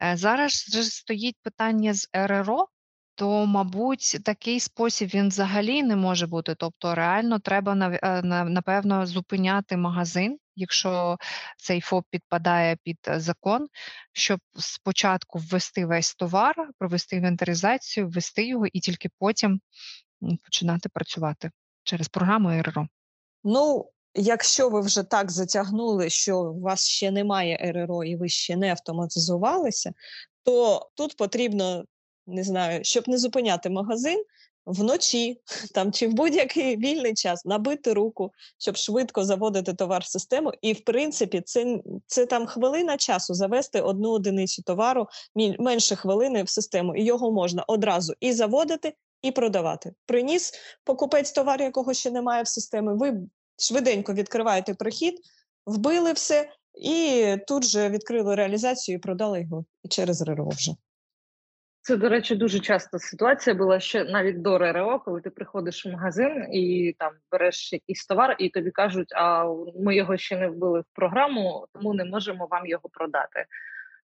Е, 0.03 0.17
зараз 0.17 0.67
вже 0.69 0.83
стоїть 0.83 1.37
питання 1.43 1.95
з 1.95 2.09
РРО, 2.13 2.69
то, 3.15 3.47
мабуть, 3.47 4.19
такий 4.25 4.61
спосіб 4.61 5.11
він 5.15 5.29
взагалі 5.29 5.83
не 5.83 5.97
може 5.97 6.27
бути. 6.27 6.55
Тобто, 6.55 6.95
реально 6.95 7.39
треба 7.39 7.99
е, 8.03 8.23
напевно 8.45 9.07
зупиняти 9.07 9.77
магазин, 9.77 10.39
якщо 10.57 11.19
цей 11.57 11.81
ФОП 11.81 12.07
підпадає 12.11 12.77
під 12.85 12.99
е, 13.09 13.21
закон, 13.21 13.67
щоб 14.13 14.41
спочатку 14.59 15.39
ввести 15.39 15.87
весь 15.87 16.15
товар, 16.15 16.55
провести 16.79 17.17
інвентаризацію, 17.17 18.09
ввести 18.09 18.47
його 18.47 18.67
і 18.67 18.81
тільки 18.81 19.09
потім 19.19 19.61
починати 20.45 20.89
працювати 20.89 21.51
через 21.83 22.09
програму 22.09 22.63
РРО. 22.63 22.89
Ну, 23.45 23.91
Якщо 24.15 24.69
ви 24.69 24.81
вже 24.81 25.03
так 25.03 25.31
затягнули, 25.31 26.11
що 26.11 26.41
у 26.41 26.61
вас 26.61 26.87
ще 26.87 27.11
немає 27.11 27.73
РРО 27.75 28.05
і 28.05 28.17
ви 28.17 28.29
ще 28.29 28.57
не 28.57 28.71
автоматизувалися, 28.71 29.93
то 30.43 30.89
тут 30.95 31.17
потрібно 31.17 31.85
не 32.27 32.45
знаю, 32.45 32.85
щоб 32.85 33.09
не 33.09 33.19
зупиняти 33.19 33.71
магазин 33.71 34.25
вночі 34.67 35.41
там 35.75 35.93
чи 35.93 36.09
в 36.09 36.13
будь-який 36.13 36.77
вільний 36.77 37.15
час 37.15 37.45
набити 37.45 37.93
руку, 37.93 38.33
щоб 38.59 38.77
швидко 38.77 39.25
заводити 39.25 39.75
товар 39.75 40.03
в 40.03 40.07
систему. 40.07 40.53
І, 40.63 40.73
в 40.73 40.81
принципі, 40.85 41.43
це 41.45 41.79
це 42.07 42.27
там 42.27 42.47
хвилина 42.47 42.97
часу 42.97 43.35
завести 43.35 43.81
одну 43.81 44.11
одиницю 44.11 44.63
товару 44.63 45.09
менше 45.59 45.97
хвилини 45.97 46.43
в 46.43 46.49
систему, 46.49 46.97
і 46.97 47.05
його 47.05 47.33
можна 47.33 47.65
одразу 47.67 48.15
і 48.21 48.33
заводити. 48.33 48.95
І 49.23 49.31
продавати. 49.31 49.93
Приніс 50.07 50.53
покупець 50.85 51.33
товар, 51.33 51.63
якого 51.63 51.95
ще 51.95 52.11
немає 52.11 52.43
в 52.43 52.49
системі. 52.49 52.89
Ви 52.93 53.21
швиденько 53.61 54.15
відкриваєте 54.15 54.75
прохід, 54.75 55.15
вбили 55.67 56.13
все, 56.13 56.51
і 56.75 57.37
тут 57.47 57.65
же 57.65 57.89
відкрили 57.89 58.35
реалізацію 58.35 58.97
і 58.97 58.99
продали 58.99 59.41
його 59.41 59.65
через 59.91 60.23
РРО 60.23 60.49
вже. 60.49 60.73
Це, 61.83 61.97
до 61.97 62.09
речі, 62.09 62.37
дуже 62.37 62.61
часто 62.61 62.99
ситуація 62.99 63.57
була 63.57 63.81
ще 63.81 64.05
навіть 64.05 64.43
до 64.43 64.59
РРО, 64.59 65.01
коли 65.05 65.21
ти 65.21 65.31
приходиш 65.31 65.87
в 65.87 65.89
магазин 65.89 66.47
і 66.53 66.95
там 66.99 67.13
береш 67.33 67.73
якийсь 67.73 68.07
товар, 68.07 68.37
і 68.39 68.49
тобі 68.49 68.71
кажуть, 68.71 69.13
а 69.13 69.45
ми 69.81 69.97
його 69.97 70.17
ще 70.17 70.37
не 70.37 70.49
вбили 70.49 70.81
в 70.81 70.85
програму, 70.95 71.67
тому 71.73 71.95
не 71.95 72.05
можемо 72.05 72.47
вам 72.51 72.67
його 72.67 72.89
продати. 72.93 73.45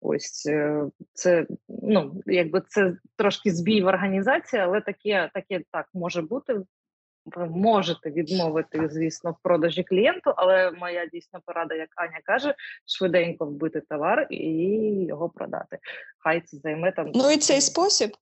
Ось 0.00 0.46
е, 0.46 0.84
це 1.12 1.46
ну 1.68 2.22
якби 2.26 2.62
це 2.68 2.96
трошки 3.16 3.50
збій 3.50 3.82
в 3.82 3.86
організації, 3.86 4.62
але 4.62 4.80
таке 4.80 5.30
таке 5.34 5.60
так 5.70 5.86
може 5.94 6.22
бути 6.22 6.62
ви 7.24 7.46
можете 7.46 8.10
відмовити, 8.10 8.88
звісно, 8.92 9.30
в 9.30 9.36
продажі 9.42 9.82
клієнту, 9.82 10.32
але 10.36 10.70
моя 10.70 11.06
дійсна 11.06 11.40
порада, 11.46 11.74
як 11.74 11.88
Аня 11.96 12.20
каже, 12.24 12.54
швиденько 12.86 13.46
вбити 13.46 13.80
товар 13.80 14.26
і 14.30 14.44
його 15.08 15.28
продати. 15.28 15.78
Хай 16.18 16.40
це 16.40 16.56
займе 16.56 16.92
там. 16.92 17.10
Ну 17.14 17.30
і 17.30 17.36
цей 17.36 17.60
спосіб. 17.60 18.16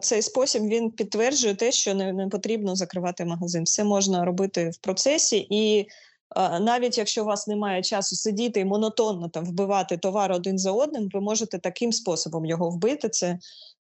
Цей 0.00 0.22
спосіб 0.22 0.62
він 0.62 0.90
підтверджує 0.90 1.54
те, 1.54 1.72
що 1.72 1.94
не, 1.94 2.12
не 2.12 2.28
потрібно 2.28 2.76
закривати 2.76 3.24
магазин. 3.24 3.64
Все 3.64 3.84
можна 3.84 4.24
робити 4.24 4.70
в 4.70 4.78
процесі, 4.78 5.46
і 5.50 5.88
а, 6.28 6.60
навіть 6.60 6.98
якщо 6.98 7.22
у 7.22 7.26
вас 7.26 7.46
немає 7.46 7.82
часу 7.82 8.16
сидіти 8.16 8.60
і 8.60 8.64
монотонно 8.64 9.28
там 9.28 9.44
вбивати 9.44 9.98
товар 9.98 10.32
один 10.32 10.58
за 10.58 10.72
одним, 10.72 11.08
ви 11.14 11.20
можете 11.20 11.58
таким 11.58 11.92
способом 11.92 12.44
його 12.44 12.70
вбити. 12.70 13.08
Це 13.08 13.38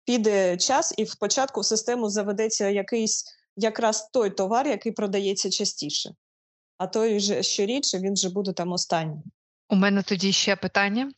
піде 0.05 0.57
час, 0.57 0.95
і 0.99 1.07
спочатку 1.07 1.61
в 1.61 1.65
систему 1.65 2.09
заведеться 2.09 2.69
якийсь 2.69 3.25
якраз 3.57 4.11
той 4.13 4.31
товар, 4.31 4.67
який 4.67 4.93
продається 4.93 5.51
частіше, 5.51 6.11
а 6.79 6.87
той 6.87 7.21
же 7.21 7.43
щорідше 7.43 7.99
він 7.99 8.13
вже 8.13 8.31
буде 8.31 8.53
там 8.53 8.73
останній. 8.73 9.23
У 9.69 9.77
мене 9.77 10.03
тоді 10.03 10.33
ще 10.33 10.57
питання. 10.57 11.13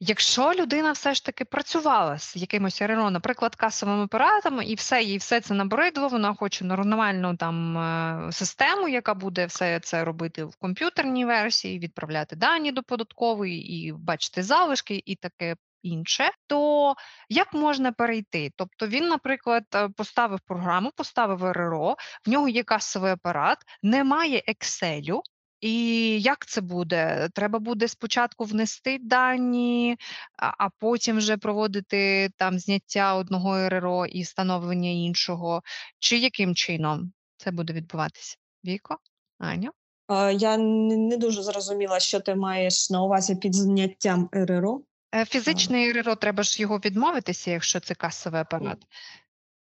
Якщо 0.00 0.52
людина 0.52 0.92
все 0.92 1.14
ж 1.14 1.24
таки 1.24 1.44
працювала 1.44 2.18
з 2.18 2.36
якимось 2.36 2.82
РРО, 2.82 3.10
наприклад, 3.10 3.54
касовим 3.54 4.00
апаратом, 4.00 4.62
і 4.62 4.74
все, 4.74 5.02
їй 5.02 5.18
все 5.18 5.40
це 5.40 5.54
набридло, 5.54 6.08
вона 6.08 6.34
хоче 6.34 6.64
нормальну 6.64 7.36
там 7.36 7.78
е, 7.78 8.32
систему, 8.32 8.88
яка 8.88 9.14
буде 9.14 9.46
все 9.46 9.80
це 9.80 10.04
робити 10.04 10.44
в 10.44 10.56
комп'ютерній 10.56 11.24
версії, 11.24 11.78
відправляти 11.78 12.36
дані 12.36 12.72
до 12.72 12.82
податкової 12.82 13.72
і 13.72 13.92
бачити 13.92 14.42
залишки, 14.42 15.02
і 15.06 15.16
таке 15.16 15.56
інше, 15.82 16.30
то 16.46 16.94
як 17.28 17.54
можна 17.54 17.92
перейти? 17.92 18.52
Тобто 18.56 18.86
він, 18.86 19.08
наприклад, 19.08 19.64
е, 19.74 19.88
поставив 19.88 20.40
програму, 20.46 20.90
поставив 20.96 21.44
РРО, 21.44 21.96
в 22.26 22.30
нього 22.30 22.48
є 22.48 22.62
касовий 22.62 23.12
апарат, 23.12 23.58
немає 23.82 24.42
Excel, 24.48 25.20
і 25.60 25.74
як 26.20 26.46
це 26.46 26.60
буде? 26.60 27.28
Треба 27.34 27.58
буде 27.58 27.88
спочатку 27.88 28.44
внести 28.44 28.98
дані, 29.02 29.96
а 30.36 30.68
потім 30.78 31.16
вже 31.16 31.36
проводити 31.36 32.30
там 32.36 32.58
зняття 32.58 33.14
одного 33.14 33.68
РРО 33.68 34.06
і 34.06 34.22
встановлення 34.22 34.90
іншого. 34.90 35.62
Чи 35.98 36.18
яким 36.18 36.54
чином 36.54 37.12
це 37.36 37.50
буде 37.50 37.72
відбуватися? 37.72 38.36
Віко? 38.64 38.96
Аня? 39.38 39.70
Я 40.32 40.56
не 40.56 41.16
дуже 41.16 41.42
зрозуміла, 41.42 42.00
що 42.00 42.20
ти 42.20 42.34
маєш 42.34 42.90
на 42.90 43.02
увазі 43.02 43.34
під 43.34 43.54
зняттям 43.54 44.28
РРО. 44.32 44.80
Е, 45.14 45.24
фізичний 45.24 45.92
РРО 45.92 46.16
треба 46.16 46.42
ж 46.42 46.62
його 46.62 46.78
відмовитися, 46.78 47.50
якщо 47.50 47.80
це 47.80 47.94
касовий 47.94 48.40
апарат. 48.40 48.78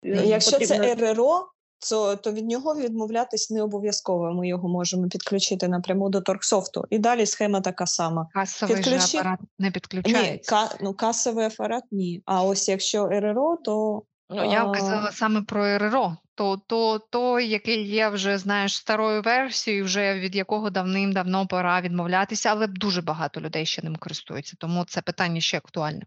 Якщо 0.03 0.51
потрібно... 0.51 0.77
це 0.77 0.95
РРО, 0.95 1.47
то, 1.89 2.15
то 2.15 2.31
від 2.31 2.45
нього 2.47 2.75
відмовлятись 2.75 3.49
не 3.49 3.61
обов'язково. 3.61 4.33
Ми 4.33 4.47
його 4.47 4.69
можемо 4.69 5.07
підключити 5.07 5.67
напряму 5.67 6.09
до 6.09 6.21
торксофту. 6.21 6.85
І 6.89 6.99
далі 6.99 7.25
схема 7.25 7.61
така 7.61 7.85
сама. 7.85 8.27
Касовий 8.33 8.75
Підключи... 8.75 8.99
же 8.99 9.17
апарат 9.17 9.39
не 9.59 9.71
підключається. 9.71 10.31
Ні, 10.31 10.67
ка... 10.69 10.75
ну, 10.81 10.93
касовий 10.93 11.45
апарат 11.45 11.83
ні. 11.91 12.21
А 12.25 12.43
ось 12.43 12.69
якщо 12.69 13.07
РРО, 13.07 13.57
то 13.63 14.03
Ну, 14.30 14.51
я 14.51 14.65
казала 14.65 15.11
саме 15.11 15.41
про 15.41 15.78
РРО. 15.78 16.17
То, 16.36 16.57
то 16.67 16.99
той, 16.99 17.47
який 17.47 17.88
є 17.88 18.09
вже, 18.09 18.38
знаєш, 18.38 18.78
старою 18.78 19.21
версією, 19.21 19.86
вже 19.86 20.19
від 20.19 20.36
якого 20.36 20.69
давним-давно 20.69 21.47
пора 21.47 21.82
відмовлятися, 21.82 22.49
але 22.49 22.67
дуже 22.67 23.01
багато 23.01 23.41
людей 23.41 23.65
ще 23.65 23.82
ним 23.82 23.95
користуються, 23.95 24.55
тому 24.59 24.86
це 24.86 25.01
питання 25.01 25.41
ще 25.41 25.57
актуальне. 25.57 26.01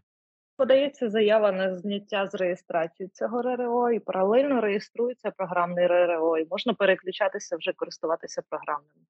Подається 0.57 1.09
заява 1.09 1.51
на 1.51 1.75
зняття 1.75 2.27
з 2.27 2.35
реєстрації 2.35 3.09
цього 3.09 3.41
РРО 3.41 3.91
і 3.91 3.99
паралельно 3.99 4.61
реєструється 4.61 5.31
програмний 5.31 5.87
РРО, 5.87 6.37
і 6.37 6.47
можна 6.51 6.73
переключатися 6.73 7.57
вже 7.57 7.73
користуватися 7.73 8.41
програмним. 8.49 9.05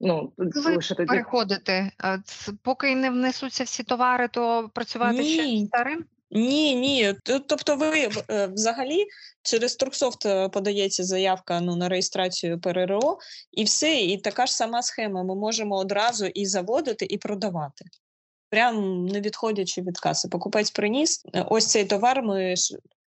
Ну, 0.00 0.32
а, 1.98 2.18
ц- 2.18 2.52
поки 2.62 2.96
не 2.96 3.10
внесуться 3.10 3.64
всі 3.64 3.82
товари, 3.82 4.28
то 4.28 4.70
працювати 4.74 5.22
ще 5.22 5.46
Ні. 5.46 5.64
з 5.64 5.68
старим? 5.68 6.04
Ні, 6.30 6.74
ні. 6.74 7.14
Тобто, 7.24 7.76
ви 7.76 8.08
е, 8.30 8.46
взагалі 8.46 9.04
через 9.42 9.76
Торгсофт 9.76 10.26
е, 10.26 10.48
подається 10.48 11.04
заявка 11.04 11.60
ну, 11.60 11.76
на 11.76 11.88
реєстрацію 11.88 12.60
ПРРО, 12.60 13.18
і 13.52 13.64
все, 13.64 13.96
і 13.96 14.18
така 14.18 14.46
ж 14.46 14.52
сама 14.52 14.82
схема. 14.82 15.22
Ми 15.22 15.34
можемо 15.34 15.76
одразу 15.76 16.26
і 16.26 16.46
заводити, 16.46 17.06
і 17.10 17.18
продавати. 17.18 17.84
Прям 18.50 19.06
не 19.06 19.20
відходячи 19.20 19.82
від 19.82 19.98
каси. 19.98 20.28
Покупець 20.28 20.70
приніс. 20.70 21.22
е, 21.34 21.44
Ось 21.48 21.66
цей 21.66 21.84
товар. 21.84 22.22
Ми 22.22 22.54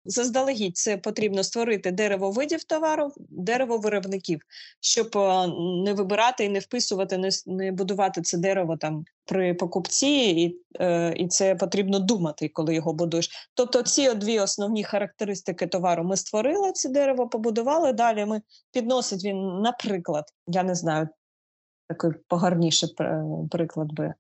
заздалегідь 0.08 0.78
це 0.78 0.98
потрібно 0.98 1.44
створити 1.44 1.92
дерево 1.92 2.32
видів 2.32 2.64
товару, 2.64 3.12
дерево 3.18 3.78
виробників, 3.78 4.42
щоб 4.80 5.18
е, 5.18 5.48
не 5.86 5.94
вибирати 5.94 6.46
і 6.46 6.50
не 6.50 6.60
вписувати, 6.60 7.18
не, 7.18 7.30
не 7.46 7.72
будувати 7.72 8.22
це 8.22 8.38
дерево 8.38 8.78
там 8.78 9.06
при 9.26 9.54
покупці, 9.54 10.08
і, 10.08 10.62
е, 10.80 11.14
і 11.18 11.28
це 11.28 11.56
потрібно 11.56 12.00
думати, 12.00 12.50
коли 12.50 12.76
його 12.76 12.94
будуєш. 12.94 13.30
Тобто, 13.54 13.84
ці 13.84 14.14
дві 14.14 14.40
основні 14.40 14.84
характеристики 14.84 15.68
товару 15.68 16.04
ми 16.04 16.18
створили 16.18 16.72
це 16.72 16.90
дерево, 16.90 17.30
побудували. 17.30 17.94
Далі 17.94 18.26
ми 18.26 18.42
підносить 18.72 19.26
він, 19.26 19.62
наприклад, 19.62 20.26
я 20.48 20.64
не 20.64 20.76
знаю, 20.76 21.08
такий 21.88 22.12
погарніший 22.28 22.96
пр- 22.98 23.48
приклад 23.50 23.94
би. 23.94 24.14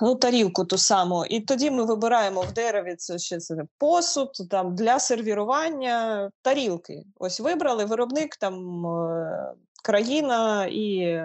Ну, 0.00 0.14
тарілку 0.14 0.64
ту 0.64 0.78
саму, 0.78 1.24
і 1.24 1.40
тоді 1.40 1.70
ми 1.70 1.84
вибираємо 1.84 2.40
в 2.40 2.52
дереві 2.52 2.94
це 2.96 3.18
ще 3.18 3.38
це 3.38 3.56
посуд 3.78 4.30
там 4.50 4.74
для 4.74 4.98
сервірування 4.98 6.30
тарілки. 6.42 7.04
Ось 7.18 7.40
вибрали 7.40 7.84
виробник, 7.84 8.36
там 8.36 8.86
е, 8.86 9.54
країна 9.84 10.66
і, 10.66 11.20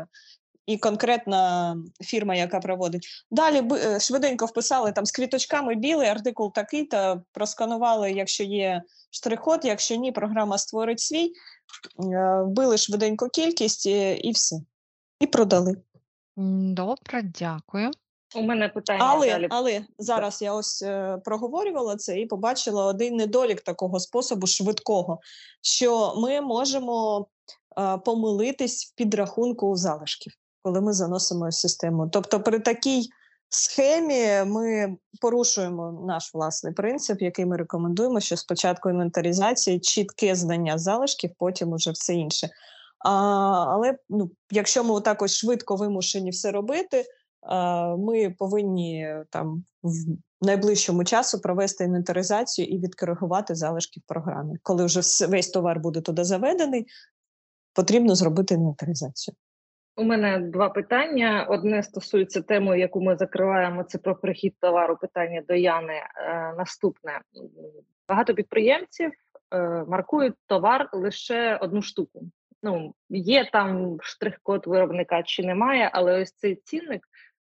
і 0.65 0.77
конкретна 0.77 1.75
фірма, 2.01 2.35
яка 2.35 2.59
проводить. 2.59 3.07
Далі 3.31 3.61
е, 3.73 3.99
швиденько 3.99 4.45
вписали 4.45 4.91
там 4.91 5.05
з 5.05 5.11
квіточками 5.11 5.75
білий 5.75 6.07
артикул 6.07 6.53
такий, 6.53 6.85
та 6.85 7.21
просканували, 7.31 8.11
якщо 8.11 8.43
є 8.43 8.83
штрих-код, 9.09 9.59
якщо 9.63 9.95
ні, 9.95 10.11
програма 10.11 10.57
створить 10.57 10.99
свій, 10.99 11.25
е, 11.25 12.41
вбили 12.41 12.77
швиденько 12.77 13.29
кількість 13.29 13.85
і, 13.85 14.11
і 14.11 14.31
все. 14.31 14.55
І 15.19 15.27
продали. 15.27 15.75
Добре, 16.37 17.23
дякую. 17.39 17.91
У 18.35 18.41
мене 18.41 18.69
питання 18.69 18.99
Але, 19.03 19.27
далі. 19.27 19.47
але 19.49 19.81
зараз 19.99 20.41
я 20.41 20.53
ось 20.53 20.81
е, 20.81 21.17
проговорювала 21.25 21.95
це 21.95 22.19
і 22.19 22.25
побачила 22.25 22.85
один 22.85 23.15
недолік 23.15 23.61
такого 23.61 23.99
способу 23.99 24.47
швидкого, 24.47 25.19
що 25.61 26.13
ми 26.17 26.41
можемо 26.41 27.27
е, 27.79 27.97
помилитись 27.97 28.85
в 28.85 28.95
підрахунку 28.95 29.75
залишків, 29.75 30.33
коли 30.61 30.81
ми 30.81 30.93
заносимо 30.93 31.49
в 31.49 31.53
систему. 31.53 32.09
Тобто, 32.11 32.39
при 32.39 32.59
такій 32.59 33.09
схемі 33.49 34.51
ми 34.51 34.97
порушуємо 35.21 36.03
наш 36.07 36.33
власний 36.33 36.73
принцип, 36.73 37.21
який 37.21 37.45
ми 37.45 37.57
рекомендуємо, 37.57 38.19
що 38.19 38.37
спочатку 38.37 38.89
інвентаризації, 38.89 39.79
чітке 39.79 40.35
знання 40.35 40.77
залишків, 40.77 41.31
потім 41.37 41.71
уже 41.71 41.91
все 41.91 42.13
інше. 42.13 42.49
А, 42.99 43.11
але 43.69 43.97
ну, 44.09 44.31
якщо 44.51 44.83
ми 44.83 44.93
отак 44.93 45.21
ось 45.21 45.35
швидко 45.35 45.75
вимушені 45.75 46.29
все 46.29 46.51
робити. 46.51 47.05
А, 47.41 47.95
Ми 47.95 48.29
повинні 48.29 49.03
е, 49.03 49.25
там 49.29 49.63
в 49.83 50.45
найближчому 50.45 51.03
часу 51.03 51.41
провести 51.41 51.83
інвентаризацію 51.83 52.67
і 52.67 52.79
відкоригувати 52.79 53.55
залишки 53.55 53.99
в 53.99 54.07
програмі. 54.07 54.57
Коли 54.63 54.85
вже 54.85 55.27
весь 55.27 55.49
товар 55.49 55.79
буде 55.79 56.01
туди 56.01 56.23
заведений, 56.23 56.85
потрібно 57.73 58.15
зробити 58.15 58.53
інвентаризацію. 58.53 59.35
У 59.95 60.03
мене 60.03 60.39
два 60.39 60.69
питання. 60.69 61.47
Одне 61.49 61.83
стосується 61.83 62.41
теми, 62.41 62.79
яку 62.79 63.01
ми 63.01 63.15
закриваємо. 63.15 63.83
Це 63.83 63.97
про 63.97 64.15
прихід 64.15 64.55
товару. 64.59 64.97
Питання 64.97 65.43
до 65.47 65.53
Яни. 65.53 65.93
Е, 65.93 66.53
наступне 66.57 67.21
багато 68.07 68.33
підприємців 68.33 69.11
е, 69.53 69.85
маркують 69.87 70.35
товар 70.47 70.89
лише 70.93 71.57
одну 71.57 71.81
штуку. 71.81 72.21
Ну 72.63 72.93
є 73.09 73.49
там 73.51 73.97
штрих-код 74.01 74.67
виробника 74.67 75.23
чи 75.23 75.43
немає, 75.43 75.89
але 75.93 76.21
ось 76.21 76.31
цей 76.31 76.55
цінник. 76.55 77.01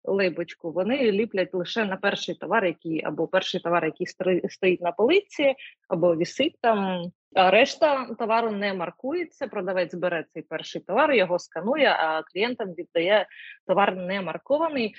Лейбочку 0.04 0.72
вони 0.72 1.12
ліплять 1.12 1.54
лише 1.54 1.84
на 1.84 1.96
перший 1.96 2.34
товар, 2.34 2.64
який 2.64 3.04
або 3.04 3.28
перший 3.28 3.60
товар, 3.60 3.84
який 3.84 4.06
стоїть 4.48 4.80
на 4.80 4.92
полиці, 4.92 5.54
або 5.88 6.16
вісить 6.16 6.58
там. 6.60 7.10
А 7.34 7.50
решта 7.50 8.14
товару 8.18 8.50
не 8.50 8.74
маркується. 8.74 9.48
Продавець 9.48 9.94
бере 9.94 10.24
цей 10.34 10.42
перший 10.42 10.80
товар, 10.80 11.12
його 11.12 11.38
сканує, 11.38 11.88
а 11.88 12.22
клієнтам 12.22 12.68
віддає 12.68 13.26
товар 13.66 13.96
не 13.96 14.22
маркований, 14.22 14.94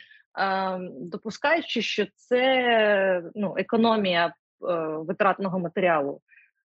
допускаючи, 0.92 1.82
що 1.82 2.06
це 2.16 3.24
ну, 3.36 3.56
економія 3.58 4.26
е, 4.28 4.34
витратного 4.88 5.60
матеріалу. 5.60 6.22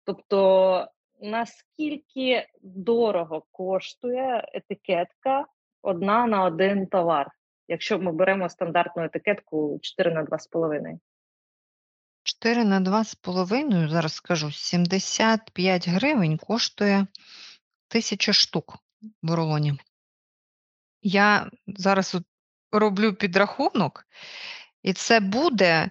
Тобто, 0.05 0.87
наскільки 1.21 2.47
дорого 2.63 3.45
коштує 3.51 4.49
етикетка 4.53 5.47
одна 5.83 6.27
на 6.27 6.45
один 6.45 6.87
товар, 6.87 7.31
якщо 7.71 7.99
ми 7.99 8.13
беремо 8.13 8.49
стандартну 8.49 9.05
етикетку 9.05 9.79
4 9.83 10.15
на 10.15 10.25
2,5? 10.25 10.99
4 12.23 12.65
на 12.65 12.81
2,5, 12.81 13.89
зараз 13.89 14.13
скажу, 14.13 14.53
75 14.53 15.89
гривень 15.89 16.39
коштує 16.39 16.97
1000 16.97 18.33
штук 18.33 18.79
в 19.23 19.35
рулоні. 19.35 19.81
Я 21.03 21.51
зараз 21.67 22.17
роблю 22.73 23.15
підрахунок, 23.15 24.07
і 24.83 24.93
це 24.93 25.21
буде 25.21 25.91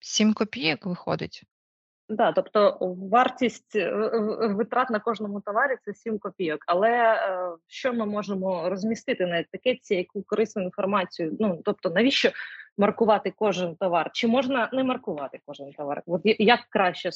7 0.00 0.34
копійок 0.34 0.86
виходить. 0.86 1.42
Да, 2.08 2.32
тобто 2.32 2.78
вартість 3.10 3.76
е, 3.76 3.90
витрат 4.40 4.90
на 4.90 5.00
кожному 5.00 5.40
товарі 5.40 5.76
це 5.84 5.94
7 5.94 6.18
копійок. 6.18 6.64
Але 6.66 6.90
е, 6.90 7.50
що 7.66 7.92
ми 7.92 8.06
можемо 8.06 8.68
розмістити 8.68 9.26
на 9.26 9.40
етикетці, 9.40 9.94
яку 9.94 10.22
корисну 10.22 10.62
інформацію? 10.62 11.36
Ну 11.40 11.62
тобто, 11.64 11.90
навіщо 11.90 12.30
маркувати 12.78 13.32
кожен 13.36 13.76
товар? 13.76 14.10
Чи 14.12 14.28
можна 14.28 14.70
не 14.72 14.84
маркувати 14.84 15.40
кожен 15.46 15.72
товар? 15.72 16.02
От 16.06 16.20
як 16.24 16.60
краще 16.68 17.10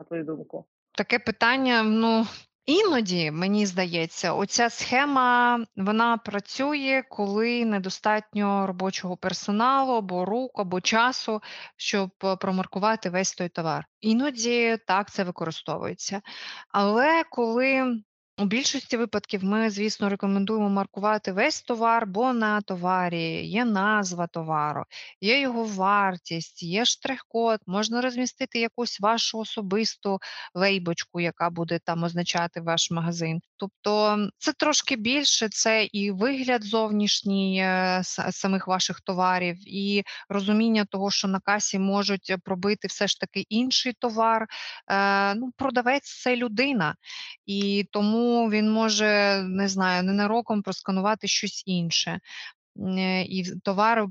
на 0.00 0.06
твою 0.06 0.24
думку? 0.24 0.64
Таке 0.92 1.18
питання, 1.18 1.82
ну, 1.82 2.26
іноді, 2.66 3.30
мені 3.30 3.66
здається, 3.66 4.32
оця 4.32 4.70
схема 4.70 5.60
вона 5.76 6.16
працює, 6.16 7.02
коли 7.10 7.64
недостатньо 7.64 8.66
робочого 8.66 9.16
персоналу, 9.16 9.92
або 9.92 10.24
рук, 10.24 10.50
або 10.54 10.80
часу, 10.80 11.40
щоб 11.76 12.10
е, 12.24 12.36
промаркувати 12.36 13.10
весь 13.10 13.34
той 13.34 13.48
товар. 13.48 13.86
Іноді 14.00 14.78
так 14.86 15.10
це 15.10 15.24
використовується. 15.24 16.22
Але 16.68 17.24
коли 17.30 17.96
у 18.38 18.44
більшості 18.44 18.96
випадків 18.96 19.44
ми, 19.44 19.70
звісно, 19.70 20.08
рекомендуємо 20.08 20.68
маркувати 20.68 21.32
весь 21.32 21.62
товар, 21.62 22.06
бо 22.06 22.32
на 22.32 22.60
товарі 22.60 23.46
є 23.46 23.64
назва 23.64 24.26
товару, 24.26 24.84
є 25.20 25.40
його 25.40 25.64
вартість, 25.64 26.62
є 26.62 26.84
штрих-код, 26.84 27.60
можна 27.66 28.00
розмістити 28.00 28.60
якусь 28.60 29.00
вашу 29.00 29.38
особисту 29.38 30.18
лейбочку, 30.54 31.20
яка 31.20 31.50
буде 31.50 31.78
там 31.78 32.02
означати 32.02 32.60
ваш 32.60 32.90
магазин. 32.90 33.40
Тобто 33.64 34.28
це 34.38 34.52
трошки 34.52 34.96
більше, 34.96 35.48
це 35.48 35.84
і 35.92 36.10
вигляд 36.10 36.64
зовнішній 36.64 37.58
е, 37.60 38.00
самих 38.30 38.66
ваших 38.66 39.00
товарів, 39.00 39.56
і 39.66 40.04
розуміння 40.28 40.84
того, 40.84 41.10
що 41.10 41.28
на 41.28 41.40
касі 41.40 41.78
можуть 41.78 42.30
е, 42.30 42.38
пробити 42.38 42.88
все 42.88 43.06
ж 43.06 43.20
таки 43.20 43.40
інший 43.48 43.92
товар. 43.92 44.46
Е, 44.88 45.34
ну, 45.34 45.52
продавець 45.56 46.22
це 46.22 46.36
людина, 46.36 46.94
і 47.46 47.88
тому 47.90 48.50
він 48.50 48.72
може 48.72 49.42
не 49.42 49.68
знаю, 49.68 50.02
ненароком 50.02 50.62
просканувати 50.62 51.28
щось 51.28 51.62
інше. 51.66 52.20
Е, 52.76 53.22
І 53.22 53.44
товар 53.64 54.06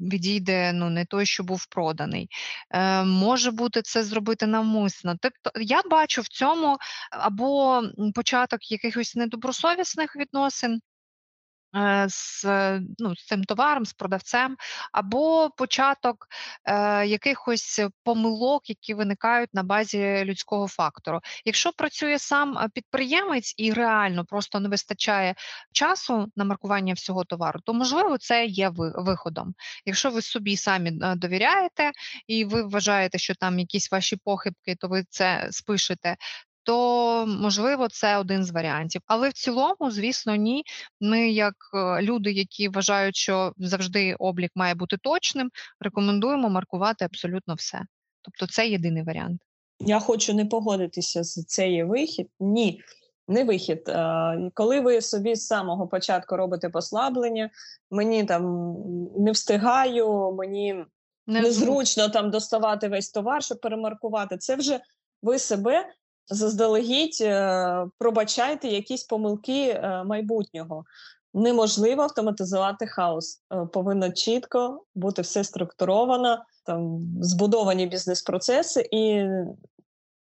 відійде 0.00 0.72
ну 0.72 0.90
не 0.90 1.04
той, 1.04 1.26
що 1.26 1.44
був 1.44 1.66
проданий. 1.66 2.28
Е, 2.70 3.04
може 3.04 3.50
бути 3.50 3.82
це 3.82 4.04
зробити 4.04 4.46
навмисно. 4.46 5.14
Тобто 5.20 5.60
я 5.60 5.82
бачу 5.90 6.22
в 6.22 6.28
цьому 6.28 6.78
або 7.10 7.82
початок 8.14 8.70
якихось 8.70 9.16
недобросовісних 9.16 10.16
відносин. 10.16 10.80
Е, 11.76 12.06
з 12.08 12.44
ну, 12.98 13.16
з 13.16 13.26
цим 13.26 13.44
товаром, 13.44 13.84
з 13.84 13.92
продавцем, 13.92 14.56
або 14.92 15.50
початок 15.56 16.28
е, 16.64 17.06
якихось 17.06 17.80
помилок, 18.04 18.68
які 18.68 18.94
виникають 18.94 19.54
на 19.54 19.62
базі 19.62 20.22
людського 20.24 20.68
фактору. 20.68 21.20
Якщо 21.44 21.72
працює 21.72 22.18
сам 22.18 22.58
е, 22.58 22.68
підприємець 22.74 23.54
і 23.56 23.72
реально 23.72 24.24
просто 24.24 24.60
не 24.60 24.68
вистачає 24.68 25.34
часу 25.72 26.26
на 26.36 26.44
маркування 26.44 26.94
всього 26.94 27.24
товару, 27.24 27.60
то 27.64 27.74
можливо 27.74 28.18
це 28.18 28.46
є 28.46 28.70
виходом. 28.74 29.54
Якщо 29.86 30.10
ви 30.10 30.22
собі 30.22 30.56
самі 30.56 30.90
е, 31.02 31.14
довіряєте 31.16 31.92
і 32.26 32.44
ви 32.44 32.62
вважаєте, 32.62 33.18
що 33.18 33.34
там 33.34 33.58
якісь 33.58 33.92
ваші 33.92 34.16
похибки, 34.16 34.76
то 34.76 34.88
ви 34.88 35.04
це 35.10 35.48
спишете 35.50 36.16
то 36.64 37.26
можливо 37.26 37.88
це 37.88 38.18
один 38.18 38.44
з 38.44 38.50
варіантів. 38.50 39.02
Але 39.06 39.28
в 39.28 39.32
цілому, 39.32 39.90
звісно, 39.90 40.36
ні. 40.36 40.62
Ми, 41.00 41.30
як 41.30 41.54
е, 41.74 42.02
люди, 42.02 42.32
які 42.32 42.68
вважають, 42.68 43.16
що 43.16 43.52
завжди 43.58 44.14
облік 44.18 44.50
має 44.54 44.74
бути 44.74 44.96
точним, 44.96 45.50
рекомендуємо 45.80 46.50
маркувати 46.50 47.04
абсолютно 47.04 47.54
все. 47.54 47.80
Тобто, 48.22 48.46
це 48.46 48.68
єдиний 48.68 49.02
варіант. 49.02 49.40
Я 49.80 50.00
хочу 50.00 50.34
не 50.34 50.46
погодитися 50.46 51.24
з 51.24 51.44
цей 51.44 51.84
вихід. 51.84 52.28
Ні. 52.40 52.80
Не 53.28 53.44
вихід. 53.44 53.92
Коли 54.54 54.80
ви 54.80 55.00
собі 55.00 55.34
з 55.34 55.46
самого 55.46 55.88
початку 55.88 56.36
робите 56.36 56.68
послаблення, 56.68 57.50
мені 57.90 58.24
там 58.24 58.74
не 59.16 59.32
встигаю, 59.32 60.32
мені 60.32 60.84
незручно 61.26 62.08
там 62.08 62.30
доставати 62.30 62.88
весь 62.88 63.10
товар, 63.10 63.42
щоб 63.42 63.60
перемаркувати. 63.60 64.36
Це 64.38 64.56
вже 64.56 64.80
ви 65.22 65.38
себе 65.38 65.86
заздалегідь 66.28 67.18
е, 67.20 67.86
пробачайте 67.98 68.68
якісь 68.68 69.04
помилки 69.04 69.68
е, 69.68 70.04
майбутнього. 70.04 70.84
Неможливо 71.34 72.02
автоматизувати 72.02 72.86
хаос. 72.86 73.42
Е, 73.52 73.66
повинно 73.72 74.12
чітко 74.12 74.84
бути 74.94 75.22
все 75.22 75.44
структуровано, 75.44 76.44
там 76.66 77.00
збудовані 77.20 77.86
бізнес-процеси 77.86 78.88
і 78.90 79.24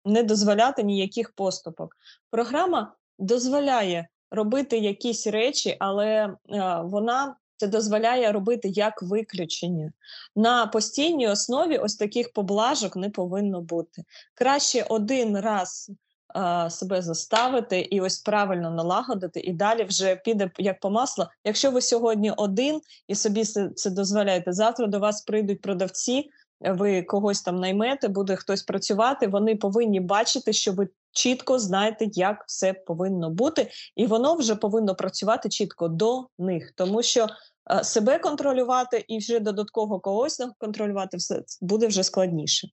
не 0.04 0.22
дозволяти 0.22 0.82
ніяких 0.82 1.32
поступок. 1.32 1.96
Програма 2.30 2.94
дозволяє 3.18 4.08
робити 4.30 4.78
якісь 4.78 5.26
речі, 5.26 5.76
але 5.80 6.36
вона 6.84 7.36
це 7.62 7.68
дозволяє 7.68 8.32
робити 8.32 8.68
як 8.68 9.02
виключення. 9.02 9.92
На 10.36 10.66
постійній 10.66 11.28
основі 11.28 11.78
ось 11.78 11.96
таких 11.96 12.32
поблажок 12.32 12.96
не 12.96 13.10
повинно 13.10 13.60
бути. 13.60 14.04
Краще 14.34 14.86
один 14.88 15.38
раз 15.38 15.90
а, 16.28 16.70
себе 16.70 17.02
заставити 17.02 17.80
і 17.80 18.00
ось 18.00 18.18
правильно 18.18 18.70
налагодити, 18.70 19.40
і 19.40 19.52
далі 19.52 19.84
вже 19.84 20.16
піде 20.16 20.50
як 20.58 20.80
по 20.80 20.90
маслу. 20.90 21.26
Якщо 21.44 21.70
ви 21.70 21.80
сьогодні 21.80 22.30
один 22.30 22.80
і 23.08 23.14
собі 23.14 23.44
це, 23.74 23.90
дозволяєте, 23.90 24.52
завтра 24.52 24.86
до 24.86 24.98
вас 24.98 25.22
прийдуть 25.22 25.60
продавці. 25.60 26.30
Ви 26.60 27.02
когось 27.02 27.42
там 27.42 27.56
наймете, 27.56 28.08
буде 28.08 28.36
хтось 28.36 28.62
працювати. 28.62 29.26
Вони 29.26 29.56
повинні 29.56 30.00
бачити, 30.00 30.52
що 30.52 30.72
ви 30.72 30.88
чітко 31.12 31.58
знаєте, 31.58 32.08
як 32.12 32.44
все 32.46 32.72
повинно 32.72 33.30
бути, 33.30 33.70
і 33.96 34.06
воно 34.06 34.34
вже 34.34 34.54
повинно 34.54 34.94
працювати 34.94 35.48
чітко 35.48 35.88
до 35.88 36.26
них, 36.38 36.72
тому 36.76 37.02
що 37.02 37.26
себе 37.82 38.18
контролювати 38.18 39.04
і 39.08 39.18
вже 39.18 39.40
додатково 39.40 40.00
когось 40.00 40.46
контролювати, 40.58 41.16
все 41.16 41.42
буде 41.60 41.86
вже 41.86 42.02
складніше. 42.02 42.68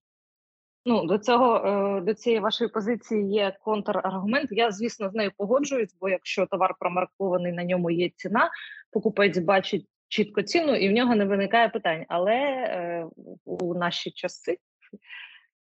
Ну 0.86 1.06
до 1.06 1.18
цього 1.18 1.56
е, 1.56 2.02
до 2.02 2.14
цієї 2.14 2.40
вашої 2.40 2.70
позиції 2.70 3.32
є 3.32 3.58
контраргумент. 3.64 4.52
Я 4.52 4.72
звісно 4.72 5.10
з 5.10 5.14
нею 5.14 5.32
погоджуюсь, 5.38 5.96
бо 6.02 6.10
якщо 6.10 6.46
товар 6.46 6.76
промаркований, 6.80 7.52
на 7.52 7.64
ньому 7.64 7.92
є 7.92 8.10
ціна, 8.16 8.50
покупець 8.92 9.38
бачить 9.38 9.86
чітко 10.08 10.42
ціну, 10.42 10.76
і 10.76 10.90
в 10.90 10.92
нього 10.92 11.16
не 11.16 11.26
виникає 11.26 11.70
питань. 11.70 12.06
Але 12.08 12.34
е, 12.34 13.06
у 13.46 13.74
наші 13.74 14.12
часи 14.12 14.58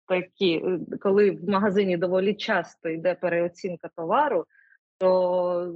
такі, 0.09 0.65
коли 1.01 1.31
в 1.31 1.49
магазині 1.49 1.97
доволі 1.97 2.35
часто 2.35 2.89
йде 2.89 3.15
переоцінка 3.15 3.91
товару, 3.97 4.45
то 4.99 5.75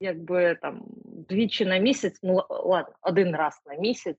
якби 0.00 0.58
там 0.62 0.82
двічі 1.28 1.66
на 1.66 1.78
місяць, 1.78 2.18
ну 2.22 2.42
ладно, 2.50 2.94
один 3.02 3.36
раз 3.36 3.60
на 3.66 3.74
місяць 3.74 4.16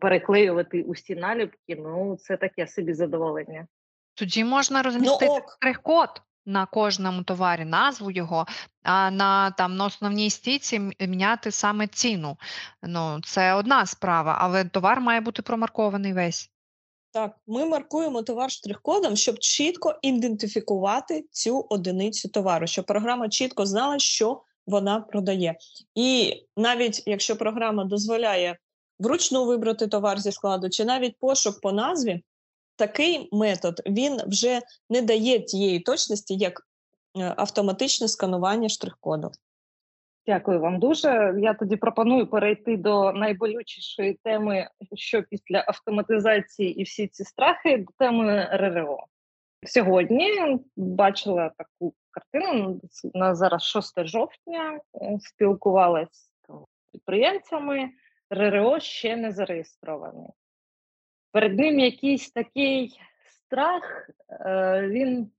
переклеювати 0.00 0.82
усі 0.82 1.14
наліпки, 1.14 1.76
ну 1.76 2.16
це 2.16 2.36
таке 2.36 2.66
собі 2.66 2.94
задоволення. 2.94 3.66
Тоді 4.14 4.44
можна 4.44 4.82
розмістити 4.82 5.26
ну, 5.26 5.40
штрих-код 5.58 6.22
на 6.46 6.66
кожному 6.66 7.22
товарі, 7.22 7.64
назву 7.64 8.10
його, 8.10 8.46
а 8.82 9.10
на 9.10 9.50
там 9.50 9.76
на 9.76 9.84
основній 9.84 10.30
стійці 10.30 10.80
міняти 11.00 11.50
саме 11.50 11.86
ціну. 11.86 12.36
Ну, 12.82 13.20
Це 13.24 13.54
одна 13.54 13.86
справа, 13.86 14.36
але 14.40 14.64
товар 14.64 15.00
має 15.00 15.20
бути 15.20 15.42
промаркований 15.42 16.12
весь. 16.12 16.50
Так, 17.12 17.36
ми 17.46 17.64
маркуємо 17.64 18.22
товар 18.22 18.50
штрих-кодом, 18.50 19.16
щоб 19.16 19.38
чітко 19.38 19.98
ідентифікувати 20.02 21.24
цю 21.30 21.66
одиницю 21.70 22.28
товару, 22.28 22.66
щоб 22.66 22.86
програма 22.86 23.28
чітко 23.28 23.66
знала, 23.66 23.98
що 23.98 24.42
вона 24.66 25.00
продає. 25.00 25.56
І 25.94 26.34
навіть 26.56 27.02
якщо 27.06 27.36
програма 27.36 27.84
дозволяє 27.84 28.56
вручну 28.98 29.44
вибрати 29.44 29.86
товар 29.86 30.20
зі 30.20 30.32
складу, 30.32 30.70
чи 30.70 30.84
навіть 30.84 31.18
пошук 31.18 31.60
по 31.60 31.72
назві, 31.72 32.22
такий 32.76 33.28
метод 33.32 33.82
він 33.86 34.20
вже 34.26 34.60
не 34.90 35.02
дає 35.02 35.40
тієї 35.40 35.80
точності, 35.80 36.36
як 36.36 36.60
е, 37.18 37.34
автоматичне 37.36 38.08
сканування 38.08 38.68
штрих-коду. 38.68 39.30
Дякую 40.26 40.60
вам 40.60 40.78
дуже. 40.78 41.34
Я 41.38 41.54
тоді 41.54 41.76
пропоную 41.76 42.26
перейти 42.26 42.76
до 42.76 43.12
найболючішої 43.12 44.18
теми, 44.24 44.68
що 44.94 45.22
після 45.22 45.64
автоматизації 45.68 46.80
і 46.80 46.82
всі 46.82 47.06
ці 47.06 47.24
страхи, 47.24 47.86
теми 47.98 48.48
РРО. 48.52 49.06
Сьогодні 49.64 50.58
бачила 50.76 51.50
таку 51.58 51.94
картину 52.10 52.80
на 53.14 53.34
зараз 53.34 53.62
6 53.62 54.04
жовтня. 54.04 54.80
Е, 54.94 55.18
спілкувалася 55.20 56.10
з 56.12 56.92
підприємцями. 56.92 57.90
РРО 58.30 58.80
ще 58.80 59.16
не 59.16 59.32
зареєстрований. 59.32 60.28
Перед 61.32 61.58
ним 61.58 61.78
якийсь 61.78 62.30
такий 62.30 63.00
страх, 63.30 64.10
е, 64.30 64.88
він 64.88 65.30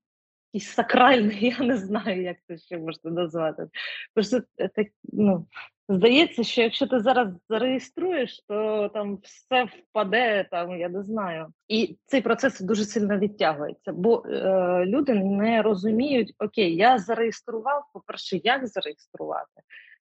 якийсь 0.53 0.73
сакральний, 0.73 1.49
я 1.59 1.65
не 1.65 1.77
знаю, 1.77 2.21
як 2.21 2.37
це 2.47 2.57
ще 2.57 2.77
можна 2.77 3.11
назвати. 3.11 3.67
Просто 4.13 4.41
е, 4.57 4.67
так, 4.67 4.87
ну, 5.03 5.47
Здається, 5.89 6.43
що 6.43 6.61
якщо 6.61 6.87
ти 6.87 6.99
зараз 6.99 7.29
зареєструєш, 7.49 8.43
то 8.47 8.89
там 8.93 9.17
все 9.23 9.63
впаде, 9.63 10.47
там 10.51 10.79
я 10.79 10.89
не 10.89 11.03
знаю. 11.03 11.47
І 11.67 11.97
цей 12.05 12.21
процес 12.21 12.59
дуже 12.59 12.85
сильно 12.85 13.17
відтягується, 13.17 13.93
бо 13.93 14.23
е, 14.25 14.85
люди 14.85 15.13
не 15.13 15.61
розуміють, 15.61 16.33
окей, 16.39 16.75
я 16.75 16.97
зареєстрував. 16.97 17.83
По 17.93 17.99
перше, 17.99 18.39
як 18.43 18.67
зареєструвати? 18.67 19.61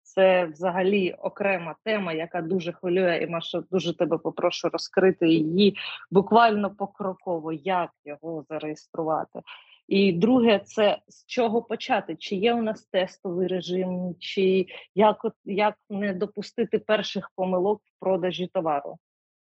Це 0.01 0.45
взагалі 0.45 1.13
окрема 1.13 1.75
тема, 1.83 2.13
яка 2.13 2.41
дуже 2.41 2.71
хвилює, 2.71 3.17
і 3.17 3.27
Маша, 3.27 3.63
дуже 3.71 3.97
тебе 3.97 4.17
попрошу 4.17 4.69
розкрити 4.69 5.27
її 5.27 5.77
буквально 6.11 6.75
покроково, 6.75 7.53
як 7.53 7.89
його 8.05 8.45
зареєструвати. 8.49 9.39
І 9.87 10.13
друге, 10.13 10.59
це 10.65 10.97
з 11.07 11.25
чого 11.25 11.61
почати? 11.61 12.15
Чи 12.15 12.35
є 12.35 12.53
у 12.53 12.61
нас 12.61 12.85
тестовий 12.85 13.47
режим, 13.47 14.15
чи 14.19 14.65
як 14.95 15.17
як 15.45 15.75
не 15.89 16.13
допустити 16.13 16.79
перших 16.79 17.31
помилок 17.35 17.81
в 17.83 17.99
продажі 17.99 18.47
товару? 18.47 18.97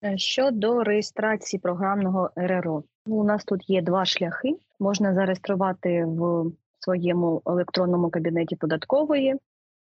Е, 0.04 0.18
щодо 0.18 0.84
реєстрації 0.84 1.60
програмного 1.60 2.30
РРО, 2.36 2.84
ну, 3.06 3.16
у 3.16 3.24
нас 3.24 3.46
тут 3.46 3.70
є 3.70 3.82
два 3.82 4.06
шляхи. 4.06 4.56
Можна 4.80 5.14
зареєструвати 5.14 6.06
в 6.06 6.52
своєму 6.80 7.42
електронному 7.46 8.10
кабінеті 8.10 8.56
податкової, 8.56 9.36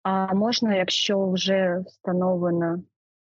а 0.02 0.34
можна, 0.34 0.74
якщо 0.74 1.30
вже 1.30 1.84
встановлена 1.86 2.82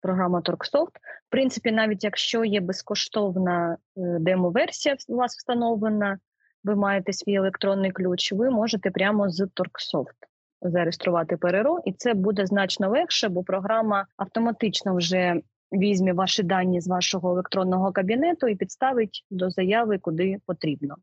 програма 0.00 0.40
Торксофт, 0.40 0.96
в 0.96 1.30
принципі, 1.30 1.72
навіть 1.72 2.04
якщо 2.04 2.44
є 2.44 2.60
безкоштовна 2.60 3.76
е, 3.96 4.00
демо-версія 4.20 4.96
у 5.08 5.16
вас 5.16 5.36
встановлена 5.36 6.18
ви 6.64 6.74
маєте 6.74 7.12
свій 7.12 7.34
електронний 7.34 7.90
ключ, 7.90 8.32
ви 8.32 8.50
можете 8.50 8.90
прямо 8.90 9.28
з 9.28 9.48
Торксофт 9.54 10.16
зареєструвати 10.62 11.36
ПРРО, 11.36 11.78
і 11.84 11.92
це 11.92 12.14
буде 12.14 12.46
значно 12.46 12.90
легше, 12.90 13.28
бо 13.28 13.42
програма 13.42 14.06
автоматично 14.16 14.96
вже 14.96 15.40
візьме 15.72 16.12
ваші 16.12 16.42
дані 16.42 16.80
з 16.80 16.88
вашого 16.88 17.30
електронного 17.30 17.92
кабінету 17.92 18.48
і 18.48 18.56
підставить 18.56 19.24
до 19.30 19.50
заяви 19.50 19.98
куди 19.98 20.36
потрібно. 20.46 20.96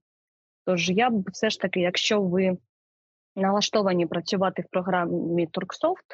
Тож 0.65 0.89
я 0.89 1.09
б 1.09 1.29
все 1.31 1.49
ж 1.49 1.59
таки, 1.59 1.79
якщо 1.79 2.21
ви 2.21 2.57
налаштовані 3.35 4.05
працювати 4.05 4.61
в 4.61 4.65
програмі 4.71 5.47
Торксофт, 5.47 6.05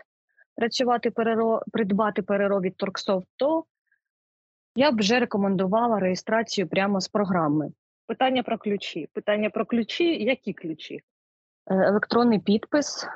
працювати 0.55 1.11
ПРРО, 1.11 1.61
придбати 1.71 2.21
ПРРО 2.21 2.61
від 2.61 2.77
Торксофт, 2.77 3.27
то 3.35 3.63
я 4.75 4.91
б 4.91 4.99
вже 4.99 5.19
рекомендувала 5.19 5.99
реєстрацію 5.99 6.67
прямо 6.67 7.01
з 7.01 7.07
програми. 7.07 7.71
Питання 8.07 8.43
про 8.43 8.57
ключі. 8.57 9.09
Питання 9.13 9.49
про 9.49 9.65
ключі. 9.65 10.23
Які 10.23 10.53
ключі? 10.53 11.01
Е, 11.67 11.75
електронний 11.75 12.39
підпис, 12.39 13.07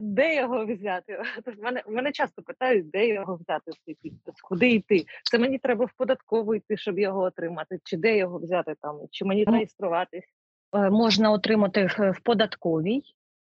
Де 0.00 0.36
його 0.36 0.66
взяти? 0.66 1.22
Мене 1.62 1.82
мене 1.88 2.12
часто 2.12 2.42
питають, 2.42 2.90
де 2.90 3.08
його 3.08 3.34
взяти 3.34 3.70
цей 3.84 3.96
підпис, 4.02 4.34
куди 4.42 4.70
йти. 4.70 5.04
Це 5.24 5.38
мені 5.38 5.58
треба 5.58 5.84
в 5.84 5.92
податкову 5.96 6.54
йти, 6.54 6.76
щоб 6.76 6.98
його 6.98 7.20
отримати, 7.20 7.78
чи 7.84 7.96
де 7.96 8.16
його 8.16 8.38
взяти 8.38 8.74
там, 8.82 9.00
чи 9.10 9.24
мені 9.24 9.44
реєструватись. 9.44 10.24
Е, 10.74 10.90
Можна 10.90 11.30
отримати 11.30 11.86
в 11.86 12.20
податковій. 12.22 13.02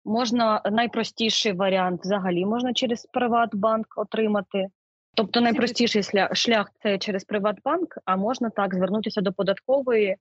Можна 0.05 0.63
найпростіший 0.73 1.53
варіант 1.53 2.01
взагалі 2.01 2.47
можна 2.47 2.73
через 2.73 3.07
Приватбанк 3.07 3.87
отримати. 3.97 4.67
Тобто 5.15 5.41
найпростіший 5.41 6.03
шлях 6.33 6.71
це 6.83 6.99
через 6.99 7.25
Приватбанк, 7.25 7.99
а 8.05 8.17
можна 8.17 8.51
так 8.51 8.75
звернутися 8.75 9.21
до 9.21 9.33
податкової, 9.33 10.17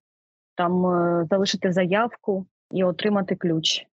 там 0.56 0.86
е, 0.86 1.28
залишити 1.30 1.72
заявку 1.72 2.46
і 2.72 2.84
отримати 2.84 3.36
ключ. 3.36 3.86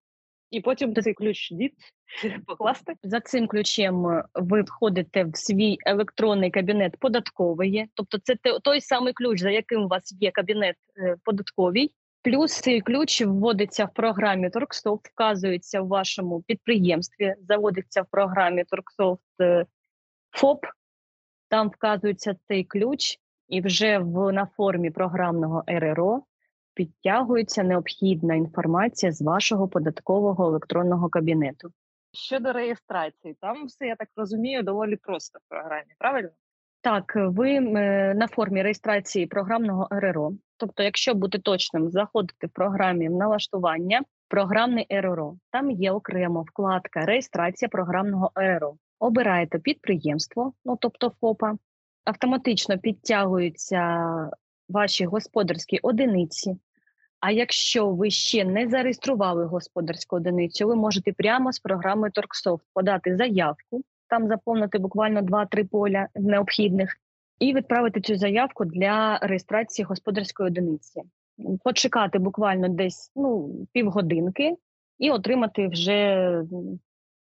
І 0.51 0.61
потім 0.61 0.95
цей 0.95 1.15
ключ 1.15 1.53
дід 1.53 1.73
покласти. 2.47 2.95
За 3.03 3.21
цим 3.21 3.47
ключем 3.47 4.07
е, 4.07 4.25
ви 4.35 4.63
входите 4.63 5.25
в 5.25 5.37
свій 5.37 5.79
електронний 5.87 6.51
кабінет 6.51 6.97
податкової, 6.99 7.89
тобто 7.95 8.19
це 8.19 8.37
той 8.63 8.81
самий 8.81 9.13
ключ, 9.13 9.41
за 9.41 9.51
яким 9.51 9.83
у 9.83 9.89
вас 9.89 10.15
є 10.21 10.31
кабінет 10.31 10.77
е, 10.97 11.17
податковий. 11.25 11.93
Плюс 12.25 12.61
цей 12.61 12.81
ключ 12.81 13.23
вводиться 13.23 13.85
в 13.85 13.95
програмі 13.95 14.51
Торксофт, 14.51 15.09
вказується 15.09 15.81
в 15.81 15.89
вашому 15.89 16.43
підприємстві, 16.43 17.35
заводиться 17.49 18.03
в 18.03 18.07
програмі 18.11 18.65
Торксофт 18.65 19.23
ФОП. 20.31 20.67
Там 21.49 21.69
вказується 21.69 22.37
цей 22.49 22.65
ключ, 22.65 23.19
і 23.49 23.61
вже 23.61 23.99
в 23.99 24.33
на 24.33 24.47
формі 24.47 24.91
програмного 24.91 25.65
РРО 25.67 26.23
підтягується 26.75 27.63
необхідна 27.63 28.35
інформація 28.35 29.13
з 29.13 29.23
вашого 29.23 29.69
податкового 29.69 30.47
електронного 30.47 31.09
кабінету. 31.09 31.73
Щодо 32.13 32.53
реєстрації, 32.53 33.37
там 33.41 33.67
все 33.67 33.87
я 33.87 33.97
так 33.97 34.09
розумію, 34.17 34.63
доволі 34.63 34.97
просто 34.97 35.39
в 35.39 35.49
програмі. 35.49 35.95
Правильно? 35.99 36.31
Так, 36.81 37.13
ви 37.17 37.51
е, 37.51 38.15
на 38.15 38.29
формі 38.29 38.63
реєстрації 38.63 39.27
програмного 39.27 39.89
РРО. 39.91 40.33
Тобто, 40.57 40.83
якщо 40.83 41.15
бути 41.15 41.39
точним, 41.39 41.91
заходите 41.91 42.47
в 42.47 42.51
програмі 42.51 43.09
в 43.09 43.13
налаштування, 43.13 44.03
програмний 44.29 44.87
РРО. 44.91 45.37
Там 45.51 45.71
є 45.71 45.93
окремо 45.93 46.43
вкладка 46.43 47.01
реєстрація 47.01 47.69
програмного 47.69 48.31
РРО. 48.35 48.75
Обираєте 48.99 49.59
підприємство, 49.59 50.53
ну 50.65 50.79
тобто 50.81 51.13
ФОПа, 51.21 51.55
автоматично 52.05 52.79
підтягуються 52.79 53.81
ваші 54.73 55.05
господарські 55.05 55.79
одиниці. 55.83 56.57
А 57.21 57.31
якщо 57.31 57.91
ви 57.91 58.11
ще 58.11 58.45
не 58.45 58.69
зареєстрували 58.69 59.45
господарську 59.45 60.17
одиницю, 60.17 60.67
ви 60.67 60.77
можете 60.77 61.13
прямо 61.13 61.53
з 61.53 61.59
програми 61.59 62.11
Торксофт 62.11 62.65
подати 62.75 63.17
заявку, 63.17 63.83
там 64.09 64.29
заповнити 64.29 64.79
буквально 64.79 65.21
2-3 65.21 65.69
поля 65.69 66.09
необхідних, 66.15 66.97
і 67.39 67.55
відправити 67.55 68.01
цю 68.01 68.17
заявку 68.17 68.65
для 68.65 69.19
реєстрації 69.23 69.87
господарської 69.87 70.47
одиниці. 70.47 71.03
Почекати 71.65 72.19
буквально 72.19 72.69
десь 72.69 73.13
ну, 73.17 73.55
півгодинки 73.73 74.57
і 74.99 75.11
отримати 75.11 75.69
вже 75.69 76.29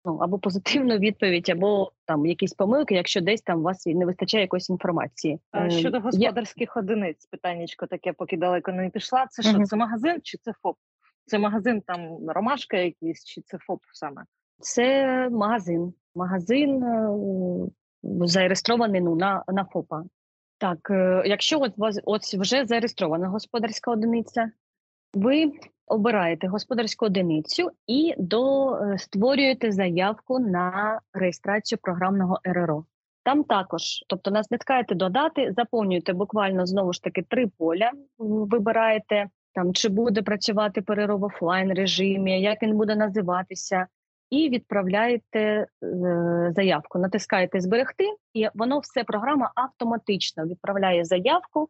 ну, 0.05 0.17
або 0.17 0.39
позитивну 0.39 0.97
відповідь, 0.97 1.49
або 1.49 1.91
там 2.05 2.25
якісь 2.25 2.53
помилки, 2.53 2.95
якщо 2.95 3.21
десь 3.21 3.41
там 3.41 3.59
у 3.59 3.63
вас 3.63 3.85
не 3.85 4.05
вистачає 4.05 4.41
якоїсь 4.41 4.69
інформації. 4.69 5.39
А 5.51 5.65
Е, 5.65 5.69
Щодо 5.69 5.99
господарських 5.99 6.77
одиниць, 6.77 7.25
питаннячко 7.25 7.87
таке, 7.87 8.13
поки 8.13 8.37
далеко 8.37 8.71
не 8.71 8.89
пішла. 8.89 9.27
Це 9.29 9.43
що, 9.43 9.53
Мгм. 9.53 9.65
це 9.65 9.75
магазин 9.75 10.19
чи 10.23 10.37
це 10.37 10.53
ФОП? 10.61 10.77
Це 11.25 11.39
магазин 11.39 11.81
там 11.81 12.29
ромашка 12.29 12.77
якийсь, 12.77 13.25
чи 13.25 13.41
це 13.41 13.57
ФОП 13.57 13.79
саме? 13.93 14.23
Це 14.59 15.29
магазин. 15.29 15.93
Магазин 16.15 16.83
е, 16.83 17.09
зареєстрований 18.03 19.01
ну, 19.01 19.15
на, 19.15 19.43
на 19.47 19.65
ФОПа. 19.65 20.03
Так, 20.57 20.87
е, 20.91 21.23
якщо 21.25 21.59
от 21.59 21.77
вас 21.77 21.99
от 22.05 22.21
вже 22.21 22.65
зареєстрована 22.65 23.27
господарська 23.27 23.91
одиниця, 23.91 24.51
ви 25.13 25.51
обираєте 25.91 26.47
господарську 26.47 27.05
одиницю 27.05 27.71
і 27.87 28.13
до, 28.17 28.75
е, 28.75 28.97
створюєте 28.97 29.71
заявку 29.71 30.39
на 30.39 30.99
реєстрацію 31.13 31.79
програмного 31.81 32.39
РРО. 32.43 32.85
Там 33.23 33.43
також, 33.43 33.81
тобто 34.07 34.31
нас 34.31 34.51
натискаєте 34.51 34.95
додати, 34.95 35.53
заповнюєте 35.57 36.13
буквально 36.13 36.65
знову 36.65 36.93
ж 36.93 37.03
таки 37.03 37.21
три 37.21 37.47
поля, 37.47 37.91
вибираєте 38.17 39.27
там, 39.53 39.73
чи 39.73 39.89
буде 39.89 40.21
працювати 40.21 40.81
перерив 40.81 41.19
в 41.19 41.23
офлайн 41.23 41.73
режимі, 41.73 42.41
як 42.41 42.63
він 42.63 42.77
буде 42.77 42.95
називатися, 42.95 43.87
і 44.29 44.49
відправляєте 44.49 45.39
е, 45.39 45.67
заявку. 46.55 46.99
Натискаєте 46.99 47.59
зберегти, 47.59 48.05
і 48.33 48.47
воно 48.53 48.79
все 48.79 49.03
програма 49.03 49.51
автоматично 49.55 50.45
відправляє 50.45 51.05
заявку. 51.05 51.69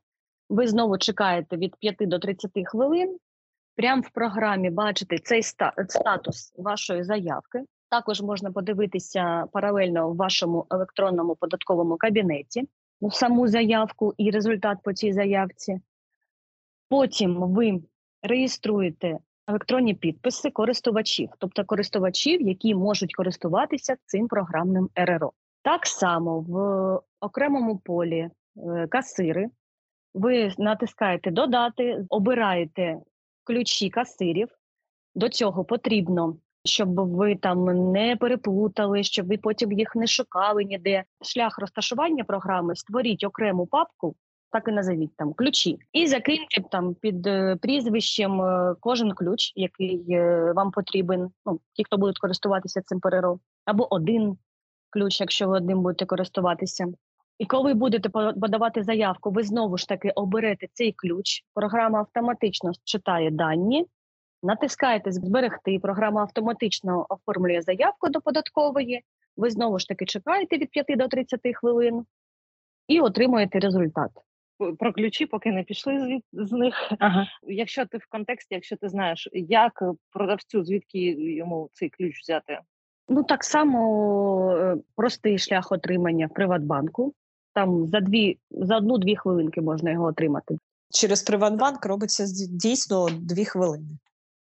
Ви 0.49 0.67
знову 0.67 0.97
чекаєте 0.97 1.57
від 1.57 1.75
5 1.75 1.95
до 1.99 2.19
30 2.19 2.51
хвилин. 2.65 3.17
Прямо 3.75 4.01
в 4.01 4.09
програмі 4.09 4.69
бачите 4.69 5.17
цей 5.17 5.43
статус 5.43 6.53
вашої 6.57 7.03
заявки. 7.03 7.63
Також 7.89 8.21
можна 8.21 8.51
подивитися 8.51 9.45
паралельно 9.51 10.09
в 10.09 10.15
вашому 10.15 10.65
електронному 10.69 11.35
податковому 11.35 11.97
кабінеті 11.97 12.67
саму 13.09 13.47
заявку 13.47 14.13
і 14.17 14.31
результат 14.31 14.77
по 14.83 14.93
цій 14.93 15.13
заявці. 15.13 15.81
Потім 16.89 17.35
ви 17.39 17.81
реєструєте 18.23 19.17
електронні 19.47 19.93
підписи 19.93 20.49
користувачів, 20.51 21.29
тобто 21.37 21.65
користувачів, 21.65 22.41
які 22.41 22.75
можуть 22.75 23.15
користуватися 23.15 23.95
цим 24.05 24.27
програмним 24.27 24.89
РРО. 24.95 25.31
Так 25.61 25.87
само 25.87 26.39
в 26.39 26.55
окремому 27.19 27.77
полі 27.77 28.29
е, 28.57 28.87
касири 28.87 29.49
ви 30.13 30.51
натискаєте 30.57 31.31
додати, 31.31 32.05
обираєте 32.09 32.97
ключі 33.43 33.89
касирів. 33.89 34.47
До 35.15 35.29
цього 35.29 35.63
потрібно, 35.63 36.35
щоб 36.65 37.15
ви 37.15 37.35
там 37.35 37.91
не 37.91 38.15
переплутали, 38.15 39.03
щоб 39.03 39.27
ви 39.27 39.37
потім 39.37 39.71
їх 39.71 39.95
не 39.95 40.07
шукали 40.07 40.63
ніде. 40.63 41.03
Шлях 41.21 41.59
розташування 41.59 42.23
програми 42.23 42.75
створіть 42.75 43.23
окрему 43.23 43.65
папку, 43.65 44.15
так 44.51 44.67
і 44.67 44.71
назовіть 44.71 45.15
там 45.15 45.33
ключі, 45.33 45.79
і 45.93 46.07
закиньте 46.07 46.61
там 46.71 46.93
під 46.93 47.27
е, 47.27 47.57
прізвищем 47.61 48.41
е, 48.41 48.75
кожен 48.79 49.11
ключ, 49.11 49.53
який 49.55 50.05
е, 50.09 50.53
вам 50.55 50.71
потрібен. 50.71 51.31
Ну, 51.45 51.59
ті, 51.73 51.83
хто 51.83 51.97
будуть 51.97 52.19
користуватися 52.19 52.81
цим 52.81 52.99
ПРРО, 52.99 53.39
або 53.65 53.93
один 53.93 54.37
ключ, 54.89 55.19
якщо 55.21 55.47
ви 55.47 55.57
одним 55.57 55.81
будете 55.81 56.05
користуватися. 56.05 56.87
І 57.41 57.45
коли 57.45 57.73
будете 57.73 58.09
подавати 58.09 58.83
заявку, 58.83 59.31
ви 59.31 59.43
знову 59.43 59.77
ж 59.77 59.87
таки 59.87 60.09
оберете 60.09 60.67
цей 60.73 60.91
ключ. 60.91 61.43
Програма 61.53 61.99
автоматично 61.99 62.71
читає 62.83 63.31
дані, 63.31 63.85
натискаєте 64.43 65.11
зберегти. 65.11 65.79
Програма 65.79 66.21
автоматично 66.21 67.05
оформлює 67.09 67.61
заявку 67.61 68.09
до 68.09 68.21
податкової. 68.21 69.01
Ви 69.37 69.49
знову 69.49 69.79
ж 69.79 69.87
таки 69.87 70.05
чекаєте 70.05 70.57
від 70.57 70.69
5 70.69 70.85
до 70.89 71.07
30 71.07 71.39
хвилин 71.55 72.05
і 72.87 72.99
отримуєте 72.99 73.59
результат. 73.59 74.11
Про 74.79 74.93
ключі, 74.93 75.25
поки 75.25 75.51
не 75.51 75.63
пішли 75.63 75.99
звід 75.99 76.23
з 76.33 76.51
них. 76.51 76.91
Ага. 76.99 77.27
Якщо 77.43 77.85
ти 77.85 77.97
в 77.97 78.05
контексті, 78.09 78.55
якщо 78.55 78.75
ти 78.75 78.89
знаєш, 78.89 79.29
як 79.33 79.83
продавцю, 80.11 80.63
звідки 80.63 80.99
йому 81.35 81.69
цей 81.73 81.89
ключ 81.89 82.19
взяти? 82.19 82.59
Ну 83.09 83.23
так 83.23 83.43
само 83.43 84.57
е, 84.57 84.77
простий 84.95 85.37
шлях 85.37 85.71
отримання 85.71 86.27
в 86.27 86.33
Приватбанку. 86.33 87.13
Там 87.53 87.87
за 87.87 87.99
дві 87.99 88.37
за 88.51 88.77
одну-дві 88.77 89.15
хвилинки 89.15 89.61
можна 89.61 89.91
його 89.91 90.05
отримати. 90.05 90.57
Через 90.93 91.23
Приватбанк 91.23 91.85
робиться 91.85 92.27
з- 92.27 92.47
дійсно 92.47 93.07
дві 93.21 93.45
хвилини. 93.45 93.85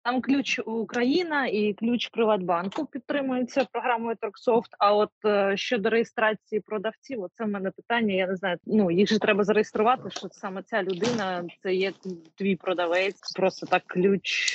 Там 0.03 0.21
ключ 0.21 0.59
Україна 0.65 1.47
і 1.47 1.73
ключ 1.73 2.07
Приватбанку 2.07 2.85
підтримується 2.85 3.65
програмою 3.71 4.15
Торксофт. 4.21 4.71
А 4.79 4.95
от 4.95 5.09
е, 5.25 5.57
щодо 5.57 5.89
реєстрації 5.89 6.61
продавців, 6.61 7.21
оце 7.21 7.43
в 7.43 7.47
мене 7.47 7.71
питання. 7.71 8.13
Я 8.13 8.27
не 8.27 8.35
знаю. 8.35 8.57
Ну 8.65 8.91
їх 8.91 9.09
же 9.09 9.19
треба 9.19 9.43
зареєструвати, 9.43 10.09
що 10.09 10.27
саме 10.31 10.63
ця 10.63 10.83
людина 10.83 11.43
це 11.63 11.73
є 11.73 11.93
твій 12.35 12.55
продавець. 12.55 13.31
Просто 13.35 13.65
так 13.65 13.83
ключ. 13.87 14.53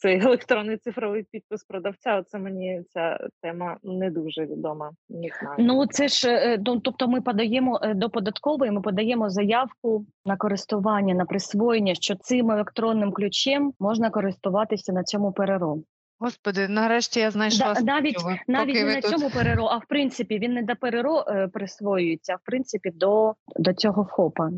Цей 0.00 0.20
електронний 0.20 0.76
цифровий 0.76 1.22
підпис 1.22 1.64
продавця. 1.64 2.18
Оце 2.18 2.38
мені 2.38 2.82
ця 2.90 3.28
тема 3.42 3.76
не 3.82 4.10
дуже 4.10 4.46
відома. 4.46 4.90
Не 5.08 5.28
знаю. 5.40 5.56
Ну 5.58 5.86
це 5.86 6.08
ж 6.08 6.28
е, 6.30 6.58
ну, 6.66 6.80
тобто, 6.80 7.08
ми 7.08 7.20
подаємо 7.20 7.80
е, 7.82 7.94
до 7.94 8.10
податкової, 8.10 8.70
ми 8.70 8.80
подаємо 8.80 9.30
заявку 9.30 10.06
на 10.24 10.36
користування, 10.36 11.14
на 11.14 11.24
присвоєння, 11.24 11.94
що 11.94 12.14
цим 12.14 12.50
електронним 12.50 13.12
ключем 13.12 13.72
можна 13.80 14.10
користуватися 14.10 14.92
на 14.92 15.04
цьому 15.04 15.32
ПРРО. 15.32 15.78
Господи, 16.20 16.68
нарешті 16.68 17.20
я 17.20 17.30
знайшла 17.30 17.74
Да, 17.74 17.80
навіть 17.80 18.18
способи, 18.18 18.38
навіть 18.48 18.74
поки 18.74 18.84
не 18.84 18.94
на 18.94 19.00
тут. 19.00 19.10
цьому 19.10 19.30
ПРРО, 19.30 19.64
а 19.64 19.76
в 19.76 19.84
принципі 19.88 20.38
він 20.38 20.52
не 20.52 20.62
до 20.62 20.76
ПРРО 20.76 21.24
е, 21.28 21.48
присвоюється, 21.48 22.32
а 22.32 22.36
в 22.36 22.40
принципі 22.44 22.90
до, 22.94 23.34
до 23.56 23.74
цього 23.74 24.08
ФОПа. 24.16 24.50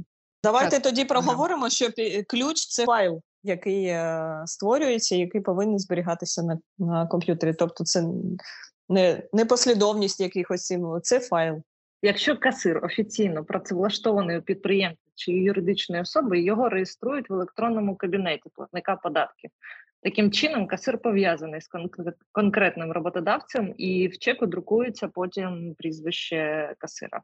Давайте 0.43 0.71
Так. 0.71 0.83
тоді 0.83 1.05
проговоримо, 1.05 1.69
що 1.69 1.87
ключ 2.29 2.57
це 2.57 2.85
файл, 2.85 3.23
який 3.43 3.85
е, 3.85 4.43
створюється, 4.47 5.17
який 5.17 5.41
повинен 5.41 5.79
зберігатися 5.79 6.43
на, 6.43 6.59
на 6.79 7.07
комп'ютері. 7.07 7.55
Тобто, 7.59 7.85
це 7.85 8.05
не, 8.89 9.23
не 9.33 9.45
послідовність 9.45 10.21
якихось 10.21 10.67
символів, 10.67 11.03
це 11.03 11.21
файл. 11.21 11.63
Якщо 12.03 12.37
касир 12.37 12.85
офіційно 12.85 13.45
працевлаштований 13.45 14.39
у 14.39 14.43
підприємця 14.43 15.01
чи 15.15 15.33
юридичної 15.33 16.03
особи, 16.03 16.41
його 16.41 16.69
реєструють 16.69 17.31
в 17.31 17.33
електронному 17.33 17.97
кабінеті 17.97 18.51
платника 18.55 18.97
податків. 18.97 19.51
Таким 20.03 20.31
чином, 20.31 20.67
касир 20.67 20.99
пов'язаний 20.99 21.61
з 21.61 21.69
конкретним 22.33 22.93
роботодавцем, 22.93 23.75
і 23.77 24.09
в 24.09 24.19
чеку 24.19 24.47
друкується 24.47 25.09
потім 25.09 25.75
прізвище 25.79 26.75
касира. 26.79 27.23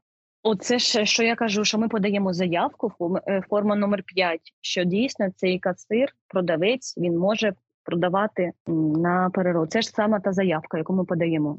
Оце 0.49 0.79
ж 0.79 1.07
що 1.07 1.23
я 1.23 1.35
кажу, 1.35 1.65
що 1.65 1.79
ми 1.79 1.89
подаємо 1.89 2.33
заявку, 2.33 2.93
е, 3.29 3.43
форма 3.51 3.77
номер 3.77 4.03
5, 4.03 4.41
що 4.61 4.85
дійсно 4.85 5.31
цей 5.37 5.59
касир, 5.59 6.09
продавець, 6.29 6.95
він 6.99 7.19
може 7.19 7.53
продавати 7.85 8.53
на 8.67 9.31
ПРРО. 9.31 9.67
Це 9.67 9.83
ж 9.83 9.89
саме 9.89 10.21
та 10.21 10.33
заявка, 10.33 10.79
яку 10.79 10.93
ми 10.93 11.05
подаємо. 11.05 11.59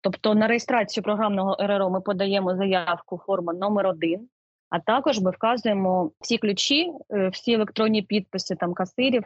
Тобто 0.00 0.34
на 0.34 0.46
реєстрацію 0.46 1.04
програмного 1.04 1.56
РРО 1.60 1.90
ми 1.90 2.00
подаємо 2.00 2.56
заявку 2.56 3.20
форма 3.26 3.52
номер 3.52 3.86
1 3.86 4.28
а 4.70 4.80
також 4.80 5.20
ми 5.20 5.30
вказуємо 5.30 6.10
всі 6.20 6.38
ключі, 6.38 6.92
е, 7.10 7.28
всі 7.28 7.52
електронні 7.52 8.02
підписи 8.02 8.54
там 8.54 8.74
касирів. 8.74 9.24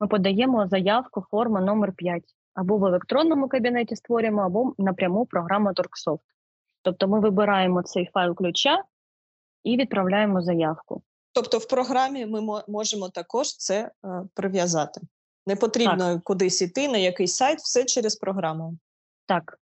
Ми 0.00 0.06
подаємо 0.06 0.68
заявку 0.68 1.24
форма 1.30 1.60
номер 1.60 1.92
5 1.92 2.24
або 2.54 2.76
в 2.76 2.84
електронному 2.84 3.48
кабінеті 3.48 3.96
створюємо, 3.96 4.42
або 4.42 4.74
напряму 4.78 5.26
програма 5.26 5.72
Торксофт. 5.72 6.24
Тобто 6.82 7.08
ми 7.08 7.20
вибираємо 7.20 7.82
цей 7.82 8.10
файл 8.14 8.34
ключа 8.34 8.82
і 9.64 9.76
відправляємо 9.76 10.42
заявку. 10.42 11.02
Тобто, 11.32 11.58
в 11.58 11.68
програмі 11.68 12.26
ми 12.26 12.62
можемо 12.68 13.08
також 13.08 13.56
це 13.56 13.90
е, 14.04 14.08
прив'язати. 14.34 15.00
Не 15.46 15.56
потрібно 15.56 16.14
так. 16.14 16.22
кудись 16.22 16.62
іти 16.62 16.88
на 16.88 16.98
якийсь 16.98 17.36
сайт, 17.36 17.58
все 17.58 17.84
через 17.84 18.16
програму. 18.16 18.78
Так, 19.26 19.58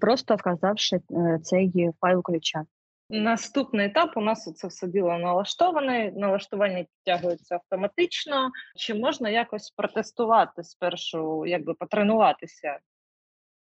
просто 0.00 0.36
вказавши 0.36 0.96
е, 1.10 1.38
цей 1.42 1.90
файл 2.00 2.22
ключа. 2.22 2.64
Наступний 3.10 3.86
етап 3.86 4.16
у 4.16 4.20
нас 4.20 4.54
це 4.54 4.68
все 4.68 4.86
діло 4.86 5.18
налаштоване. 5.18 6.12
Налаштування 6.16 6.84
підтягується 6.84 7.54
автоматично. 7.54 8.50
Чи 8.76 8.94
можна 8.94 9.30
якось 9.30 9.70
протестувати 9.70 10.64
спершу, 10.64 11.46
якби 11.46 11.74
потренуватися, 11.74 12.78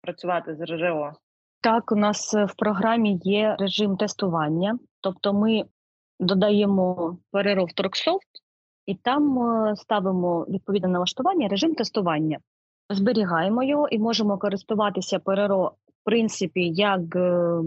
працювати 0.01 0.57
з 0.57 0.65
РЖО? 0.65 1.13
Так, 1.61 1.93
у 1.93 1.97
нас 1.97 2.35
в 2.35 2.55
програмі 2.57 3.21
є 3.25 3.57
режим 3.59 3.97
тестування, 3.97 4.79
тобто 5.01 5.33
ми 5.33 5.65
додаємо 6.21 7.19
перерив 7.31 7.73
Торксофт 7.73 8.29
і 8.87 8.95
там 8.95 9.39
е, 9.39 9.77
ставимо 9.77 10.47
відповідне 10.49 10.89
налаштування, 10.89 11.49
режим 11.49 11.75
тестування. 11.75 12.39
Зберігаємо 12.91 13.63
його 13.63 13.89
і 13.89 13.99
можемо 13.99 14.39
користуватися 14.39 15.19
переро, 15.19 15.65
в 15.67 16.05
принципі, 16.05 16.69
як 16.69 17.17
е, 17.17 17.61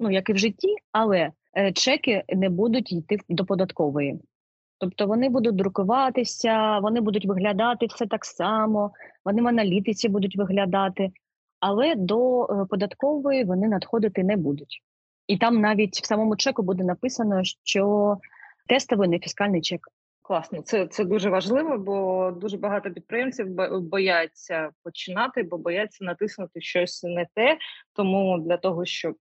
ну, 0.00 0.10
як 0.10 0.30
і 0.30 0.32
в 0.32 0.38
житті, 0.38 0.74
але 0.92 1.30
е, 1.56 1.72
чеки 1.72 2.24
не 2.28 2.48
будуть 2.48 2.92
йти 2.92 3.18
до 3.28 3.44
податкової. 3.44 4.20
Тобто 4.78 5.06
вони 5.06 5.28
будуть 5.28 5.56
друкуватися, 5.56 6.78
вони 6.78 7.00
будуть 7.00 7.26
виглядати 7.26 7.86
все 7.86 8.06
так 8.06 8.24
само, 8.24 8.90
вони 9.24 9.42
в 9.42 9.48
аналітиці 9.48 10.08
будуть 10.08 10.36
виглядати, 10.36 11.10
але 11.66 11.94
до 11.94 12.46
податкової 12.70 13.44
вони 13.44 13.68
надходити 13.68 14.24
не 14.24 14.36
будуть. 14.36 14.82
І 15.26 15.38
там 15.38 15.60
навіть 15.60 16.00
в 16.02 16.06
самому 16.06 16.36
чеку 16.36 16.62
буде 16.62 16.84
написано, 16.84 17.40
що 17.44 18.16
тестовий 18.68 19.08
не 19.08 19.18
фіскальний 19.18 19.60
чек. 19.60 19.88
Класно, 20.22 20.62
це 20.62 20.86
це 20.86 21.04
дуже 21.04 21.30
важливо, 21.30 21.78
бо 21.78 22.30
дуже 22.40 22.56
багато 22.56 22.90
підприємців 22.90 23.46
бояться 23.80 24.70
починати, 24.82 25.42
бо 25.42 25.58
бояться 25.58 26.04
натиснути 26.04 26.60
щось 26.60 27.02
не 27.02 27.26
те. 27.34 27.58
Тому 27.92 28.38
для 28.38 28.56
того, 28.56 28.84
щоб 28.84 29.16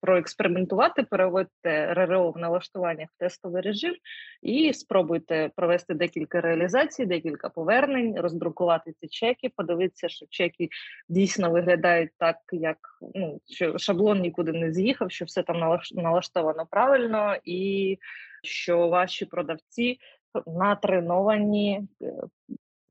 проекспериментувати, 0.00 1.02
переводьте 1.02 1.94
РРО 1.94 2.30
в 2.30 2.38
налаштуваннях 2.38 3.08
в 3.16 3.18
тестовий 3.18 3.62
режим 3.62 3.94
і 4.42 4.72
спробуйте 4.72 5.50
провести 5.56 5.94
декілька 5.94 6.40
реалізацій, 6.40 7.06
декілька 7.06 7.48
повернень, 7.48 8.20
роздрукувати 8.20 8.92
ці 9.00 9.08
чеки, 9.08 9.52
подивитися, 9.56 10.08
що 10.08 10.26
чеки 10.30 10.68
дійсно 11.08 11.50
виглядають 11.50 12.10
так, 12.18 12.36
як 12.52 12.78
ну 13.14 13.40
що 13.46 13.78
шаблон 13.78 14.20
нікуди 14.20 14.52
не 14.52 14.72
з'їхав, 14.72 15.10
що 15.10 15.24
все 15.24 15.42
там 15.42 15.78
налаштовано 15.92 16.66
правильно, 16.70 17.36
і 17.44 17.98
що 18.42 18.88
ваші 18.88 19.24
продавці 19.24 19.98
натреновані 20.46 21.82
е, 22.02 22.12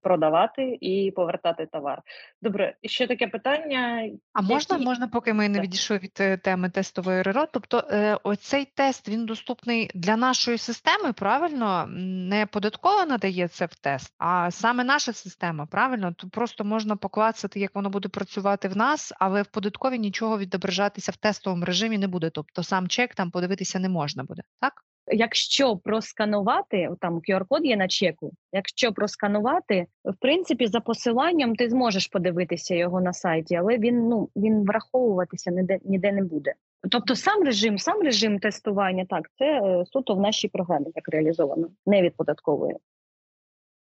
продавати 0.06 0.78
і 0.82 1.12
повертати 1.16 1.66
товар. 1.66 2.02
Добре, 2.42 2.76
ще 2.84 3.08
таке 3.08 3.28
питання. 3.28 4.10
А 4.34 4.42
можна, 4.42 4.78
можна, 4.78 5.08
поки 5.08 5.34
ми 5.34 5.50
не 5.50 5.60
відійшли 5.60 5.98
від 5.98 6.18
е, 6.20 6.38
теми 6.38 6.70
тестової 6.70 7.22
РРО, 7.22 7.46
тобто 7.52 7.84
е, 7.92 8.18
оцей 8.24 8.66
тест 8.76 9.10
він 9.10 9.26
доступний 9.26 9.92
для 9.96 10.18
нашої 10.18 10.58
системи, 10.58 11.14
правильно? 11.14 11.86
Не 12.30 12.46
податково 12.46 13.06
надає 13.06 13.48
це 13.48 13.66
в 13.66 13.76
тест, 13.76 14.14
а 14.18 14.52
саме 14.52 14.84
наша 14.84 15.14
система, 15.14 15.66
правильно? 15.66 16.14
Тут 16.14 16.32
просто 16.32 16.64
можна 16.64 16.96
поклацати, 16.96 17.60
як 17.60 17.76
воно 17.76 17.90
буде 17.90 18.10
працювати 18.10 18.68
в 18.68 18.78
нас, 18.78 19.14
але 19.20 19.42
в 19.42 19.48
податковій 19.48 20.00
нічого 20.00 20.38
відображатися 20.38 21.12
в 21.12 21.18
тестовому 21.18 21.66
режимі 21.66 21.98
не 21.98 22.08
буде. 22.08 22.30
Тобто 22.30 22.64
сам 22.64 22.88
чек 22.88 23.16
там 23.16 23.32
подивитися 23.32 23.80
не 23.80 23.90
можна 23.90 24.24
буде, 24.24 24.42
так? 24.60 24.74
Якщо 25.08 25.78
просканувати, 25.78 26.90
там 27.02 27.22
QR-код 27.30 27.66
є 27.66 27.78
на 27.78 27.88
чеку, 27.88 28.32
якщо 28.52 28.94
просканувати, 28.94 29.86
в 30.06 30.16
принципі, 30.20 30.68
за 30.68 30.80
посиланням 30.80 31.56
ти 31.56 31.70
зможеш 31.70 32.08
подивитися 32.08 32.76
його 32.76 33.02
на 33.02 33.14
сайті, 33.14 33.56
але 33.56 33.78
він 33.78 34.08
ну 34.08 34.30
він 34.36 34.66
враховуватися 34.66 35.52
ніде 35.52 35.80
ніде 35.86 36.12
не 36.12 36.24
буде. 36.24 36.54
Тобто, 36.92 37.16
сам 37.16 37.44
режим, 37.44 37.78
сам 37.78 38.02
режим 38.02 38.40
тестування, 38.40 39.06
так 39.10 39.30
це 39.38 39.46
е, 39.46 39.86
суто 39.86 40.16
в 40.16 40.20
нашій 40.20 40.48
програмі 40.48 40.88
як 40.96 41.10
реалізовано, 41.10 41.68
не 41.86 42.02
від 42.02 42.16
податкової. 42.16 42.76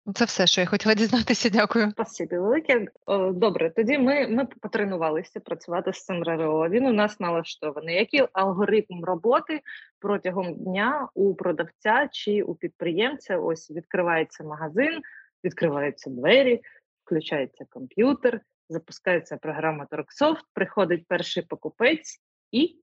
Ну, 0.06 0.12
це 0.12 0.24
все, 0.24 0.46
що 0.46 0.60
я 0.60 0.66
хотіла 0.66 0.94
дізнатися. 0.94 1.48
Дякую. 1.48 1.90
Спасибі 1.90 2.38
велике. 2.38 2.86
Добре, 3.32 3.70
тоді 3.70 3.98
ми 3.98 4.28
ми 4.28 4.46
потренувалися 4.46 5.40
працювати 5.40 5.92
з 5.92 6.04
цим 6.04 6.22
РРО. 6.22 6.68
Він 6.68 6.86
у 6.86 6.92
нас 6.92 7.20
налаштований. 7.20 7.96
Який 7.96 8.26
алгоритм 8.32 9.04
роботи 9.04 9.60
протягом 9.98 10.54
дня 10.54 11.08
у 11.14 11.34
продавця 11.34 12.08
чи 12.12 12.42
у 12.42 12.54
підприємця? 12.54 13.38
Ось 13.38 13.70
відкривається 13.70 14.44
магазин, 14.44 15.00
відкриваються 15.44 16.10
двері, 16.10 16.60
включається 17.04 17.64
комп'ютер, 17.70 18.40
запускається 18.68 19.36
програма 19.36 19.86
Торксофт, 19.90 20.44
приходить 20.54 21.06
перший 21.08 21.42
покупець 21.42 22.20
і. 22.50 22.78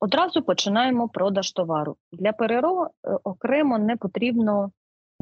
Одразу 0.00 0.42
починаємо 0.42 1.08
продаж 1.08 1.52
товару. 1.52 1.96
Для 2.12 2.32
ПРРО 2.32 2.86
е, 2.86 3.10
окремо 3.24 3.78
не 3.78 3.96
потрібно 3.96 4.72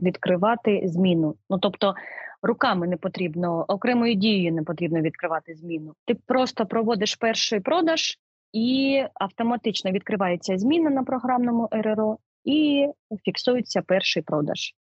відкривати 0.02 0.82
зміну. 0.84 1.34
Ну 1.50 1.58
тобто 1.58 1.94
руками 2.42 2.86
не 2.86 2.96
потрібно, 2.96 3.64
окремою 3.68 4.14
дією 4.14 4.52
не 4.52 4.62
потрібно 4.62 5.00
відкривати 5.00 5.54
зміну. 5.54 5.94
Ти 6.04 6.14
просто 6.14 6.66
проводиш 6.66 7.16
перший 7.16 7.60
продаж, 7.60 8.18
і 8.52 9.04
автоматично 9.14 9.90
відкривається 9.90 10.58
зміна 10.58 10.90
на 10.90 11.02
програмному 11.04 11.68
РРО 11.72 12.18
і 12.44 12.88
фіксується 13.24 13.82
перший 13.82 14.22
продаж. 14.22 14.74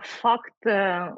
Факт 0.00 0.66
е, 0.66 1.12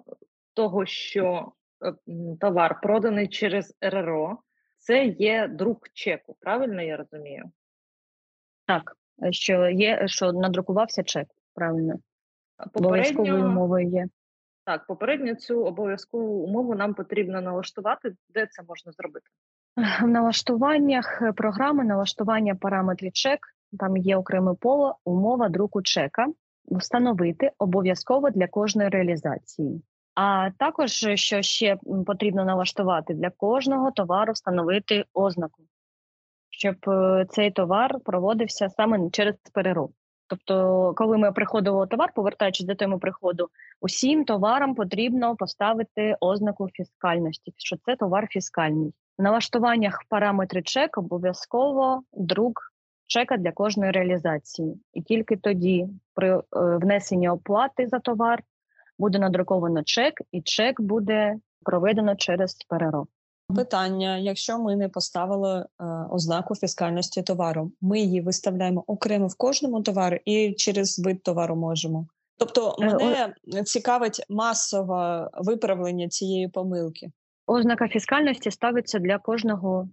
того, 0.55 0.87
що 0.87 1.53
е, 1.85 1.95
товар 2.41 2.81
проданий 2.81 3.29
через 3.29 3.77
РРО, 3.81 4.39
це 4.79 5.05
є 5.05 5.49
друк 5.49 5.89
чеку. 5.93 6.37
Правильно 6.41 6.83
я 6.83 6.97
розумію? 6.97 7.45
Так, 8.67 8.97
що 9.31 9.69
є, 9.69 10.09
що 10.09 10.33
надрукувався 10.33 11.03
чек, 11.03 11.29
правильно. 11.55 11.95
Обов'язковою 12.75 13.47
умовою 13.47 13.89
є. 13.89 14.07
Так, 14.65 14.87
попередньо 14.87 15.35
цю 15.35 15.65
обов'язкову 15.65 16.45
умову 16.45 16.75
нам 16.75 16.95
потрібно 16.95 17.41
налаштувати. 17.41 18.15
Де 18.35 18.47
це 18.47 18.63
можна 18.69 18.93
зробити? 18.93 19.27
В 20.03 20.07
налаштуваннях 20.07 21.23
програми, 21.37 21.85
налаштування 21.85 22.55
параметрів 22.55 23.13
чек, 23.13 23.39
там 23.79 23.97
є 23.97 24.17
окреме 24.17 24.55
поле, 24.55 24.95
умова 25.05 25.49
друку 25.49 25.83
чека, 25.83 26.27
встановити 26.71 27.51
обов'язково 27.59 28.31
для 28.31 28.47
кожної 28.47 28.89
реалізації. 28.89 29.83
А 30.15 30.51
також, 30.59 30.91
що 31.15 31.43
ще 31.43 31.77
потрібно 32.07 32.45
налаштувати 32.45 33.15
для 33.15 33.31
кожного 33.31 33.91
товару, 33.91 34.33
встановити 34.33 35.05
ознаку, 35.15 35.63
щоб 36.51 36.77
е, 36.89 37.27
цей 37.31 37.51
товар 37.51 38.01
проводився 38.05 38.69
саме 38.69 39.11
через 39.11 39.37
перероб. 39.53 39.93
Тобто, 40.29 40.93
коли 40.97 41.19
ми 41.19 41.33
приходимо 41.33 41.87
товар, 41.87 42.13
повертаючись 42.15 42.67
до 42.67 42.75
теми 42.75 42.99
приходу, 42.99 43.49
усім 43.81 44.25
товарам 44.25 44.75
потрібно 44.75 45.37
поставити 45.37 46.17
ознаку 46.21 46.69
фіскальності, 46.73 47.55
що 47.57 47.77
це 47.77 47.97
товар 47.97 48.27
фіскальний. 48.31 48.95
В 49.19 49.23
налаштуваннях 49.23 50.01
параметри 50.09 50.63
чек 50.63 50.99
обов'язково 50.99 52.03
друк 52.13 52.73
чека 53.07 53.37
для 53.37 53.53
кожної 53.53 53.93
реалізації, 53.93 54.81
і 54.95 55.03
тільки 55.03 55.37
тоді, 55.37 55.89
при 56.15 56.37
е, 56.37 56.43
внесенні 56.53 57.29
оплати 57.29 57.87
за 57.87 57.99
товар, 57.99 58.43
буде 58.99 59.19
надруковано 59.19 59.83
чек, 59.83 60.23
і 60.33 60.43
чек 60.43 60.81
буде 60.81 61.35
проведено 61.65 62.17
через 62.17 62.55
перероб. 62.55 63.09
Питання: 63.55 64.19
якщо 64.19 64.59
ми 64.59 64.77
не 64.77 64.89
поставили 64.89 65.59
е, 65.59 65.85
ознаку 66.11 66.55
фіскальності 66.55 67.23
товару, 67.23 67.73
ми 67.81 68.01
її 68.01 68.21
виставляємо 68.21 68.85
окремо 68.87 69.27
в 69.27 69.35
кожному 69.37 69.83
товарі 69.83 70.21
і 70.25 70.55
через 70.55 70.99
вид 70.99 71.23
товару 71.23 71.57
можемо. 71.57 72.07
Тобто, 72.39 72.77
Е, 72.81 72.85
мене 72.85 73.35
цікавить 73.65 74.25
масове 74.29 75.31
виправлення 75.35 76.09
цієї 76.09 76.49
помилки. 76.49 77.11
Ознака 77.47 77.89
фіскальності 77.89 78.51
ставиться 78.51 78.99
для 78.99 79.19
кожного 79.19 79.89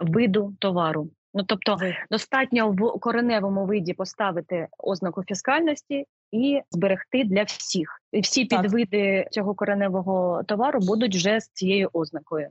виду 0.00 0.54
товару. 0.58 1.10
Ну 1.34 1.44
тобто, 1.44 1.78
достатньо 2.10 2.70
в 2.70 3.00
кореневому 3.00 3.66
виді 3.66 3.92
поставити 3.94 4.68
ознаку 4.78 5.22
фіскальності 5.22 6.06
і 6.32 6.60
зберегти 6.70 7.24
для 7.24 7.42
всіх. 7.42 8.02
І 8.12 8.20
всі 8.20 8.46
Так. 8.46 8.62
підвиди 8.62 9.28
цього 9.30 9.54
кореневого 9.54 10.42
товару 10.46 10.80
будуть 10.80 11.16
вже 11.16 11.40
з 11.40 11.48
цією 11.48 11.90
ознакою. 11.92 12.48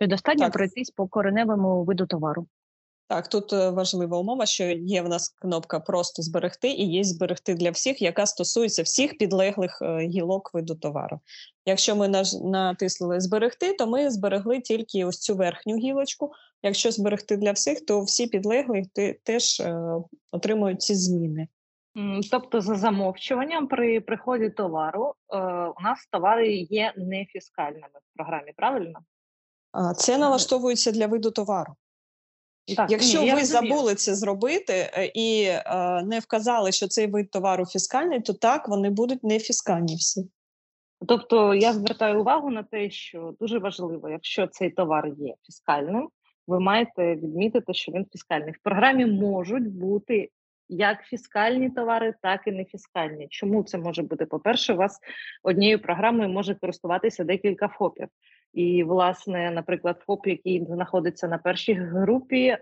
Достатньо 0.00 0.44
Так. 0.44 0.52
пройтись 0.52 0.90
по 0.90 1.08
кореневому 1.08 1.84
виду 1.84 2.06
товару. 2.06 2.46
Так, 3.08 3.28
тут 3.28 3.52
е, 3.52 3.70
важлива 3.70 4.18
умова, 4.18 4.46
що 4.46 4.64
є 4.64 5.02
в 5.02 5.08
нас 5.08 5.28
кнопка 5.28 5.80
просто 5.80 6.22
зберегти, 6.22 6.68
і 6.68 6.90
є 6.90 7.04
зберегти 7.04 7.54
для 7.54 7.70
всіх, 7.70 8.02
яка 8.02 8.26
стосується 8.26 8.82
всіх 8.82 9.18
підлеглих 9.18 9.78
е, 9.82 9.98
гілок 9.98 10.54
виду 10.54 10.74
товару. 10.74 11.20
Якщо 11.66 11.96
ми 11.96 12.08
натиснули 12.42 13.20
зберегти, 13.20 13.72
то 13.72 13.86
ми 13.86 14.10
зберегли 14.10 14.60
тільки 14.60 15.04
ось 15.04 15.18
цю 15.18 15.36
верхню 15.36 15.76
гілочку. 15.76 16.32
Якщо 16.62 16.90
зберегти 16.90 17.36
для 17.36 17.52
всіх, 17.52 17.86
то 17.86 18.00
всі 18.00 18.26
підлеглі 18.26 18.84
теж 19.22 19.60
е, 19.60 19.80
отримують 20.32 20.82
ці 20.82 20.94
зміни. 20.94 21.48
Тобто, 22.30 22.60
за 22.60 22.74
замовчуванням 22.74 23.66
при 23.66 24.00
приході 24.00 24.50
товару 24.50 25.14
у 25.78 25.82
нас 25.82 26.08
товари 26.12 26.48
є 26.52 26.92
нефіскальними 26.96 27.88
в 27.94 28.16
програмі, 28.16 28.52
правильно? 28.56 29.00
Це 29.96 30.18
налаштовується 30.18 30.92
для 30.92 31.06
виду 31.06 31.30
товару. 31.30 31.74
Так, 32.76 32.90
Якщо 32.90 33.22
ні, 33.22 33.34
ви 33.34 33.44
забули 33.44 33.94
це 33.94 34.14
зробити 34.14 34.72
е, 34.72 35.10
і 35.14 35.42
е, 35.44 36.02
не 36.02 36.18
вказали, 36.18 36.72
що 36.72 36.88
цей 36.88 37.06
вид 37.06 37.30
товару 37.30 37.66
фіскальний, 37.66 38.20
то 38.20 38.32
так 38.32 38.68
вони 38.68 38.90
будуть 38.90 39.24
не 39.24 39.38
фіскальні 39.38 39.96
всі. 39.96 40.30
Тобто 41.08 41.54
я 41.54 41.72
звертаю 41.72 42.20
увагу 42.20 42.50
на 42.50 42.62
те, 42.62 42.90
що 42.90 43.34
дуже 43.40 43.58
важливо, 43.58 44.08
якщо 44.08 44.46
цей 44.46 44.70
товар 44.70 45.08
є 45.18 45.34
фіскальним, 45.46 46.08
ви 46.46 46.60
маєте 46.60 47.14
відмітити, 47.14 47.74
що 47.74 47.92
він 47.92 48.06
фіскальний. 48.12 48.52
В 48.52 48.62
програмі 48.62 49.06
можуть 49.06 49.72
бути 49.72 50.30
як 50.68 51.02
фіскальні 51.02 51.70
товари, 51.70 52.14
так 52.22 52.40
і 52.46 52.52
нефіскальні. 52.52 53.26
Чому 53.30 53.62
це 53.62 53.78
може 53.78 54.02
бути? 54.02 54.26
По-перше, 54.26 54.72
у 54.74 54.76
вас 54.76 55.00
однією 55.42 55.78
програмою 55.78 56.28
може 56.28 56.54
користуватися 56.54 57.24
декілька 57.24 57.68
ФОПів. 57.68 58.08
І, 58.56 58.84
власне, 58.84 59.50
наприклад, 59.50 60.02
ФОП, 60.06 60.26
який 60.26 60.64
знаходиться 60.64 61.28
на 61.28 61.38
першій 61.38 61.74
групі, 61.74 62.46
е, 62.46 62.60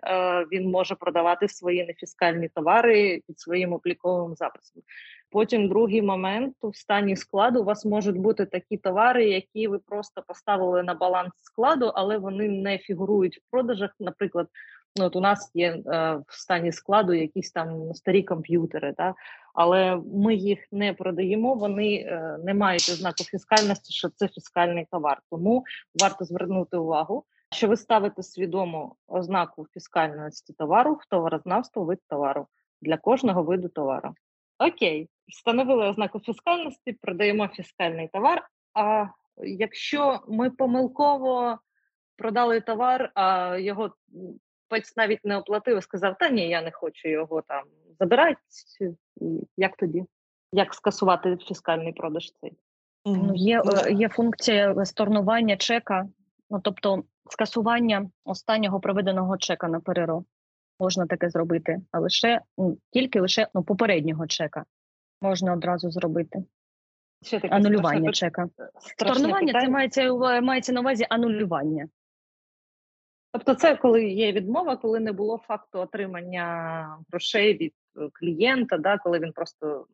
він 0.53 0.71
може 0.71 0.95
продавати 0.95 1.49
свої 1.49 1.87
нефіскальні 1.87 2.49
товари 2.49 3.21
під 3.27 3.41
своїм 3.41 3.73
обліковим 3.73 4.35
записом. 4.35 4.83
Потім 5.31 5.69
другий 5.69 6.03
момент 6.03 6.57
в 6.63 6.77
стані 6.77 7.17
складу 7.17 7.61
у 7.61 7.65
вас 7.65 7.85
можуть 7.85 8.17
бути 8.17 8.47
такі 8.47 8.77
товари, 8.77 9.25
які 9.25 9.69
ви 9.69 9.79
просто 9.79 10.23
поставили 10.29 10.83
на 10.83 10.95
баланс 10.95 11.33
складу, 11.37 11.93
але 11.95 12.19
вони 12.19 12.49
не 12.49 12.79
фігурують 12.79 13.37
в 13.37 13.51
продажах. 13.51 13.91
Наприклад, 14.01 14.49
ну 14.97 15.05
от 15.05 15.17
у 15.17 15.21
нас 15.21 15.51
є 15.55 15.71
е, 15.71 15.81
в 16.29 16.35
стані 16.35 16.73
складу 16.73 17.13
якісь 17.13 17.53
там 17.53 17.95
старі 17.95 18.23
комп'ютери, 18.23 18.93
та 18.93 19.15
але 19.55 20.03
ми 20.15 20.35
їх 20.35 20.59
не 20.73 20.93
продаємо. 20.93 21.55
Вони 21.55 21.95
е, 21.95 22.39
не 22.45 22.55
мають 22.55 22.89
ознаку 22.93 23.25
фіскальності, 23.25 23.93
що 23.93 24.09
це 24.09 24.29
фіскальний 24.29 24.87
товар. 24.91 25.23
Тому 25.31 25.65
варто 26.03 26.25
звернути 26.25 26.77
увагу, 26.77 27.25
що 27.51 27.69
ви 27.69 27.77
ставите 27.77 28.23
свідомо 28.23 28.97
ознаку 29.09 29.67
фіскальності 29.75 30.53
товару 30.53 30.95
в 30.95 31.07
товарознавство 31.11 31.85
вид 31.85 31.99
товару 32.09 32.47
для 32.83 32.97
кожного 32.97 33.43
виду 33.43 33.69
товару. 33.69 34.15
Окей, 34.59 35.09
встановили 35.29 35.89
ознаку 35.89 36.21
фіскальності, 36.21 36.93
продаємо 36.93 37.49
фіскальний 37.49 38.09
товар. 38.09 38.49
А 38.75 39.07
якщо 39.37 40.21
ми 40.29 40.51
помилково 40.51 41.59
продали 42.17 42.61
товар, 42.61 43.13
а 43.15 43.57
його 43.57 43.95
м, 44.73 44.83
навіть 44.97 45.25
не 45.25 45.37
оплатив 45.37 45.79
і 45.79 45.83
сказав: 45.83 46.17
Та 46.19 46.29
ні, 46.29 46.49
я 46.49 46.63
не 46.63 46.71
хочу 46.71 47.09
його 47.09 47.43
там 47.43 47.65
забирати. 48.01 48.41
Як 49.57 49.77
тоді? 49.77 50.05
Як 50.53 50.75
скасувати 50.75 51.37
фіскальний 51.37 51.93
продаж 51.93 52.33
цей? 52.41 52.53
Ну, 53.07 53.33
є, 53.35 53.63
Ну, 53.65 53.73
е, 53.85 53.93
є 53.93 54.09
функція 54.09 54.85
сторнування 54.85 55.57
чека, 55.57 56.09
ну 56.51 56.61
тобто 56.61 57.05
скасування 57.31 58.11
останнього 58.25 58.81
проведеного 58.81 59.37
чека 59.39 59.69
на 59.69 59.81
ПРРО. 59.81 60.25
Можна 60.81 61.07
таке 61.07 61.31
зробити, 61.31 61.81
а 61.91 62.01
лише 62.01 62.41
ну, 62.59 62.79
тільки 62.91 63.21
лише 63.21 63.49
ну, 63.55 63.63
попереднього 63.63 64.27
чека 64.27 64.65
можна 65.23 65.53
одразу 65.53 65.91
зробити. 65.91 66.45
Ще 67.23 67.41
таке 67.41 67.55
Анулювання 67.55 68.13
страшне 68.13 68.13
чека. 68.13 68.49
страшне 68.79 69.15
Сторнування 69.15 69.53
це 69.61 69.69
мається, 69.69 70.13
мається 70.41 70.73
на 70.73 70.81
увазі 70.81 71.07
анулювання. 71.11 71.89
Тобто, 73.35 73.55
це 73.55 73.77
коли 73.77 74.05
є 74.05 74.33
відмова, 74.33 74.77
коли 74.77 75.01
не 75.01 75.13
було 75.13 75.41
факту 75.49 75.79
отримання 75.79 76.99
грошей 77.11 77.59
від 77.59 77.73
е, 77.97 78.09
клієнта, 78.13 78.79
да, 78.79 78.99
коли 78.99 79.19
він 79.19 79.33
просто 79.33 79.87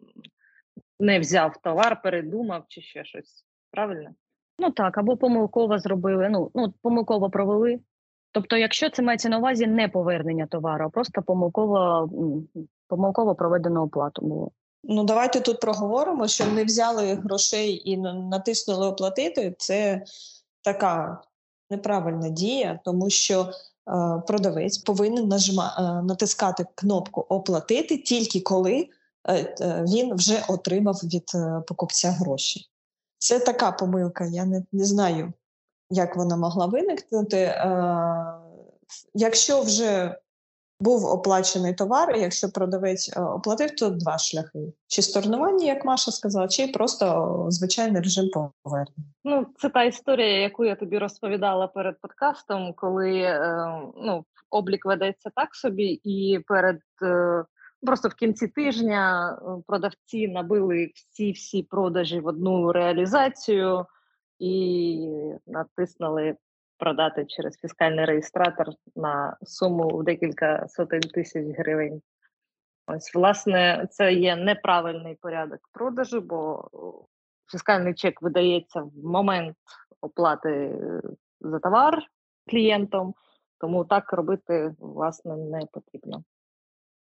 не 0.99 1.21
взяв 1.21 1.57
товар, 1.63 2.03
передумав 2.03 2.65
чи 2.69 2.81
ще 2.81 3.05
щось. 3.05 3.45
Правильно? 3.71 4.11
Ну 4.59 4.71
так, 4.71 4.99
або 4.99 5.17
помилково 5.17 5.79
зробили, 5.79 6.29
ну, 6.29 6.51
ну 6.55 6.75
помилково 6.83 7.31
провели. 7.31 7.81
Тобто, 8.33 8.57
якщо 8.57 8.91
це 8.91 9.03
мається 9.03 9.29
на 9.29 9.39
увазі 9.39 9.67
не 9.67 9.89
повернення 9.89 10.47
товару, 10.47 10.85
а 10.85 10.89
просто 10.89 11.23
помилково, 11.23 12.11
помилково 12.89 13.35
проведено 13.35 13.83
оплату 13.83 14.23
було. 14.23 14.51
Ну, 14.85 15.05
давайте 15.05 15.41
тут 15.41 15.61
проговоримо, 15.61 16.29
що 16.29 16.47
не 16.47 16.65
взяли 16.65 17.15
грошей 17.15 17.91
і 17.91 17.97
на- 17.97 18.15
натиснули 18.15 18.87
оплатити. 18.87 19.55
Це 19.59 20.03
така 20.65 21.21
неправильна 21.71 22.29
дія, 22.29 22.81
тому 22.85 23.11
що 23.11 23.41
е, 23.41 23.53
продавець 24.27 24.79
повинен 24.79 25.29
нажима, 25.29 25.77
е, 25.79 26.07
натискати 26.07 26.67
кнопку 26.75 27.27
оплатити 27.29 27.99
тільки 27.99 28.41
коли 28.41 28.89
е, 29.29 29.85
він 29.89 30.15
вже 30.15 30.45
отримав 30.49 31.01
від 31.05 31.31
покупця 31.67 32.11
гроші. 32.11 32.67
Це 33.19 33.39
така 33.39 33.73
помилка. 33.73 34.25
Я 34.25 34.45
не, 34.45 34.65
не 34.73 34.85
знаю, 34.85 35.33
як 35.91 36.17
вона 36.17 36.37
могла 36.37 36.67
виникнути. 36.67 37.55
Якщо 39.15 39.63
вже 39.63 40.17
був 40.81 41.05
оплачений 41.05 41.75
товар, 41.75 42.17
якщо 42.17 42.49
продавець 42.49 43.17
е, 43.17 43.21
оплатив, 43.21 43.77
то 43.77 43.91
два 43.91 44.19
шляхи: 44.19 44.73
чи 44.87 45.03
сторнування, 45.03 45.67
як 45.67 45.85
Маша 45.85 46.11
сказала, 46.11 46.49
чи 46.49 46.67
просто 46.67 47.47
звичайний 47.49 48.03
режим 48.03 48.31
повернення. 48.63 49.09
Ну, 49.25 49.47
це 49.59 49.69
та 49.69 49.85
історія, 49.85 50.41
яку 50.41 50.65
я 50.65 50.77
тобі 50.77 50.99
розповідала 50.99 51.67
перед 51.67 52.01
подкастом, 52.01 52.75
коли 52.77 53.19
е, 53.19 53.67
ну, 53.97 54.25
облік 54.51 54.87
ведеться 54.87 55.31
так 55.37 55.55
собі, 55.55 56.01
і 56.05 56.39
перед 56.47 56.81
е, 57.03 57.45
просто 57.87 58.09
в 58.09 58.15
кінці 58.15 58.49
тижня 58.49 59.33
е, 59.33 59.63
продавці 59.67 60.29
набили 60.29 60.91
всі 60.95 61.33
всі 61.33 61.63
продажі 61.63 62.21
в 62.21 62.27
одну 62.27 62.73
реалізацію 62.73 63.87
і 64.39 65.07
натиснули 65.47 66.37
продати 66.81 67.25
через 67.25 67.57
фіскальний 67.57 68.05
реєстратор 68.05 68.67
на 68.97 69.37
суму 69.43 69.89
в 69.89 70.05
декілька 70.05 70.69
сотень 70.69 71.01
тисяч 71.01 71.47
гривень. 71.59 72.03
Ось, 72.87 73.15
власне, 73.15 73.87
це 73.91 74.13
є 74.13 74.37
неправильний 74.37 75.15
порядок 75.15 75.61
продажу, 75.73 76.21
бо 76.21 76.69
фіскальний 77.51 77.95
чек 77.95 78.23
видається 78.23 78.83
в 78.83 78.93
момент 79.05 79.57
оплати 80.01 80.51
е, 80.51 81.03
за 81.41 81.59
товар 81.59 82.03
клієнтом, 82.51 83.15
тому 83.61 83.85
так 83.85 84.13
робити 84.13 84.75
власне 84.79 85.37
не 85.37 85.61
потрібно. 85.73 86.25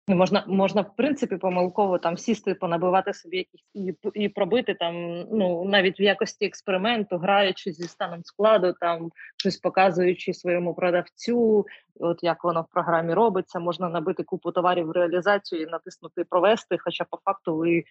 Можна, 0.08 0.44
можна, 0.46 0.82
в 0.82 0.96
принципі, 0.96 1.36
помилково 1.36 1.98
там 1.98 2.16
сісти, 2.16 2.54
понабивати 2.54 3.14
собі 3.14 3.36
якісь 3.36 3.64
і, 3.74 3.94
і 4.14 4.28
пробити 4.28 4.74
там, 4.74 5.20
ну 5.32 5.64
навіть 5.64 6.00
в 6.00 6.02
якості 6.02 6.46
експерименту, 6.46 7.18
граючи 7.18 7.72
зі 7.72 7.88
станом 7.88 8.24
складу, 8.24 8.74
там 8.80 9.10
щось 9.36 9.56
показуючи 9.56 10.34
своєму 10.34 10.74
продавцю, 10.74 11.66
от 12.00 12.18
як 12.22 12.44
воно 12.44 12.62
в 12.62 12.72
програмі 12.72 13.14
робиться, 13.14 13.58
можна 13.58 13.88
набити 13.88 14.22
купу 14.22 14.52
товарів 14.52 14.86
в 14.86 14.90
реалізацію 14.90 15.62
і 15.62 15.66
натиснути 15.66 16.24
провести. 16.24 16.78
Хоча 16.78 17.04
по 17.04 17.18
факту 17.24 17.56
ви 17.56 17.84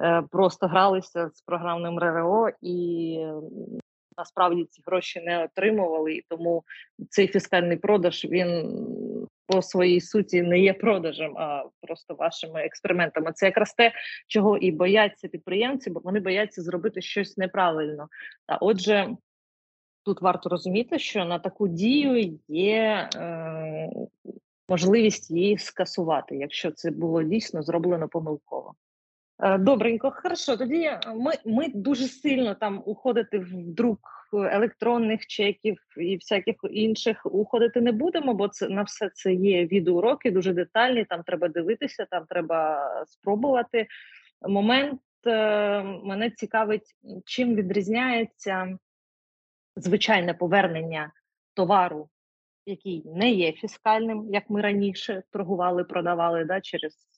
е, 0.00 0.22
просто 0.30 0.66
гралися 0.66 1.28
з 1.28 1.42
програмним 1.42 1.98
РРО 1.98 2.48
і 2.62 3.18
насправді 4.18 4.64
ці 4.70 4.82
гроші 4.86 5.20
не 5.20 5.44
отримували, 5.44 6.14
і 6.14 6.24
тому 6.28 6.64
цей 7.10 7.28
фіскальний 7.28 7.76
продаж 7.76 8.24
він 8.24 8.72
по 9.46 9.62
своїй 9.62 10.00
суті 10.00 10.42
не 10.42 10.58
є 10.58 10.72
продажем, 10.72 11.38
а 11.38 11.64
просто 11.80 12.14
вашими 12.14 12.60
експериментами. 12.60 13.32
Це 13.32 13.46
якраз 13.46 13.74
те, 13.74 13.92
чого 14.28 14.56
і 14.56 14.70
бояться 14.70 15.28
підприємці, 15.28 15.90
бо 15.90 16.00
вони 16.04 16.20
бояться 16.20 16.62
зробити 16.62 17.02
щось 17.02 17.36
неправильно. 17.36 18.08
А 18.46 18.56
отже, 18.56 19.08
тут 20.04 20.22
варто 20.22 20.48
розуміти, 20.48 20.98
що 20.98 21.24
на 21.24 21.38
таку 21.38 21.68
дію 21.68 22.38
є 22.48 23.08
е, 23.16 23.90
можливість 24.68 25.30
її 25.30 25.58
скасувати, 25.58 26.36
якщо 26.36 26.70
це 26.70 26.90
було 26.90 27.22
дійсно 27.22 27.62
зроблено 27.62 28.08
помилково. 28.08 28.74
Е, 29.42 29.58
Добренько, 29.58 30.12
хорошо. 30.22 30.56
Тоді 30.56 30.82
е, 30.82 31.00
ми, 31.14 31.32
ми 31.44 31.68
дуже 31.74 32.08
сильно 32.08 32.54
там 32.54 32.82
уходити 32.86 33.38
в 33.38 33.50
друк 33.52 34.25
електронних 34.42 35.26
чеків 35.26 35.76
і 35.96 36.16
всяких 36.16 36.56
інших 36.70 37.26
уходити 37.26 37.80
не 37.80 37.92
будемо, 37.92 38.34
бо 38.34 38.48
це 38.48 38.68
на 38.68 38.82
все 38.82 39.10
це 39.14 39.34
є 39.34 39.66
відеоуроки, 39.66 40.30
дуже 40.30 40.52
детальні. 40.52 41.04
Там 41.04 41.22
треба 41.22 41.48
дивитися, 41.48 42.06
там 42.10 42.24
треба 42.28 42.90
спробувати. 43.06 43.86
Момент 44.48 45.00
е, 45.26 45.82
мене 45.82 46.30
цікавить, 46.30 46.94
чим 47.24 47.54
відрізняється 47.54 48.78
звичайне 49.76 50.34
повернення 50.34 51.12
товару, 51.54 52.08
який 52.66 53.02
не 53.06 53.30
є 53.30 53.52
фіскальним, 53.52 54.28
як 54.30 54.50
ми 54.50 54.60
раніше 54.60 55.22
торгували, 55.30 55.84
продавали 55.84 56.44
да, 56.44 56.60
через 56.60 57.08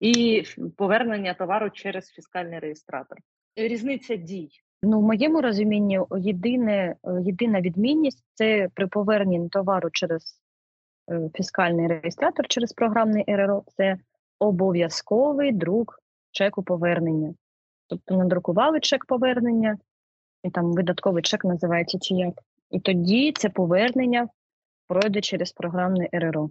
і 0.00 0.44
повернення 0.76 1.34
товару 1.34 1.70
через 1.70 2.10
фіскальний 2.10 2.58
реєстратор. 2.58 3.18
Різниця 3.56 4.16
дій. 4.16 4.50
Ну, 4.82 5.00
в 5.00 5.02
моєму 5.02 5.40
розумінні, 5.40 6.00
єдине, 6.18 6.96
е, 7.04 7.22
єдина 7.22 7.60
відмінність 7.60 8.24
це 8.34 8.68
при 8.74 8.86
поверненні 8.86 9.48
товару 9.48 9.90
через 9.92 10.40
е, 11.10 11.30
фіскальний 11.34 11.86
реєстратор, 11.86 12.46
через 12.48 12.72
програмний 12.72 13.24
РРО, 13.28 13.64
це 13.76 13.96
обов'язковий 14.38 15.52
друк 15.52 16.00
чеку 16.30 16.62
повернення. 16.62 17.34
Тобто 17.88 18.16
надрукували 18.16 18.80
чек 18.80 19.04
повернення, 19.04 19.78
і 20.42 20.50
там 20.50 20.72
видатковий 20.72 21.22
чек 21.22 21.44
називається 21.44 21.98
чи 21.98 22.14
як. 22.14 22.34
І 22.70 22.80
тоді 22.80 23.32
це 23.32 23.48
повернення 23.48 24.28
пройде 24.88 25.20
через 25.20 25.52
програмне 25.52 26.08
РРО. 26.12 26.50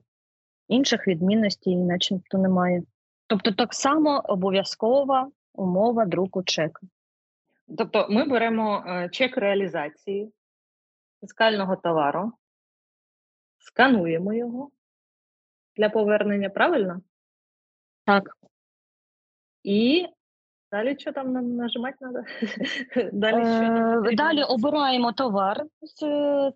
Інших 0.68 1.08
відмінностей 1.08 1.76
начебто 1.76 2.38
немає. 2.38 2.84
Тобто, 3.28 3.52
так 3.52 3.74
само 3.74 4.22
обов'язкова 4.26 5.30
умова 5.54 6.06
друку 6.06 6.44
чека. 6.44 6.88
Тобто, 7.78 8.08
ми 8.10 8.26
беремо 8.26 8.84
е, 8.88 9.10
чек 9.10 9.38
реалізації 9.38 10.32
фіскального 11.22 11.76
товару, 11.76 12.32
скануємо 13.58 14.34
його 14.34 14.70
для 15.78 15.90
повернення, 15.90 16.50
правильно? 16.50 17.02
Так. 18.06 18.38
І 19.64 20.08
далі 20.72 20.96
що 21.00 21.12
там 21.12 21.34
на- 21.34 21.42
нажимати 21.42 21.98
треба? 22.00 22.24
Далі, 23.14 23.36
що 23.36 23.62
нам 23.62 24.06
Е. 24.06 24.16
Далі 24.16 24.44
обираємо 24.44 25.12
товар 25.12 25.64
з 25.82 26.02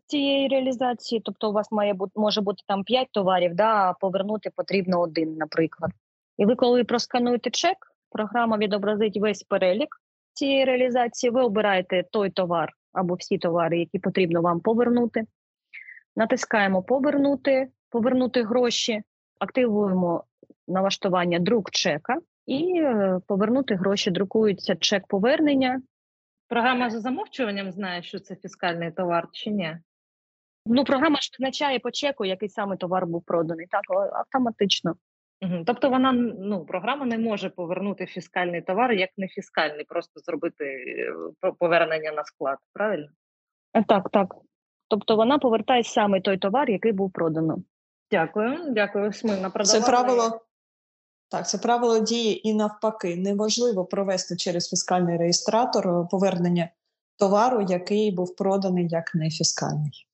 цієї 0.06 0.48
реалізації. 0.48 1.22
Тобто, 1.26 1.50
у 1.50 1.54
вас 1.54 1.72
має 1.72 1.94
бути 1.94 2.12
може 2.16 2.42
бути 2.42 2.64
там 2.68 2.84
5 2.84 3.08
товарів, 3.12 3.56
да, 3.56 3.90
а 3.90 3.94
повернути 3.94 4.50
потрібно 4.56 5.00
один, 5.02 5.36
наприклад. 5.36 5.92
І 6.38 6.46
ви, 6.46 6.56
коли 6.56 6.84
проскануєте 6.84 7.50
чек, 7.50 7.78
програма 8.10 8.58
відобразить 8.58 9.18
весь 9.18 9.44
перелік 9.44 10.02
цієї 10.40 10.66
реалізації. 10.66 11.32
Ви 11.32 11.42
обираєте 11.42 12.04
той 12.12 12.30
товар 12.30 12.74
або 12.94 13.14
всі 13.14 13.38
товари, 13.38 13.80
які 13.80 14.00
потрібно 14.00 14.42
вам 14.42 14.60
повернути. 14.60 15.24
Натискаємо 16.16 16.84
Повернути, 16.84 17.68
повернути 17.90 18.44
гроші, 18.44 19.02
активуємо 19.40 20.24
налаштування 20.68 21.40
друк 21.40 21.72
чека 21.72 22.18
і 22.46 22.82
е, 22.82 23.20
повернути 23.28 23.76
гроші. 23.76 24.12
Друкується 24.12 24.76
чек 24.76 25.08
повернення. 25.08 25.82
Програма 26.48 26.90
за 26.90 27.00
замовчуванням 27.00 27.72
знає, 27.72 28.04
що 28.04 28.20
це 28.20 28.36
фіскальний 28.36 28.92
товар 28.92 29.28
чи 29.32 29.50
ні? 29.50 29.78
Ну, 30.66 30.84
програма 30.84 31.20
ж 31.22 31.30
визначає 31.34 31.80
по 31.80 31.92
чеку, 31.92 32.26
який 32.26 32.50
саме 32.50 32.78
товар 32.78 33.06
був 33.06 33.24
проданий. 33.26 33.68
Так, 33.68 33.82
автоматично. 34.14 34.96
Тобто 35.66 35.90
вона 35.90 36.12
ну 36.40 36.66
програма 36.66 37.06
не 37.06 37.18
може 37.18 37.50
повернути 37.50 38.06
фіскальний 38.06 38.62
товар 38.62 38.92
як 38.92 39.10
не 39.18 39.28
фіскальний, 39.28 39.86
просто 39.86 40.20
зробити 40.20 40.66
е, 40.66 41.52
повернення 41.60 42.12
на 42.12 42.24
склад, 42.24 42.58
правильно? 42.74 43.08
Е, 43.74 43.84
Так, 43.84 44.10
так. 44.10 44.36
Тобто 44.88 45.16
вона 45.16 45.40
повертає 45.40 45.84
саме 45.84 46.22
той 46.22 46.38
товар, 46.38 46.70
який 46.70 46.92
був 46.92 47.12
продано. 47.12 47.58
Дякую, 48.12 48.58
дякую. 48.70 49.14
Смина 49.14 49.50
Це 49.50 49.82
правило. 49.82 50.42
Так, 51.30 51.48
це 51.48 51.58
правило 51.58 52.00
діє 52.00 52.32
і 52.32 52.54
навпаки. 52.54 53.16
Неможливо 53.16 53.86
провести 53.86 54.36
через 54.36 54.70
фіскальний 54.70 55.18
реєстратор 55.18 55.88
е, 55.88 56.08
повернення 56.12 56.70
товару, 57.18 57.66
який 57.70 58.12
був 58.12 58.36
проданий 58.36 58.88
як 58.88 59.16
нефіскальний. 59.16 60.09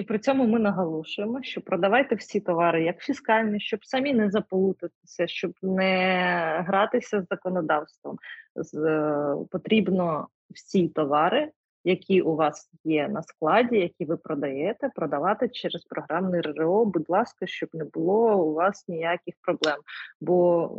І 0.00 0.02
при 0.02 0.18
цьому 0.18 0.46
ми 0.46 0.58
наголошуємо, 0.58 1.42
що 1.42 1.60
продавайте 1.60 2.14
всі 2.14 2.40
товари 2.40 2.84
як 2.84 2.98
фіскальні, 2.98 3.60
щоб 3.60 3.84
самі 3.84 4.12
не 4.14 4.30
заплутатися, 4.30 5.26
щоб 5.26 5.52
не 5.62 6.64
гратися 6.66 7.22
з 7.22 7.26
законодавством. 7.30 8.16
З, 8.54 8.74
е, 8.74 9.36
потрібно 9.50 10.28
всі 10.50 10.88
товари, 10.88 11.50
які 11.84 12.22
у 12.22 12.36
вас 12.36 12.70
є 12.84 13.08
на 13.08 13.22
складі, 13.22 13.76
які 13.76 14.04
ви 14.04 14.16
продаєте, 14.16 14.90
продавати 14.94 15.48
через 15.48 15.84
програмний 15.84 16.40
РРО. 16.40 16.84
Будь 16.84 17.10
ласка, 17.10 17.46
щоб 17.46 17.68
не 17.72 17.84
було 17.84 18.44
у 18.44 18.54
вас 18.54 18.88
ніяких 18.88 19.34
проблем. 19.42 19.76
Бо 20.20 20.70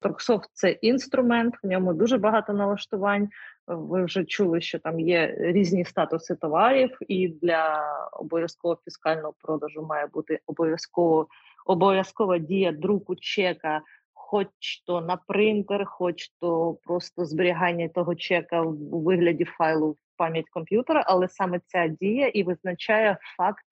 Торксофт 0.00 0.50
це 0.52 0.70
інструмент, 0.70 1.54
в 1.62 1.66
ньому 1.66 1.94
дуже 1.94 2.18
багато 2.18 2.52
налаштувань. 2.52 3.28
Ви 3.66 4.04
вже 4.04 4.24
чули, 4.24 4.60
що 4.60 4.78
там 4.78 5.00
є 5.00 5.36
різні 5.38 5.84
статуси 5.84 6.34
товарів, 6.34 6.98
і 7.08 7.28
для 7.28 7.84
обов'язкового 8.12 8.80
фіскального 8.84 9.34
продажу 9.38 9.82
має 9.82 10.06
бути 10.06 10.40
обов'язково 10.46 11.26
обов'язкова 11.66 12.38
дія 12.38 12.72
друку 12.72 13.16
чека, 13.16 13.80
хоч 14.14 14.82
то 14.86 15.00
на 15.00 15.16
принтер, 15.16 15.86
хоч 15.86 16.28
то 16.40 16.78
просто 16.84 17.24
зберігання 17.24 17.88
того 17.88 18.14
чека 18.14 18.62
у 18.62 19.00
вигляді 19.00 19.44
файлу 19.44 19.96
пам'ять 20.20 20.50
комп'ютера, 20.50 21.04
але 21.06 21.28
саме 21.28 21.60
ця 21.66 21.88
дія 21.88 22.28
і 22.28 22.42
визначає 22.42 23.18
факт 23.36 23.64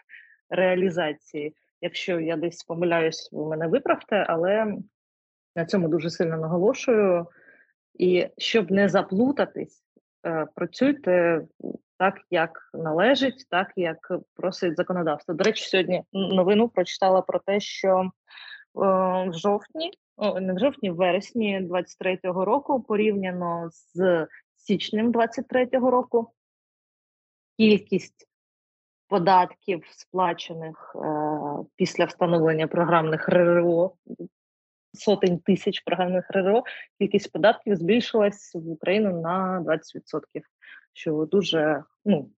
реалізації. 0.51 1.55
Якщо 1.81 2.21
я 2.21 2.37
десь 2.37 2.65
помиляюсь, 2.65 3.29
ви 3.33 3.47
мене 3.47 3.67
виправте, 3.67 4.27
але 4.29 4.77
на 5.57 5.65
цьому 5.65 5.89
дуже 5.89 6.11
сильно 6.11 6.37
наголошую. 6.37 7.27
І 7.95 8.27
щоб 8.39 8.71
не 8.71 8.89
заплутатись, 8.89 9.83
е, 10.27 10.47
працюйте 10.55 11.43
так, 11.99 12.21
як 12.31 12.71
належить, 12.75 13.47
так 13.51 13.73
як 13.77 14.13
просить 14.35 14.77
законодавство. 14.77 15.35
До 15.35 15.45
речі, 15.45 15.65
сьогодні 15.65 16.03
новину 16.13 16.69
прочитала 16.69 17.23
про 17.23 17.39
те, 17.39 17.61
що 17.61 18.01
е, 18.01 18.09
в 19.29 19.33
жовтні, 19.33 19.91
не 20.41 20.55
в 20.55 20.59
жовтні, 20.59 20.91
в 20.91 20.97
вересні 20.97 21.69
23-го 21.71 22.45
року, 22.45 22.83
порівняно 22.83 23.69
з 23.73 24.27
січнем 24.57 25.13
23-го 25.13 25.91
року, 25.91 26.31
кількість 27.59 28.29
податків, 29.09 29.85
сплачених 29.91 30.97
е, 30.97 31.09
після 31.77 32.05
встановлення 32.05 32.67
програмних 32.67 33.29
РРО, 33.29 33.93
сотень 34.93 35.39
тисяч 35.39 35.81
програмних 35.81 36.31
РРО, 36.31 36.63
кількість 36.99 37.33
податків 37.33 37.77
збільшилась 37.77 38.55
в 38.55 38.71
Україну 38.71 39.21
на 39.21 39.65
20%, 39.67 40.43
що 40.93 41.29
дуже 41.31 41.85
ну, 42.05 42.31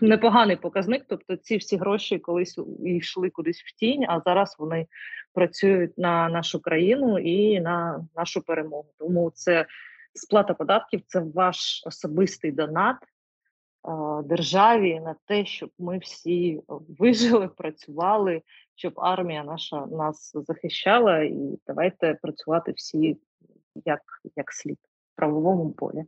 непоганий 0.00 0.56
показник. 0.56 1.04
Тобто 1.08 1.36
ці 1.36 1.56
всі 1.56 1.76
гроші 1.76 2.18
колись 2.18 2.58
йшли 2.84 3.30
кудись 3.30 3.62
в 3.62 3.78
тінь, 3.78 4.04
а 4.08 4.20
зараз 4.26 4.56
вони 4.58 4.86
працюють 5.34 5.98
на 5.98 6.28
нашу 6.28 6.60
країну 6.60 7.18
і 7.18 7.60
на 7.60 8.06
нашу 8.16 8.42
перемогу. 8.42 8.88
Тому 8.98 9.30
це 9.34 9.66
сплата 10.14 10.54
податків 10.54 11.02
це 11.06 11.20
ваш 11.34 11.82
особистий 11.86 12.52
донат 12.52 12.96
державі 14.24 15.00
на 15.00 15.16
те, 15.26 15.44
щоб 15.44 15.70
ми 15.78 15.98
всі 15.98 16.62
вижили, 16.68 17.48
працювали, 17.48 18.42
щоб 18.74 18.92
армія 18.96 19.44
наша 19.44 19.86
нас 19.86 20.32
захищала, 20.34 21.22
і 21.22 21.58
давайте 21.66 22.14
працювати 22.22 22.72
всі 22.72 23.16
як, 23.84 24.00
як 24.36 24.52
слід 24.52 24.78
в 25.12 25.16
правовому 25.16 25.70
полі. 25.70 26.04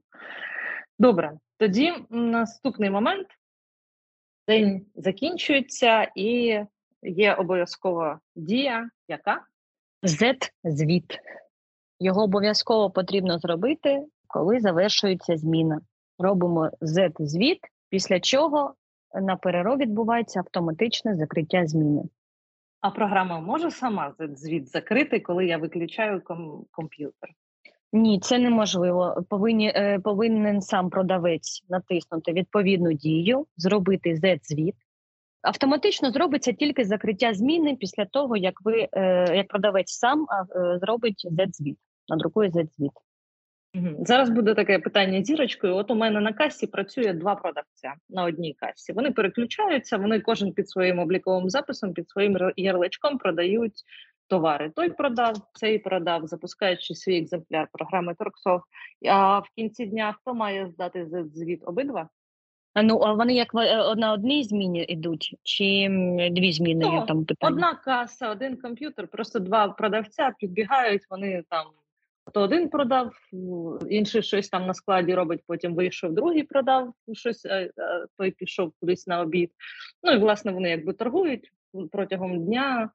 Добре, 0.99 1.39
тоді 1.57 1.93
наступний 2.11 2.91
момент. 2.91 3.29
День 4.49 4.87
закінчується 4.95 6.13
і 6.15 6.61
є 7.03 7.35
обов'язкова 7.35 8.21
дія, 8.37 8.91
яка 9.09 9.45
Z-звіт. 10.03 11.19
Його 12.01 12.23
обов'язково 12.23 12.91
потрібно 12.91 13.39
зробити, 13.39 14.07
коли 14.27 14.61
завершується 14.61 15.37
зміна. 15.37 15.81
Робимо 16.23 16.71
Z-звіт, 16.81 17.59
після 17.89 18.21
чого 18.21 18.75
на 19.23 19.37
ПРРО 19.37 19.77
відбувається 19.77 20.39
автоматичне 20.41 21.15
закриття 21.15 21.67
зміни. 21.67 22.03
а 22.81 22.91
програма 22.91 23.41
може 23.41 23.71
сама 23.71 24.15
цей 24.19 24.35
звіт 24.37 24.69
закрити, 24.69 25.21
коли 25.21 25.47
я 25.47 25.59
виключаю 25.59 26.21
ком- 26.21 26.65
комп'ютер. 26.71 27.31
Ні, 27.93 28.21
це 28.21 28.39
неможливо. 28.39 29.25
Повинні, 29.29 29.73
е, 29.75 29.99
повинен 29.99 30.61
сам 30.61 30.91
продавець 30.91 31.65
натиснути 31.69 32.33
відповідну 32.33 32.93
дію, 32.93 33.47
зробити 33.57 34.15
Z-звіт. 34.15 34.75
Автоматично 35.43 36.11
зробиться 36.11 36.53
тільки 36.53 36.85
закриття 36.85 37.35
зміни 37.35 37.77
після 37.77 38.05
того, 38.05 38.37
як 38.37 38.55
ви 38.65 38.89
е, 38.93 39.37
як 39.37 39.49
продавець 39.49 39.93
сам 39.93 40.27
е, 40.57 40.79
зробить 40.79 41.27
Z-звіт, 41.31 41.77
надрукує 42.09 42.51
Z-звіт. 42.51 42.93
Зараз 43.99 44.31
буде 44.31 44.55
таке 44.55 44.79
питання 44.79 45.25
зірочкою. 45.25 45.77
От 45.77 45.91
у 45.91 45.95
мене 45.95 46.21
на 46.21 46.33
касі 46.33 46.67
працює 46.67 47.13
два 47.13 47.35
продавця 47.35 47.95
на 48.11 48.25
одній 48.25 48.55
касі. 48.55 48.93
Вони 48.93 49.11
переключаються, 49.11 49.97
вони 49.97 50.21
кожен 50.21 50.53
під 50.53 50.69
своїм 50.69 50.99
обліковим 50.99 51.51
записом, 51.51 51.93
під 51.93 52.11
своїм 52.11 52.39
ярличком 52.57 53.19
продають 53.19 53.83
товари. 54.29 54.71
Той 54.77 54.91
продав, 54.91 55.37
цей 55.55 55.79
продав, 55.79 56.27
запускаючи 56.27 56.95
свій 56.95 57.19
екземпляр 57.19 57.69
програми 57.73 58.15
Торксофт. 58.19 58.65
А 59.09 59.39
в 59.39 59.49
кінці 59.57 59.87
дня 59.87 60.15
хто 60.21 60.35
має 60.35 60.69
здати 60.69 61.07
звіт? 61.35 61.63
Обидва? 61.67 62.09
Ну 62.83 62.99
а 62.99 63.13
вони 63.13 63.35
як 63.35 63.55
е, 63.55 63.95
на 63.95 64.13
одній 64.13 64.45
зміні 64.45 64.85
йдуть, 64.89 65.37
чи 65.43 65.89
дві 66.31 66.53
зміни 66.53 66.85
є 66.85 66.91
Ну, 66.93 67.07
там 67.07 67.25
питання? 67.25 67.55
Одна 67.55 67.75
каса, 67.75 68.31
один 68.31 68.57
комп'ютер, 68.57 69.09
просто 69.09 69.39
два 69.39 69.69
продавця 69.69 70.33
підбігають, 70.39 71.03
вони 71.11 71.43
там. 71.49 71.67
То 72.35 72.41
один 72.41 72.69
продав, 72.69 73.13
інший 73.89 74.23
щось 74.23 74.49
там 74.49 74.67
на 74.67 74.75
складі 74.75 75.15
робить, 75.15 75.43
потім 75.47 75.75
вийшов, 75.75 76.13
другий 76.13 76.43
продав 76.43 76.95
щось, 77.13 77.45
е, 77.45 77.71
той 78.19 78.31
пішов 78.31 78.73
кудись 78.81 79.07
на 79.07 79.21
обід. 79.21 79.51
Ну 80.03 80.13
і 80.13 80.19
власне 80.19 80.53
вони 80.53 80.71
якби 80.71 80.93
торгують 80.93 81.53
протягом 81.93 82.45
дня 82.45 82.91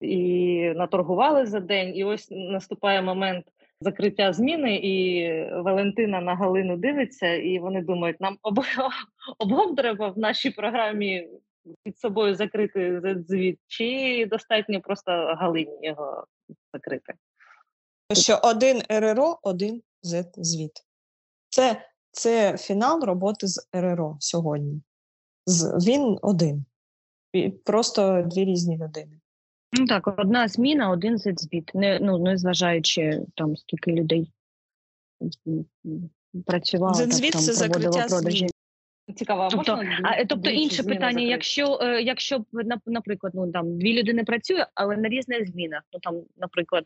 і 0.00 0.58
наторгували 0.76 1.46
за 1.46 1.60
день. 1.60 1.96
І 1.96 2.04
ось 2.04 2.28
наступає 2.30 3.02
момент 3.02 3.46
закриття 3.80 4.32
зміни, 4.32 4.76
і 4.76 5.30
Валентина 5.52 6.20
на 6.20 6.34
Галину 6.34 6.76
дивиться, 6.76 7.34
і 7.34 7.58
вони 7.58 7.82
думають, 7.82 8.20
нам 8.20 8.38
обо- 8.42 8.90
обом 9.38 9.76
треба 9.76 10.08
в 10.08 10.18
нашій 10.18 10.50
програмі 10.50 11.28
під 11.84 11.98
собою 11.98 12.34
закрити 12.34 13.00
звіт, 13.28 13.58
чи 13.66 14.26
достатньо 14.30 14.80
просто 14.80 15.12
Галині 15.12 15.78
його 15.82 16.26
закрити. 16.72 17.12
Що 18.12 18.40
один 18.42 18.82
РРО, 18.88 19.38
один 19.42 19.82
Z-звіт. 20.04 20.84
Це, 21.50 21.82
це 22.12 22.56
фінал 22.58 23.00
роботи 23.00 23.46
з 23.46 23.68
РРО 23.72 24.16
сьогодні. 24.20 24.82
З, 25.46 25.86
він 25.86 26.18
один. 26.22 26.64
І 27.32 27.50
Просто 27.50 28.22
дві 28.26 28.44
різні 28.44 28.78
людини. 28.78 29.20
Ну 29.72 29.86
так, 29.86 30.06
одна 30.18 30.48
зміна, 30.48 30.90
один 30.90 31.16
Z-звіт. 31.16 31.70
Не, 31.74 31.98
ну, 32.02 32.18
не 32.18 32.36
зважаючи 32.36 33.22
там, 33.34 33.56
скільки 33.56 33.92
людей 33.92 34.32
працювало, 36.46 36.98
так, 36.98 37.08
Z-звіт 37.08 37.32
це 37.32 37.52
закриття 37.52 38.06
продажі. 38.08 38.46
Цікаво, 39.14 39.48
Тобто, 39.50 39.76
можна 39.76 40.00
А, 40.04 40.20
е, 40.20 40.26
тобто 40.26 40.50
інше 40.50 40.82
питання, 40.82 41.08
закрити? 41.08 41.30
якщо, 41.30 41.78
е, 41.82 42.02
якщо 42.02 42.44
наприклад, 42.86 43.32
ну 43.36 43.52
там 43.52 43.78
дві 43.78 43.98
людини 43.98 44.24
працює, 44.24 44.66
але 44.74 44.96
на 44.96 45.08
різних 45.08 45.48
змінах. 45.48 45.82
Ну 45.92 45.98
там, 46.00 46.22
наприклад, 46.36 46.84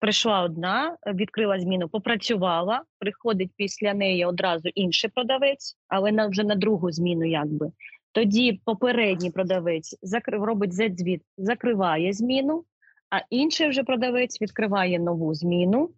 прийшла 0.00 0.42
одна, 0.42 0.96
е, 1.06 1.12
відкрила 1.12 1.60
зміну, 1.60 1.88
попрацювала, 1.88 2.82
приходить 2.98 3.50
після 3.56 3.94
неї 3.94 4.24
одразу 4.24 4.68
інший 4.68 5.10
продавець, 5.14 5.76
але 5.88 6.12
на 6.12 6.26
вже 6.26 6.44
на 6.44 6.54
другу 6.54 6.90
зміну, 6.90 7.24
якби. 7.24 7.70
Тоді 8.12 8.60
попередній 8.64 9.30
продавець 9.30 9.98
закрив, 10.02 10.44
робить 10.44 10.72
Z-звіт, 10.72 11.20
закриває 11.36 12.12
зміну, 12.12 12.64
а 13.10 13.20
інший 13.30 13.68
вже 13.68 13.82
продавець 13.82 14.40
відкриває 14.40 14.98
нову 14.98 15.34
зміну, 15.34 15.90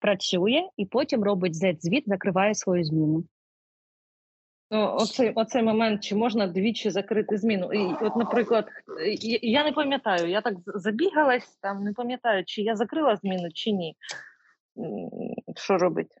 працює 0.00 0.68
і 0.76 0.86
потім 0.86 1.24
робить 1.24 1.54
Z-звіт, 1.54 2.02
закриває 2.06 2.54
свою 2.54 2.84
зміну. 2.84 3.24
Ну, 4.74 4.94
оцей, 4.94 5.32
оцей 5.34 5.62
момент, 5.62 6.04
чи 6.04 6.14
можна 6.14 6.46
двічі 6.46 6.90
закрити 6.90 7.38
зміну. 7.38 7.72
І, 7.72 7.94
от, 8.00 8.16
наприклад, 8.16 8.68
я, 9.42 9.64
не 9.64 9.72
пам'ятаю, 9.72 10.28
я 10.28 10.40
так 10.40 10.54
забігалась, 10.66 11.58
там 11.60 11.84
не 11.84 11.92
пам'ятаю, 11.92 12.44
чи 12.46 12.62
я 12.62 12.76
закрила 12.76 13.16
зміну, 13.16 13.48
чи 13.54 13.72
ні. 13.72 13.96
Що 15.56 15.78
робити? 15.78 16.14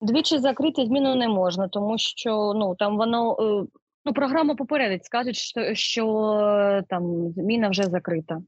Двічі 0.00 0.38
закрити 0.38 0.86
зміну 0.86 1.14
не 1.14 1.28
можна, 1.28 1.68
тому 1.68 1.98
що 1.98 2.52
ну 2.56 2.74
там 2.74 2.96
воно 2.96 3.36
е, 3.40 3.66
ну 4.04 4.12
програма 4.12 4.54
попередить, 4.54 5.04
скаже, 5.04 5.32
що, 5.32 5.74
що 5.74 6.32
е, 6.32 6.82
там 6.88 7.30
зміна 7.32 7.68
вже 7.68 7.82
закрита. 7.82 8.42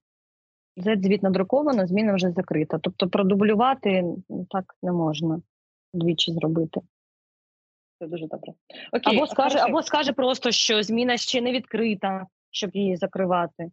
Z-звіт 0.77 1.23
надруковано, 1.23 1.86
зміна 1.86 2.14
вже 2.14 2.31
закрита. 2.31 2.78
Тобто 2.78 3.09
продублювати 3.09 4.05
так 4.51 4.74
не 4.82 4.93
можна 4.93 5.40
двічі 5.94 6.32
зробити. 6.32 6.81
Це 8.03 8.09
дуже 8.09 8.27
добре. 8.27 8.53
Окей, 8.93 9.16
Або 9.16 9.27
скаже, 9.27 9.59
хорошо. 9.59 9.69
або 9.70 9.83
скаже 9.83 10.12
просто, 10.12 10.51
що 10.51 10.83
зміна 10.83 11.16
ще 11.16 11.41
не 11.41 11.53
відкрита, 11.53 12.27
щоб 12.51 12.70
її 12.74 12.97
закривати. 12.97 13.70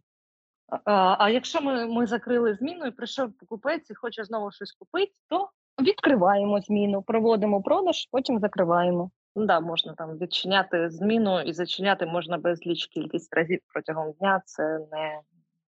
А, 0.84 1.16
а 1.18 1.30
якщо 1.30 1.60
ми, 1.60 1.86
ми 1.86 2.06
закрили 2.06 2.54
зміну 2.54 2.86
і 2.86 2.90
прийшов 2.90 3.32
покупець 3.32 3.90
і 3.90 3.94
хоче 3.94 4.24
знову 4.24 4.52
щось 4.52 4.72
купити, 4.72 5.12
то 5.28 5.48
Відкриваємо 5.82 6.60
зміну, 6.60 7.02
проводимо 7.02 7.62
продаж, 7.62 8.08
потім 8.10 8.38
закриваємо. 8.38 9.10
ну, 9.36 9.46
да, 9.46 9.60
можна 9.60 9.94
там 9.94 10.18
відчиняти 10.18 10.90
зміну 10.90 11.40
і 11.40 11.52
зачиняти 11.52 12.06
можна 12.06 12.38
безліч 12.38 12.86
кількість 12.86 13.34
разів 13.34 13.60
протягом 13.72 14.12
дня. 14.12 14.42
Це 14.44 14.78
не 14.92 15.20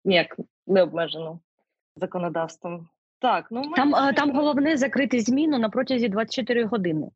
ніяк 0.06 0.38
не 0.68 0.84
обмежено 0.84 1.40
законодавством. 1.96 2.88
Так, 3.20 3.48
ну 3.52 3.62
мене 3.62 3.76
Там, 3.76 4.14
там 4.16 4.36
головне 4.36 4.78
закрити 4.78 5.20
зміну 5.20 5.60
на 5.60 5.70
протязі 5.70 6.10
24 6.10 6.66
години, 6.66 7.10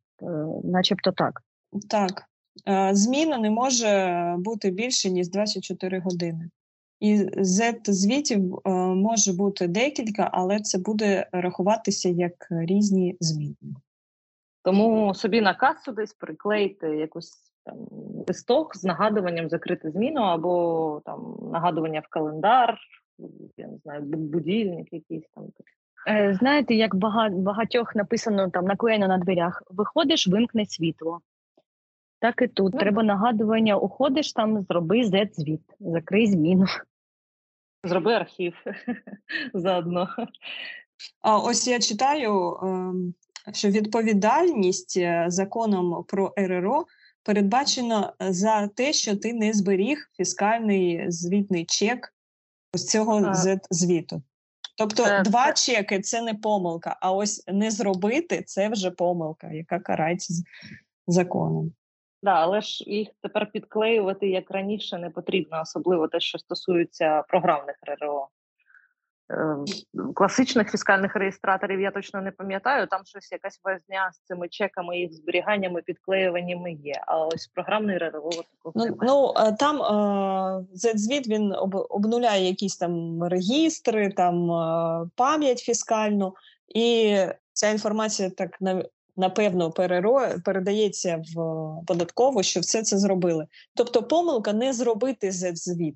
начебто 0.64 1.12
так. 1.12 1.42
Так. 1.90 2.24
Е, 2.68 2.96
Зміна 2.96 3.38
не 3.38 3.50
може 3.50 4.36
бути 4.38 4.72
більше, 4.72 5.10
ніж 5.10 5.30
24 5.30 6.00
години. 6.00 6.50
І 7.00 7.16
Z-звітів 7.24 8.60
е, 8.66 8.70
може 8.96 9.34
бути 9.34 9.68
декілька, 9.68 10.30
але 10.34 10.60
це 10.60 10.78
буде 10.78 11.28
рахуватися 11.32 12.10
як 12.10 12.48
різні 12.50 13.18
зміни. 13.20 13.56
Тому 14.64 15.14
собі 15.14 15.42
на 15.42 15.54
касу 15.54 15.92
десь 15.92 16.14
приклеїти 16.14 16.88
якусь 16.88 17.32
там 17.66 17.78
листок 18.28 18.76
з 18.76 18.84
нагадуванням 18.84 19.50
закрити 19.50 19.92
зміну, 19.92 20.22
або 20.22 21.02
там 21.06 21.38
нагадування 21.52 22.00
в 22.00 22.08
календар, 22.08 22.78
я 23.58 23.68
не 23.68 23.78
знаю, 23.78 24.02
бу- 24.02 24.18
будильник 24.18 24.94
якийсь 24.94 25.30
там. 25.36 25.44
Е, 26.08 26.38
Знаєте, 26.40 26.76
як 26.76 26.96
багатьох 27.32 27.96
написано 27.96 28.50
там 28.50 28.66
наклеєно 28.66 29.08
на 29.08 29.18
дверях: 29.18 29.64
виходиш, 29.70 30.28
вимкни 30.28 30.66
світло. 30.66 31.22
Так 32.20 32.42
і 32.42 32.48
тут. 32.48 32.74
Ну, 32.74 32.80
Треба 32.80 33.04
нагадування, 33.04 33.76
уходиш 33.76 34.34
там, 34.34 34.66
зроби 34.70 35.02
Z-звіт, 35.02 35.62
закрий 35.80 36.28
зміну. 36.28 36.66
Зроби 37.84 38.14
архів 38.14 38.56
заодно. 39.54 40.10
А 41.22 41.38
ось 41.38 41.68
я 41.68 41.80
читаю, 41.80 42.60
ем, 42.64 43.14
що 43.54 43.70
відповідальність 43.70 44.98
е, 44.98 45.26
законом 45.28 46.04
про 46.08 46.34
РРО 46.38 46.86
передбачена 47.24 48.14
за 48.20 48.68
те, 48.68 48.94
що 48.94 49.16
ти 49.16 49.34
не 49.34 49.54
зберіг 49.54 50.10
фіскальний 50.18 51.12
звітний 51.12 51.66
чек 51.66 52.14
ось 52.74 52.88
цього 52.88 53.18
А. 53.18 53.34
Z-звіту. 53.34 54.22
Тобто 54.80 55.04
Це- 55.04 55.22
два 55.22 55.52
це- 55.52 55.74
чеки 55.74 56.00
це 56.00 56.22
не 56.22 56.34
помилка, 56.34 56.98
а 57.02 57.12
ось 57.12 57.44
не 57.48 57.72
зробити 57.72 58.44
це 58.44 58.70
вже 58.70 58.92
помилка, 58.92 59.48
яка 59.52 59.80
карається 59.80 60.34
законом. 61.08 61.72
Да, 62.24 62.32
але 62.32 62.62
ж 62.62 62.84
їх 62.88 63.08
тепер 63.22 63.52
підклеювати 63.52 64.30
як 64.30 64.52
раніше 64.52 64.98
не 64.98 65.10
потрібно, 65.10 65.62
особливо 65.62 66.08
те, 66.08 66.20
що 66.20 66.38
стосується 66.38 67.22
програмних 67.22 67.76
РРО. 67.82 68.28
Е, 69.32 69.56
Класичних 70.16 70.72
фіскальних 70.72 71.16
реєстраторів 71.16 71.82
я 71.82 71.92
точно 71.92 72.22
не 72.22 72.32
пам'ятаю. 72.32 72.88
Там 72.88 73.02
щось 73.06 73.32
якась 73.32 73.60
возня 73.64 74.12
з 74.14 74.28
цими 74.28 74.48
чеками, 74.50 74.98
їх 74.98 75.14
зберіганнями, 75.14 75.82
підклеюваннями 75.82 76.72
є. 76.72 77.02
А 77.08 77.26
ось 77.26 77.48
програмний 77.48 77.98
РРО 77.98 78.30
такого 78.30 78.74
Ну, 78.76 78.98
ну 79.02 79.34
там 79.60 79.82
е, 79.82 80.66
Z-звіт 80.76 81.28
він 81.28 81.54
об, 81.54 81.76
обнуляє 81.90 82.48
якісь 82.48 82.78
там 82.78 83.24
регістри, 83.24 84.10
там 84.12 84.52
е, 84.52 85.10
пам'ять 85.16 85.60
фіскальну, 85.60 86.36
і 86.76 87.18
ця 87.54 87.70
інформація 87.70 88.30
так 88.30 88.62
на, 88.62 88.84
напевно 89.18 89.72
переро, 89.72 90.28
передається 90.46 91.22
в 91.36 91.36
податкову, 91.88 92.44
що 92.44 92.60
все 92.60 92.84
це 92.84 92.98
зробили. 92.98 93.48
Тобто 93.76 94.04
помилка 94.04 94.54
не 94.54 94.74
зробити 94.74 95.30
Z-звіт. 95.30 95.96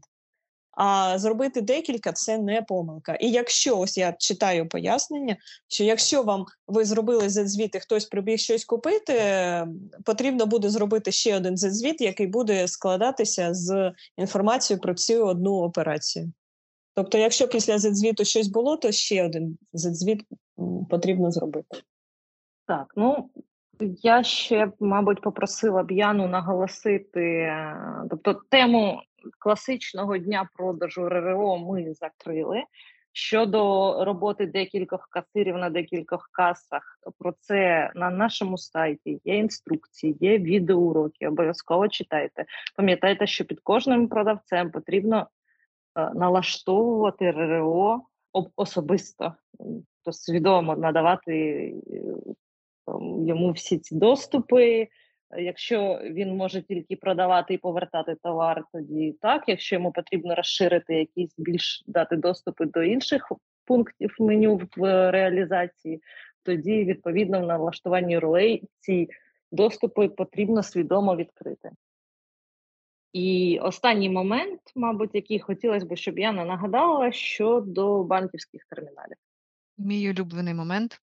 А 0.73 1.19
зробити 1.19 1.61
декілька 1.61 2.11
це 2.11 2.37
не 2.37 2.61
помилка. 2.61 3.15
І 3.15 3.31
якщо 3.31 3.79
ось 3.79 3.97
я 3.97 4.13
читаю 4.19 4.67
пояснення, 4.69 5.37
що 5.67 5.83
якщо 5.83 6.23
вам 6.23 6.45
ви 6.67 6.85
зробили 6.85 7.27
Z-звіт 7.27 7.75
і 7.75 7.79
хтось 7.79 8.05
прибіг 8.05 8.37
щось 8.37 8.65
купити, 8.65 9.13
потрібно 10.05 10.45
буде 10.45 10.69
зробити 10.69 11.11
ще 11.11 11.37
один 11.37 11.55
Z-звіт, 11.55 11.95
який 11.99 12.27
буде 12.27 12.67
складатися 12.67 13.53
з 13.53 13.91
інформацією 14.17 14.81
про 14.81 14.93
цю 14.93 15.25
одну 15.25 15.51
операцію. 15.51 16.31
Тобто, 16.95 17.17
якщо 17.17 17.47
після 17.47 17.77
Z-звіту 17.77 18.25
щось 18.25 18.47
було, 18.47 18.77
то 18.77 18.91
ще 18.91 19.25
один 19.25 19.57
Z-звіт 19.73 20.25
потрібно 20.89 21.31
зробити. 21.31 21.77
Так, 22.67 22.93
ну 22.95 23.29
я 24.01 24.23
ще, 24.23 24.71
мабуть, 24.79 25.21
попросила 25.21 25.83
б 25.83 25.91
Яну 25.91 26.27
наголосити, 26.27 27.21
е, 27.21 27.77
тобто 28.09 28.41
тему 28.49 29.01
класичного 29.39 30.17
дня 30.17 30.49
продажу 30.53 31.09
РРО 31.09 31.57
ми 31.57 31.93
закрили. 31.93 32.63
Щодо 33.15 33.59
роботи 34.05 34.45
декількох 34.45 35.07
касирів 35.07 35.57
на 35.57 35.69
декількох 35.69 36.29
касах, 36.31 36.99
про 37.19 37.33
це 37.39 37.91
на 37.95 38.09
нашому 38.09 38.57
сайті 38.57 39.21
є 39.25 39.37
інструкції, 39.37 40.17
є 40.19 40.37
відеоуроки. 40.37 41.27
Обов'язково 41.27 41.87
читайте. 41.87 42.45
Пам'ятайте, 42.75 43.27
що 43.27 43.45
під 43.45 43.59
кожним 43.59 44.07
продавцем 44.07 44.71
потрібно 44.71 45.27
е, 45.95 46.11
налаштовувати 46.13 47.31
РРО 47.31 48.01
особисто, 48.55 49.33
то 50.03 50.11
свідомо 50.11 50.75
надавати 50.75 51.33
е, 51.35 52.01
йому 53.25 53.51
всі 53.51 53.77
ці 53.77 53.95
доступи. 53.95 54.87
Якщо 55.37 56.01
він 56.03 56.35
може 56.35 56.61
тільки 56.61 56.95
продавати 56.95 57.53
і 57.53 57.57
повертати 57.57 58.15
товар, 58.23 58.63
тоді 58.73 59.15
так. 59.21 59.43
Якщо 59.47 59.75
йому 59.75 59.91
потрібно 59.91 60.35
розширити 60.35 60.95
якісь 60.95 61.33
більш 61.37 61.83
дати 61.87 62.15
доступи 62.15 62.65
до 62.65 62.83
інших 62.83 63.31
пунктів 63.65 64.15
меню 64.19 64.61
в 64.77 65.11
реалізації, 65.11 66.01
тоді 66.43 66.83
відповідно 66.83 67.41
в 67.41 67.45
налаштуванні 67.45 68.19
ролей 68.19 68.63
ці 68.79 69.09
доступи 69.51 70.09
потрібно 70.09 70.63
свідомо 70.63 71.15
відкрити. 71.15 71.69
І 73.13 73.59
останній 73.61 74.09
момент, 74.09 74.61
мабуть, 74.75 75.15
який 75.15 75.39
хотілося 75.39 75.85
б, 75.85 75.95
щоб 75.95 76.19
я 76.19 76.31
нагадала 76.31 77.11
щодо 77.11 78.03
банківських 78.03 78.65
терміналів. 78.69 79.17
Мій 79.77 80.09
улюблений 80.09 80.53
момент. 80.53 81.01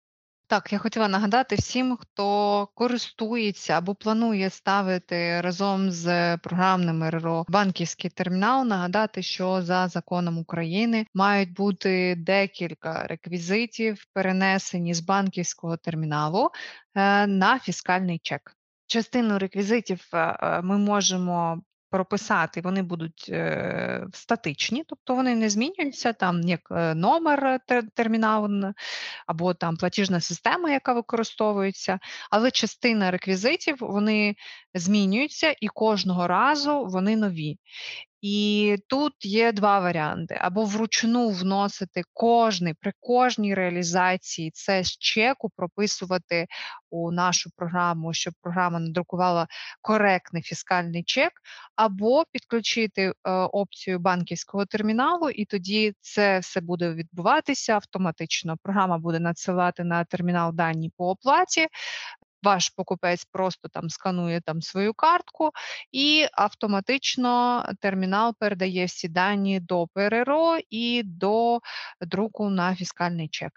Так, 0.49 0.73
я 0.73 0.79
хотіла 0.79 1.07
нагадати 1.07 1.55
всім, 1.55 1.97
хто 1.97 2.67
користується 2.73 3.73
або 3.77 3.95
планує 3.95 4.49
ставити 4.49 5.41
разом 5.41 5.91
з 5.91 6.37
програмним 6.37 7.03
РРО 7.03 7.45
банківський 7.49 8.09
термінал. 8.09 8.65
Нагадати, 8.65 9.21
що 9.21 9.61
за 9.61 9.87
законом 9.87 10.37
України 10.37 11.05
мають 11.13 11.53
бути 11.53 12.15
декілька 12.17 13.03
реквізитів, 13.03 14.05
перенесені 14.13 14.93
з 14.93 14.99
банківського 14.99 15.77
терміналу 15.77 16.49
е, 16.95 17.27
на 17.27 17.59
фіскальний 17.59 18.19
чек. 18.23 18.55
Частину 18.87 19.39
реквізитів 19.39 20.07
е, 20.13 20.17
е, 20.17 20.61
ми 20.61 20.77
можемо 20.77 21.61
прописати, 21.89 22.61
вони 22.61 22.83
будуть 22.83 23.25
е, 23.29 24.05
статичні, 24.13 24.83
тобто 24.87 25.15
вони 25.15 25.35
не 25.35 25.49
змінюються, 25.49 26.13
там 26.13 26.41
як 26.41 26.61
е, 26.71 26.95
номер 26.95 27.59
терміналу 27.93 28.73
або 29.27 29.53
там 29.53 29.77
платіжна 29.77 30.21
система, 30.21 30.69
яка 30.71 30.93
використовується, 30.93 31.99
але 32.31 32.51
частина 32.51 33.11
реквізитів 33.11 33.77
вони 33.79 34.35
змінюються 34.73 35.55
і 35.61 35.67
кожного 35.67 36.27
разу 36.27 36.85
вони 36.85 37.15
нові. 37.15 37.57
І 38.21 38.77
тут 38.87 39.13
є 39.25 39.51
два 39.51 39.79
варіанти: 39.79 40.37
або 40.41 40.65
вручну 40.65 41.29
вносити 41.29 42.03
кожний 42.13 42.73
при 42.73 42.93
кожній 42.99 43.55
реалізації 43.55 44.51
це 44.51 44.83
з 44.83 44.97
чеку 44.97 45.49
прописувати 45.55 46.47
у 46.89 47.11
нашу 47.11 47.49
програму, 47.55 48.13
щоб 48.13 48.33
програма 48.41 48.79
надрукувала 48.79 49.47
коректний 49.81 50.43
фіскальний 50.43 51.03
чек, 51.03 51.31
або 51.75 52.23
підключити 52.31 53.01
е, 53.01 53.31
опцію 53.31 53.99
банківського 53.99 54.65
терміналу, 54.65 55.29
і 55.29 55.45
тоді 55.45 55.93
це 56.01 56.39
все 56.39 56.61
буде 56.61 56.93
відбуватися 56.93 57.73
автоматично. 57.73 58.57
Програма 58.63 58.97
буде 58.97 59.19
надсилати 59.19 59.83
на 59.83 60.03
термінал 60.03 60.53
дані 60.53 60.91
по 60.97 61.09
оплаті 61.09 61.67
ваш 62.43 62.69
покупець 62.69 63.25
просто 63.25 63.69
там 63.69 63.89
сканує 63.89 64.41
там 64.41 64.61
свою 64.61 64.93
картку, 64.93 65.51
і 65.91 66.27
автоматично 66.33 67.65
термінал 67.79 68.35
передає 68.39 68.85
всі 68.85 69.07
дані 69.07 69.59
до 69.59 69.87
ПРРО 69.87 70.57
і 70.69 71.03
до 71.05 71.59
друку 72.01 72.49
на 72.49 72.75
фіскальний 72.75 73.27
чек. 73.27 73.51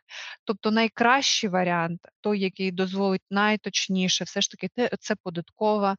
Тобто 0.44 0.70
найкращий 0.70 1.50
варіант, 1.50 2.00
той, 2.20 2.40
який 2.40 2.70
дозволить 2.70 3.22
найточніше, 3.30 4.24
все 4.24 4.40
ж 4.40 4.50
таки, 4.50 4.88
це 5.00 5.14
податкова. 5.22 5.96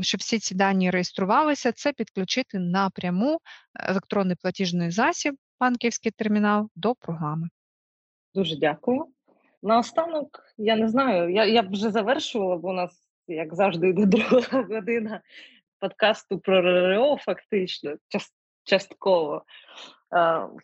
Щоб 0.00 0.20
всі 0.20 0.38
ці 0.38 0.54
дані 0.54 0.90
реєструвалися, 0.90 1.72
це 1.72 1.92
підключити 1.92 2.58
напряму 2.58 3.40
електронний 3.74 4.36
платіжний 4.42 4.90
засіб, 4.90 5.34
банківський 5.60 6.12
термінал 6.12 6.68
до 6.76 6.94
програми. 6.94 7.48
Дуже 8.34 8.56
дякую. 8.56 9.06
Наостанок, 9.62 10.54
я 10.56 10.76
не 10.76 10.88
знаю, 10.88 11.30
я 11.30 11.44
я 11.44 11.62
б 11.62 11.72
вже 11.72 11.90
завершувала, 11.90 12.56
бо 12.56 12.68
у 12.68 12.72
нас, 12.72 13.08
як 13.28 13.54
завжди, 13.54 13.88
йде 13.88 14.06
друга 14.06 14.62
година 14.62 15.20
подкасту 15.78 16.38
про 16.38 16.60
РРО, 16.60 17.16
фактично, 17.16 17.94
частково. 18.64 19.44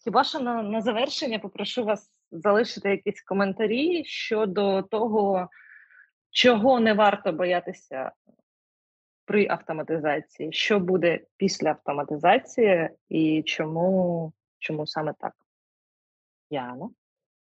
Хіба 0.04 0.24
що 0.24 0.40
на, 0.40 0.62
на 0.62 0.80
завершення 0.80 1.38
попрошу 1.38 1.84
вас 1.84 2.10
залишити 2.30 2.90
якісь 2.90 3.22
коментарі 3.22 4.04
щодо 4.04 4.82
того, 4.82 5.48
чого 6.30 6.80
не 6.80 6.94
варто 6.94 7.32
боятися 7.32 8.12
при 9.24 9.48
автоматизації, 9.48 10.52
що 10.52 10.80
буде 10.80 11.20
після 11.36 11.68
автоматизації 11.68 12.90
і 13.08 13.42
чому, 13.42 14.32
чому 14.58 14.86
саме 14.86 15.14
так? 15.20 15.34
Яна? 16.50 16.88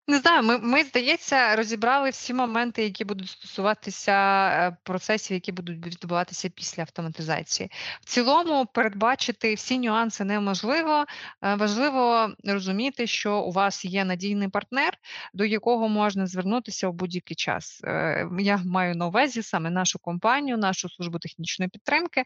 Не 0.08 0.18
знаю, 0.18 0.44
ми, 0.44 0.58
ми, 0.58 0.84
здається, 0.84 1.56
розібрали 1.56 2.10
всі 2.10 2.34
моменти, 2.34 2.84
які 2.84 3.06
будуть 3.06 3.30
стосуватися 3.30 4.12
е, 4.48 4.78
процесів, 4.84 5.34
які 5.34 5.52
будуть 5.52 5.86
відбуватися 5.86 6.50
після 6.50 6.84
автоматизації. 6.84 7.70
В 8.02 8.06
цілому 8.06 8.66
передбачити 8.74 9.54
всі 9.54 9.80
нюанси 9.80 10.24
неможливо. 10.24 11.06
Е, 11.42 11.56
важливо 11.56 12.32
розуміти, 12.44 13.08
що 13.08 13.40
у 13.40 13.52
вас 13.52 13.86
є 13.86 14.06
надійний 14.06 14.48
партнер, 14.48 14.94
до 15.34 15.46
якого 15.46 15.90
можна 15.90 16.28
звернутися 16.28 16.88
у 16.88 16.94
будь-який 16.94 17.36
час. 17.36 17.82
Е, 17.84 18.28
я 18.40 18.62
маю 18.66 18.96
на 18.96 19.08
увазі 19.08 19.44
саме 19.44 19.70
нашу 19.70 20.00
компанію, 20.00 20.58
нашу 20.58 20.90
службу 20.90 21.20
технічної 21.20 21.70
підтримки, 21.70 22.24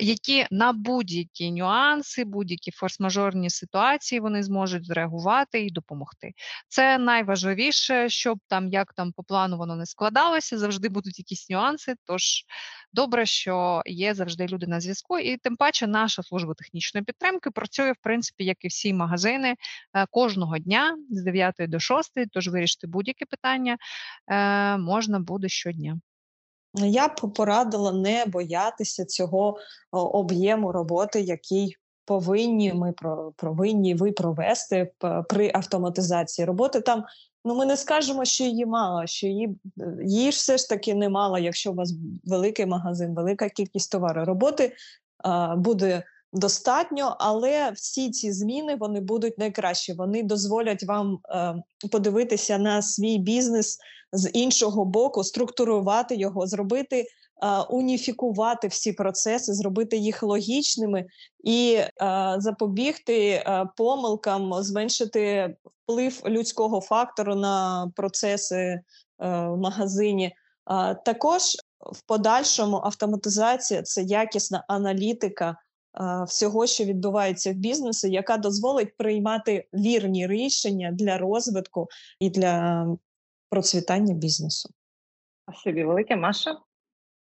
які 0.00 0.46
на 0.50 0.72
будь-які 0.72 1.52
нюанси, 1.52 2.24
будь-які 2.24 2.70
форс-мажорні 2.70 3.50
ситуації 3.50 4.20
вони 4.20 4.42
зможуть 4.42 4.86
зреагувати 4.86 5.60
і 5.60 5.70
допомогти. 5.70 6.32
Це 6.68 6.79
це 6.80 6.98
найважливіше, 6.98 8.08
щоб 8.08 8.38
там 8.48 8.68
як 8.68 8.92
там 8.92 9.12
по 9.12 9.22
плану 9.22 9.58
воно 9.58 9.76
не 9.76 9.86
складалося, 9.86 10.58
завжди 10.58 10.88
будуть 10.88 11.18
якісь 11.18 11.50
нюанси. 11.50 11.94
Тож 12.04 12.44
добре, 12.92 13.26
що 13.26 13.82
є 13.86 14.14
завжди 14.14 14.46
люди 14.46 14.66
на 14.66 14.80
зв'язку, 14.80 15.18
і 15.18 15.36
тим 15.36 15.56
паче 15.56 15.86
наша 15.86 16.22
служба 16.22 16.54
технічної 16.54 17.04
підтримки 17.04 17.50
працює 17.50 17.92
в 17.92 17.96
принципі, 18.02 18.44
як 18.44 18.64
і 18.64 18.68
всі 18.68 18.94
магазини 18.94 19.54
е, 19.94 20.06
кожного 20.10 20.58
дня 20.58 20.98
з 21.10 21.22
9 21.22 21.54
до 21.58 21.80
6, 21.80 22.12
Тож 22.32 22.48
вирішити 22.48 22.86
будь-яке 22.86 23.24
питання 23.24 23.76
е, 24.30 24.76
можна 24.78 25.20
буде 25.20 25.48
щодня. 25.48 26.00
Я 26.74 27.08
б 27.08 27.32
порадила 27.34 27.92
не 27.92 28.24
боятися 28.26 29.04
цього 29.04 29.58
об'єму 29.90 30.72
роботи, 30.72 31.20
який 31.20 31.76
повинні 32.10 32.72
ми 32.72 32.94
повинні 33.36 33.94
ви 33.94 34.12
провести 34.12 34.90
при 35.28 35.50
автоматизації 35.54 36.46
роботи. 36.46 36.80
Там 36.80 37.04
ну 37.44 37.54
ми 37.54 37.66
не 37.66 37.76
скажемо, 37.76 38.24
що 38.24 38.44
її 38.44 38.66
мало, 38.66 39.06
що 39.06 39.26
її 39.26 39.58
її 40.04 40.32
ж 40.32 40.36
все 40.36 40.58
ж 40.58 40.68
таки 40.68 40.94
немало, 40.94 41.38
якщо 41.38 41.72
у 41.72 41.74
вас 41.74 41.94
великий 42.24 42.66
магазин, 42.66 43.14
велика 43.14 43.48
кількість 43.48 43.92
товару. 43.92 44.24
Роботи 44.24 44.72
а, 45.18 45.56
буде 45.56 46.02
достатньо, 46.32 47.16
але 47.18 47.70
всі 47.70 48.10
ці 48.10 48.32
зміни 48.32 48.76
вони 48.76 49.00
будуть 49.00 49.38
найкращі. 49.38 49.92
Вони 49.92 50.22
дозволять 50.22 50.84
вам 50.84 51.18
а, 51.24 51.54
подивитися 51.90 52.58
на 52.58 52.82
свій 52.82 53.18
бізнес 53.18 53.78
з 54.12 54.30
іншого 54.30 54.84
боку, 54.84 55.24
структурувати 55.24 56.16
його, 56.16 56.46
зробити 56.46 57.06
уніфікувати 57.70 58.68
всі 58.68 58.92
процеси, 58.92 59.54
зробити 59.54 59.96
їх 59.96 60.22
логічними 60.22 61.06
і 61.44 61.78
запобігти 62.38 63.44
помилкам, 63.76 64.62
зменшити 64.62 65.54
вплив 65.90 66.22
людського 66.26 66.80
фактору 66.80 67.34
на 67.34 67.86
процеси 67.96 68.56
е, 68.56 68.82
в 69.18 69.56
магазині. 69.56 70.32
Також 71.04 71.42
в 71.80 72.02
подальшому 72.06 72.76
автоматизація 72.76 73.82
це 73.82 74.02
якісна 74.02 74.64
аналітика. 74.68 75.56
Всього, 76.26 76.66
що 76.66 76.84
відбувається 76.84 77.52
в 77.52 77.54
бізнесі, 77.54 78.10
яка 78.10 78.36
дозволить 78.36 78.96
приймати 78.96 79.68
вірні 79.74 80.26
рішення 80.26 80.90
для 80.92 81.18
розвитку 81.18 81.88
і 82.20 82.30
для 82.30 82.86
процвітання 83.48 84.14
бізнесу. 84.14 84.68
Спасибі 85.42 85.84
велике, 85.84 86.16
Маша. 86.16 86.56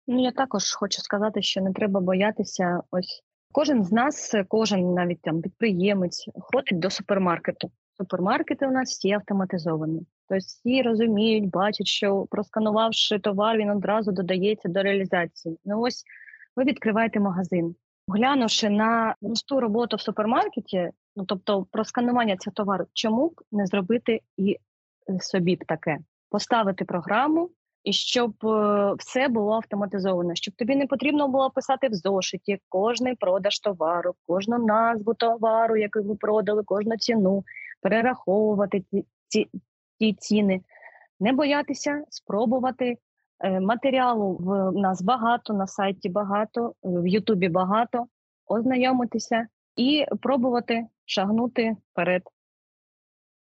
Ну, 0.08 0.24
я 0.24 0.32
також 0.32 0.74
хочу 0.74 1.02
сказати, 1.02 1.42
що 1.42 1.62
не 1.62 1.74
треба 1.74 2.00
боятися. 2.00 2.82
Ось 2.92 3.24
кожен 3.52 3.84
з 3.84 3.92
нас, 3.92 4.36
кожен 4.48 4.94
навіть 4.94 5.22
там 5.22 5.42
підприємець, 5.42 6.30
ходить 6.40 6.80
до 6.80 6.90
супермаркету. 6.90 7.72
супермаркети 7.98 8.68
у 8.68 8.72
нас 8.72 8.90
всі 8.90 9.12
автоматизовані. 9.12 10.02
Тобто 10.30 10.40
всі 10.40 10.82
розуміють, 10.82 11.50
бачать, 11.50 11.88
що 11.88 12.26
просканувавши 12.30 13.20
товар, 13.20 13.58
він 13.58 13.70
одразу 13.70 14.12
додається 14.12 14.70
до 14.70 14.84
реалізації. 14.84 15.60
Ну 15.66 15.82
ось 15.82 16.04
ви 16.56 16.64
відкриваєте 16.64 17.20
магазин. 17.20 17.76
Глянувши 18.08 18.70
на 18.70 19.16
просту 19.22 19.60
роботу 19.60 19.98
в 19.98 20.02
супермаркеті, 20.02 20.90
ну 21.16 21.26
тобто 21.26 21.68
просканування 21.72 22.38
цього 22.38 22.54
товару, 22.54 22.86
чому 22.94 23.28
б 23.28 23.42
не 23.52 23.66
зробити 23.66 24.22
і 24.38 24.58
е, 25.10 25.20
собі 25.20 25.56
б 25.56 25.66
таке? 25.66 25.98
Поставити 26.30 26.86
програму, 26.86 27.50
і 27.88 27.94
щоб 27.94 28.46
е, 28.46 28.94
все 29.00 29.28
було 29.28 29.54
автоматизовано, 29.54 30.36
щоб 30.36 30.56
тобі 30.56 30.76
не 30.76 30.88
потрібно 30.88 31.28
було 31.28 31.50
писати 31.50 31.88
в 31.88 31.94
зошиті 31.94 32.60
кожний 32.70 33.16
продаж 33.16 33.60
товару, 33.60 34.16
кожну 34.28 34.58
назву 34.58 35.14
товару, 35.14 35.78
який 35.78 36.02
ви 36.02 36.16
продали, 36.16 36.64
кожну 36.64 36.98
ціну, 36.98 37.44
перераховувати 37.82 38.84
ці, 38.92 39.06
ці, 39.28 39.48
ці 40.00 40.14
ціни, 40.14 40.62
не 41.20 41.34
боятися 41.34 42.04
спробувати. 42.10 42.98
Е, 43.40 43.60
Матеріалу 43.60 44.38
в 44.40 44.72
нас 44.72 45.02
багато, 45.02 45.54
на 45.54 45.68
сайті 45.68 46.10
багато, 46.10 46.74
в 46.84 47.08
Ютубі 47.08 47.50
багато, 47.50 48.06
ознайомитися 48.48 49.48
і 49.76 50.06
пробувати 50.22 50.86
шагнути 51.06 51.76
вперед. 51.92 52.22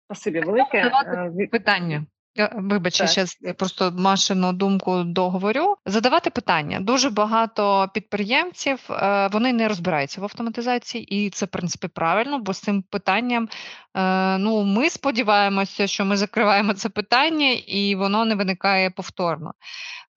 Спасибі 0.05 0.39
велике. 0.39 0.91
Е, 1.05 1.47
Питання. 1.47 2.05
Я, 2.37 2.51
Вибач, 2.55 2.99
я 2.99 3.07
Так. 3.07 3.57
просто 3.57 3.91
Машину 3.91 4.53
думку 4.53 5.03
договорю. 5.03 5.75
Задавати 5.85 6.29
питання. 6.29 6.79
Дуже 6.79 7.09
багато 7.09 7.89
підприємців 7.93 8.79
е, 8.89 9.29
вони 9.31 9.53
не 9.53 9.67
розбираються 9.67 10.21
в 10.21 10.23
автоматизації, 10.23 11.03
і 11.03 11.29
це 11.29 11.45
в 11.45 11.49
принципі 11.49 11.87
правильно, 11.87 12.39
бо 12.39 12.53
з 12.53 12.59
цим 12.59 12.81
питанням 12.81 13.49
е, 13.95 14.37
ну 14.37 14.63
ми 14.63 14.89
сподіваємося, 14.89 15.87
що 15.87 16.05
ми 16.05 16.17
закриваємо 16.17 16.73
це 16.73 16.89
питання 16.89 17.51
і 17.51 17.95
воно 17.95 18.25
не 18.25 18.35
виникає 18.35 18.89
повторно. 18.89 19.51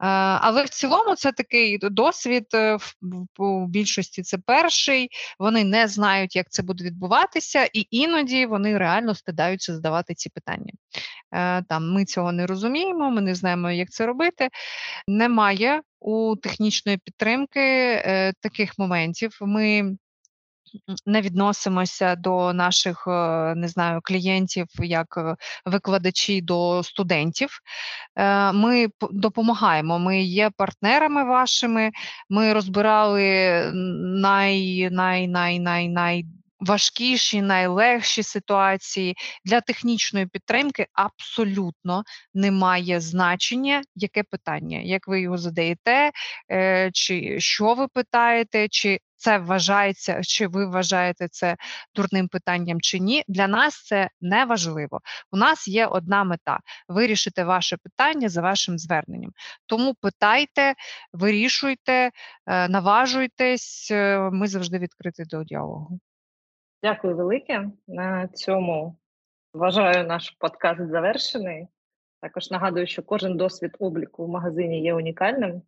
Е, 0.00 0.06
Але 0.40 0.64
в 0.64 0.68
цілому 0.68 1.14
це 1.14 1.32
такий 1.32 1.78
досвід 1.78 2.46
е, 2.54 2.78
в 3.38 3.66
більшості 3.66 4.22
це 4.22 4.38
перший. 4.38 5.08
Вони 5.38 5.64
не 5.64 5.88
знають, 5.88 6.36
як 6.36 6.50
це 6.50 6.62
буде 6.62 6.84
відбуватися, 6.84 7.68
і 7.72 7.86
іноді 7.90 8.46
вони 8.46 8.78
реально 8.78 9.14
стидаються 9.14 9.74
задавати 9.74 10.14
ці 10.14 10.30
питання. 10.30 10.72
Е, 11.32 11.62
Там 11.62 11.92
ми 11.92 12.04
цього 12.04 12.32
не 12.32 12.46
розуміємо, 12.46 13.10
ми 13.10 13.20
не 13.20 13.34
знаємо, 13.34 13.70
як 13.70 13.90
це 13.90 14.06
робити. 14.06 14.48
Немає 15.08 15.82
у 16.00 16.36
технічної 16.36 16.98
підтримки 16.98 17.60
таких 18.42 18.78
моментів. 18.78 19.38
Ми 19.40 19.96
не 21.06 21.20
відносимося 21.20 22.16
до 22.16 22.52
наших, 22.52 23.04
е, 23.06 23.54
не 23.54 23.68
знаю, 23.68 24.00
клієнтів 24.04 24.66
як 24.78 25.14
е, 25.16 25.36
викладачі 25.66 26.40
до 26.40 26.82
студентів. 26.82 27.60
Е, 28.16 28.52
Ми 28.52 28.88
допомагаємо. 29.10 29.98
Ми 29.98 30.22
є 30.22 30.50
партнерами 30.56 31.24
вашими. 31.24 31.90
Ми 32.30 32.52
розбирали 32.52 33.70
най, 34.04 34.88
най, 34.90 35.28
най, 35.28 35.58
най, 35.58 35.88
най 35.88 36.24
важкіші, 36.60 37.42
найлегші 37.42 38.22
ситуації 38.22 39.16
для 39.44 39.60
технічної 39.60 40.26
підтримки 40.26 40.86
абсолютно 40.92 42.02
немає 42.34 43.00
значення, 43.00 43.82
яке 43.94 44.22
питання, 44.22 44.78
як 44.78 45.08
ви 45.08 45.20
його 45.20 45.38
задаєте, 45.38 46.10
чи 46.92 47.40
що 47.40 47.74
ви 47.74 47.88
питаєте, 47.88 48.68
чи 48.68 49.00
це 49.20 49.38
вважається, 49.38 50.22
чи 50.22 50.46
ви 50.46 50.66
вважаєте 50.66 51.28
це 51.28 51.56
дурним 51.94 52.28
питанням 52.28 52.80
чи 52.80 52.98
ні. 52.98 53.24
Для 53.28 53.48
нас 53.48 53.84
це 53.84 54.08
не 54.20 54.44
важливо. 54.44 55.00
У 55.32 55.36
нас 55.36 55.68
є 55.68 55.86
одна 55.86 56.24
мета 56.24 56.60
вирішити 56.88 57.44
ваше 57.44 57.76
питання 57.76 58.28
за 58.28 58.42
вашим 58.42 58.78
зверненням. 58.78 59.30
Тому 59.66 59.94
питайте, 60.00 60.74
вирішуйте, 61.12 62.10
е, 62.46 62.68
наважуйтесь. 62.68 63.88
е, 63.90 64.30
Ми 64.32 64.46
завжди 64.48 64.78
відкриті 64.78 65.24
до 65.30 65.44
діалогу. 65.44 66.00
Дякую 66.82 67.16
велике. 67.16 67.66
На 67.88 68.28
цьому 68.28 68.96
вважаю 69.54 70.06
наш 70.06 70.30
подкаст 70.30 70.88
завершений. 70.90 71.66
Також 72.20 72.50
нагадую, 72.50 72.86
що 72.86 73.02
кожен 73.02 73.36
досвід 73.36 73.76
обліку 73.78 74.26
в 74.26 74.28
магазині 74.28 74.82
є 74.82 74.94
унікальним, 74.94 75.62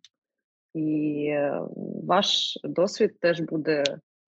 і 0.75 1.27
е, 1.31 1.61
ваш 2.07 2.59
досвід 2.65 3.21
теж 3.21 3.41
буде 3.41 3.85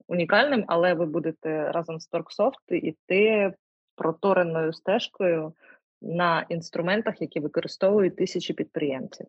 унікальним, 0.09 0.65
але 0.67 0.95
ви 0.95 1.07
будете 1.07 1.73
разом 1.73 2.01
з 2.01 2.07
Торксофт 2.07 2.63
іти 2.69 3.55
протореною 3.97 4.73
стежкою 4.73 5.55
на 6.03 6.47
інструментах, 6.49 7.21
які 7.21 7.41
використовують 7.41 8.17
тисячі 8.17 8.55
підприємців. 8.55 9.27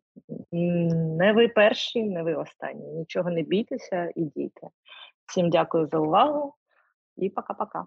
Не 0.51 1.33
ви 1.33 1.47
перші, 1.47 2.03
не 2.03 2.23
ви 2.23 2.33
останні. 2.33 2.91
Нічого 2.91 3.29
не 3.29 3.41
бійтеся 3.41 4.11
і 4.15 4.23
дійте. 4.23 4.67
Всім 5.25 5.49
дякую 5.49 5.87
за 5.87 5.97
увагу 5.97 6.53
і 7.17 7.29
пока-пока. 7.29 7.85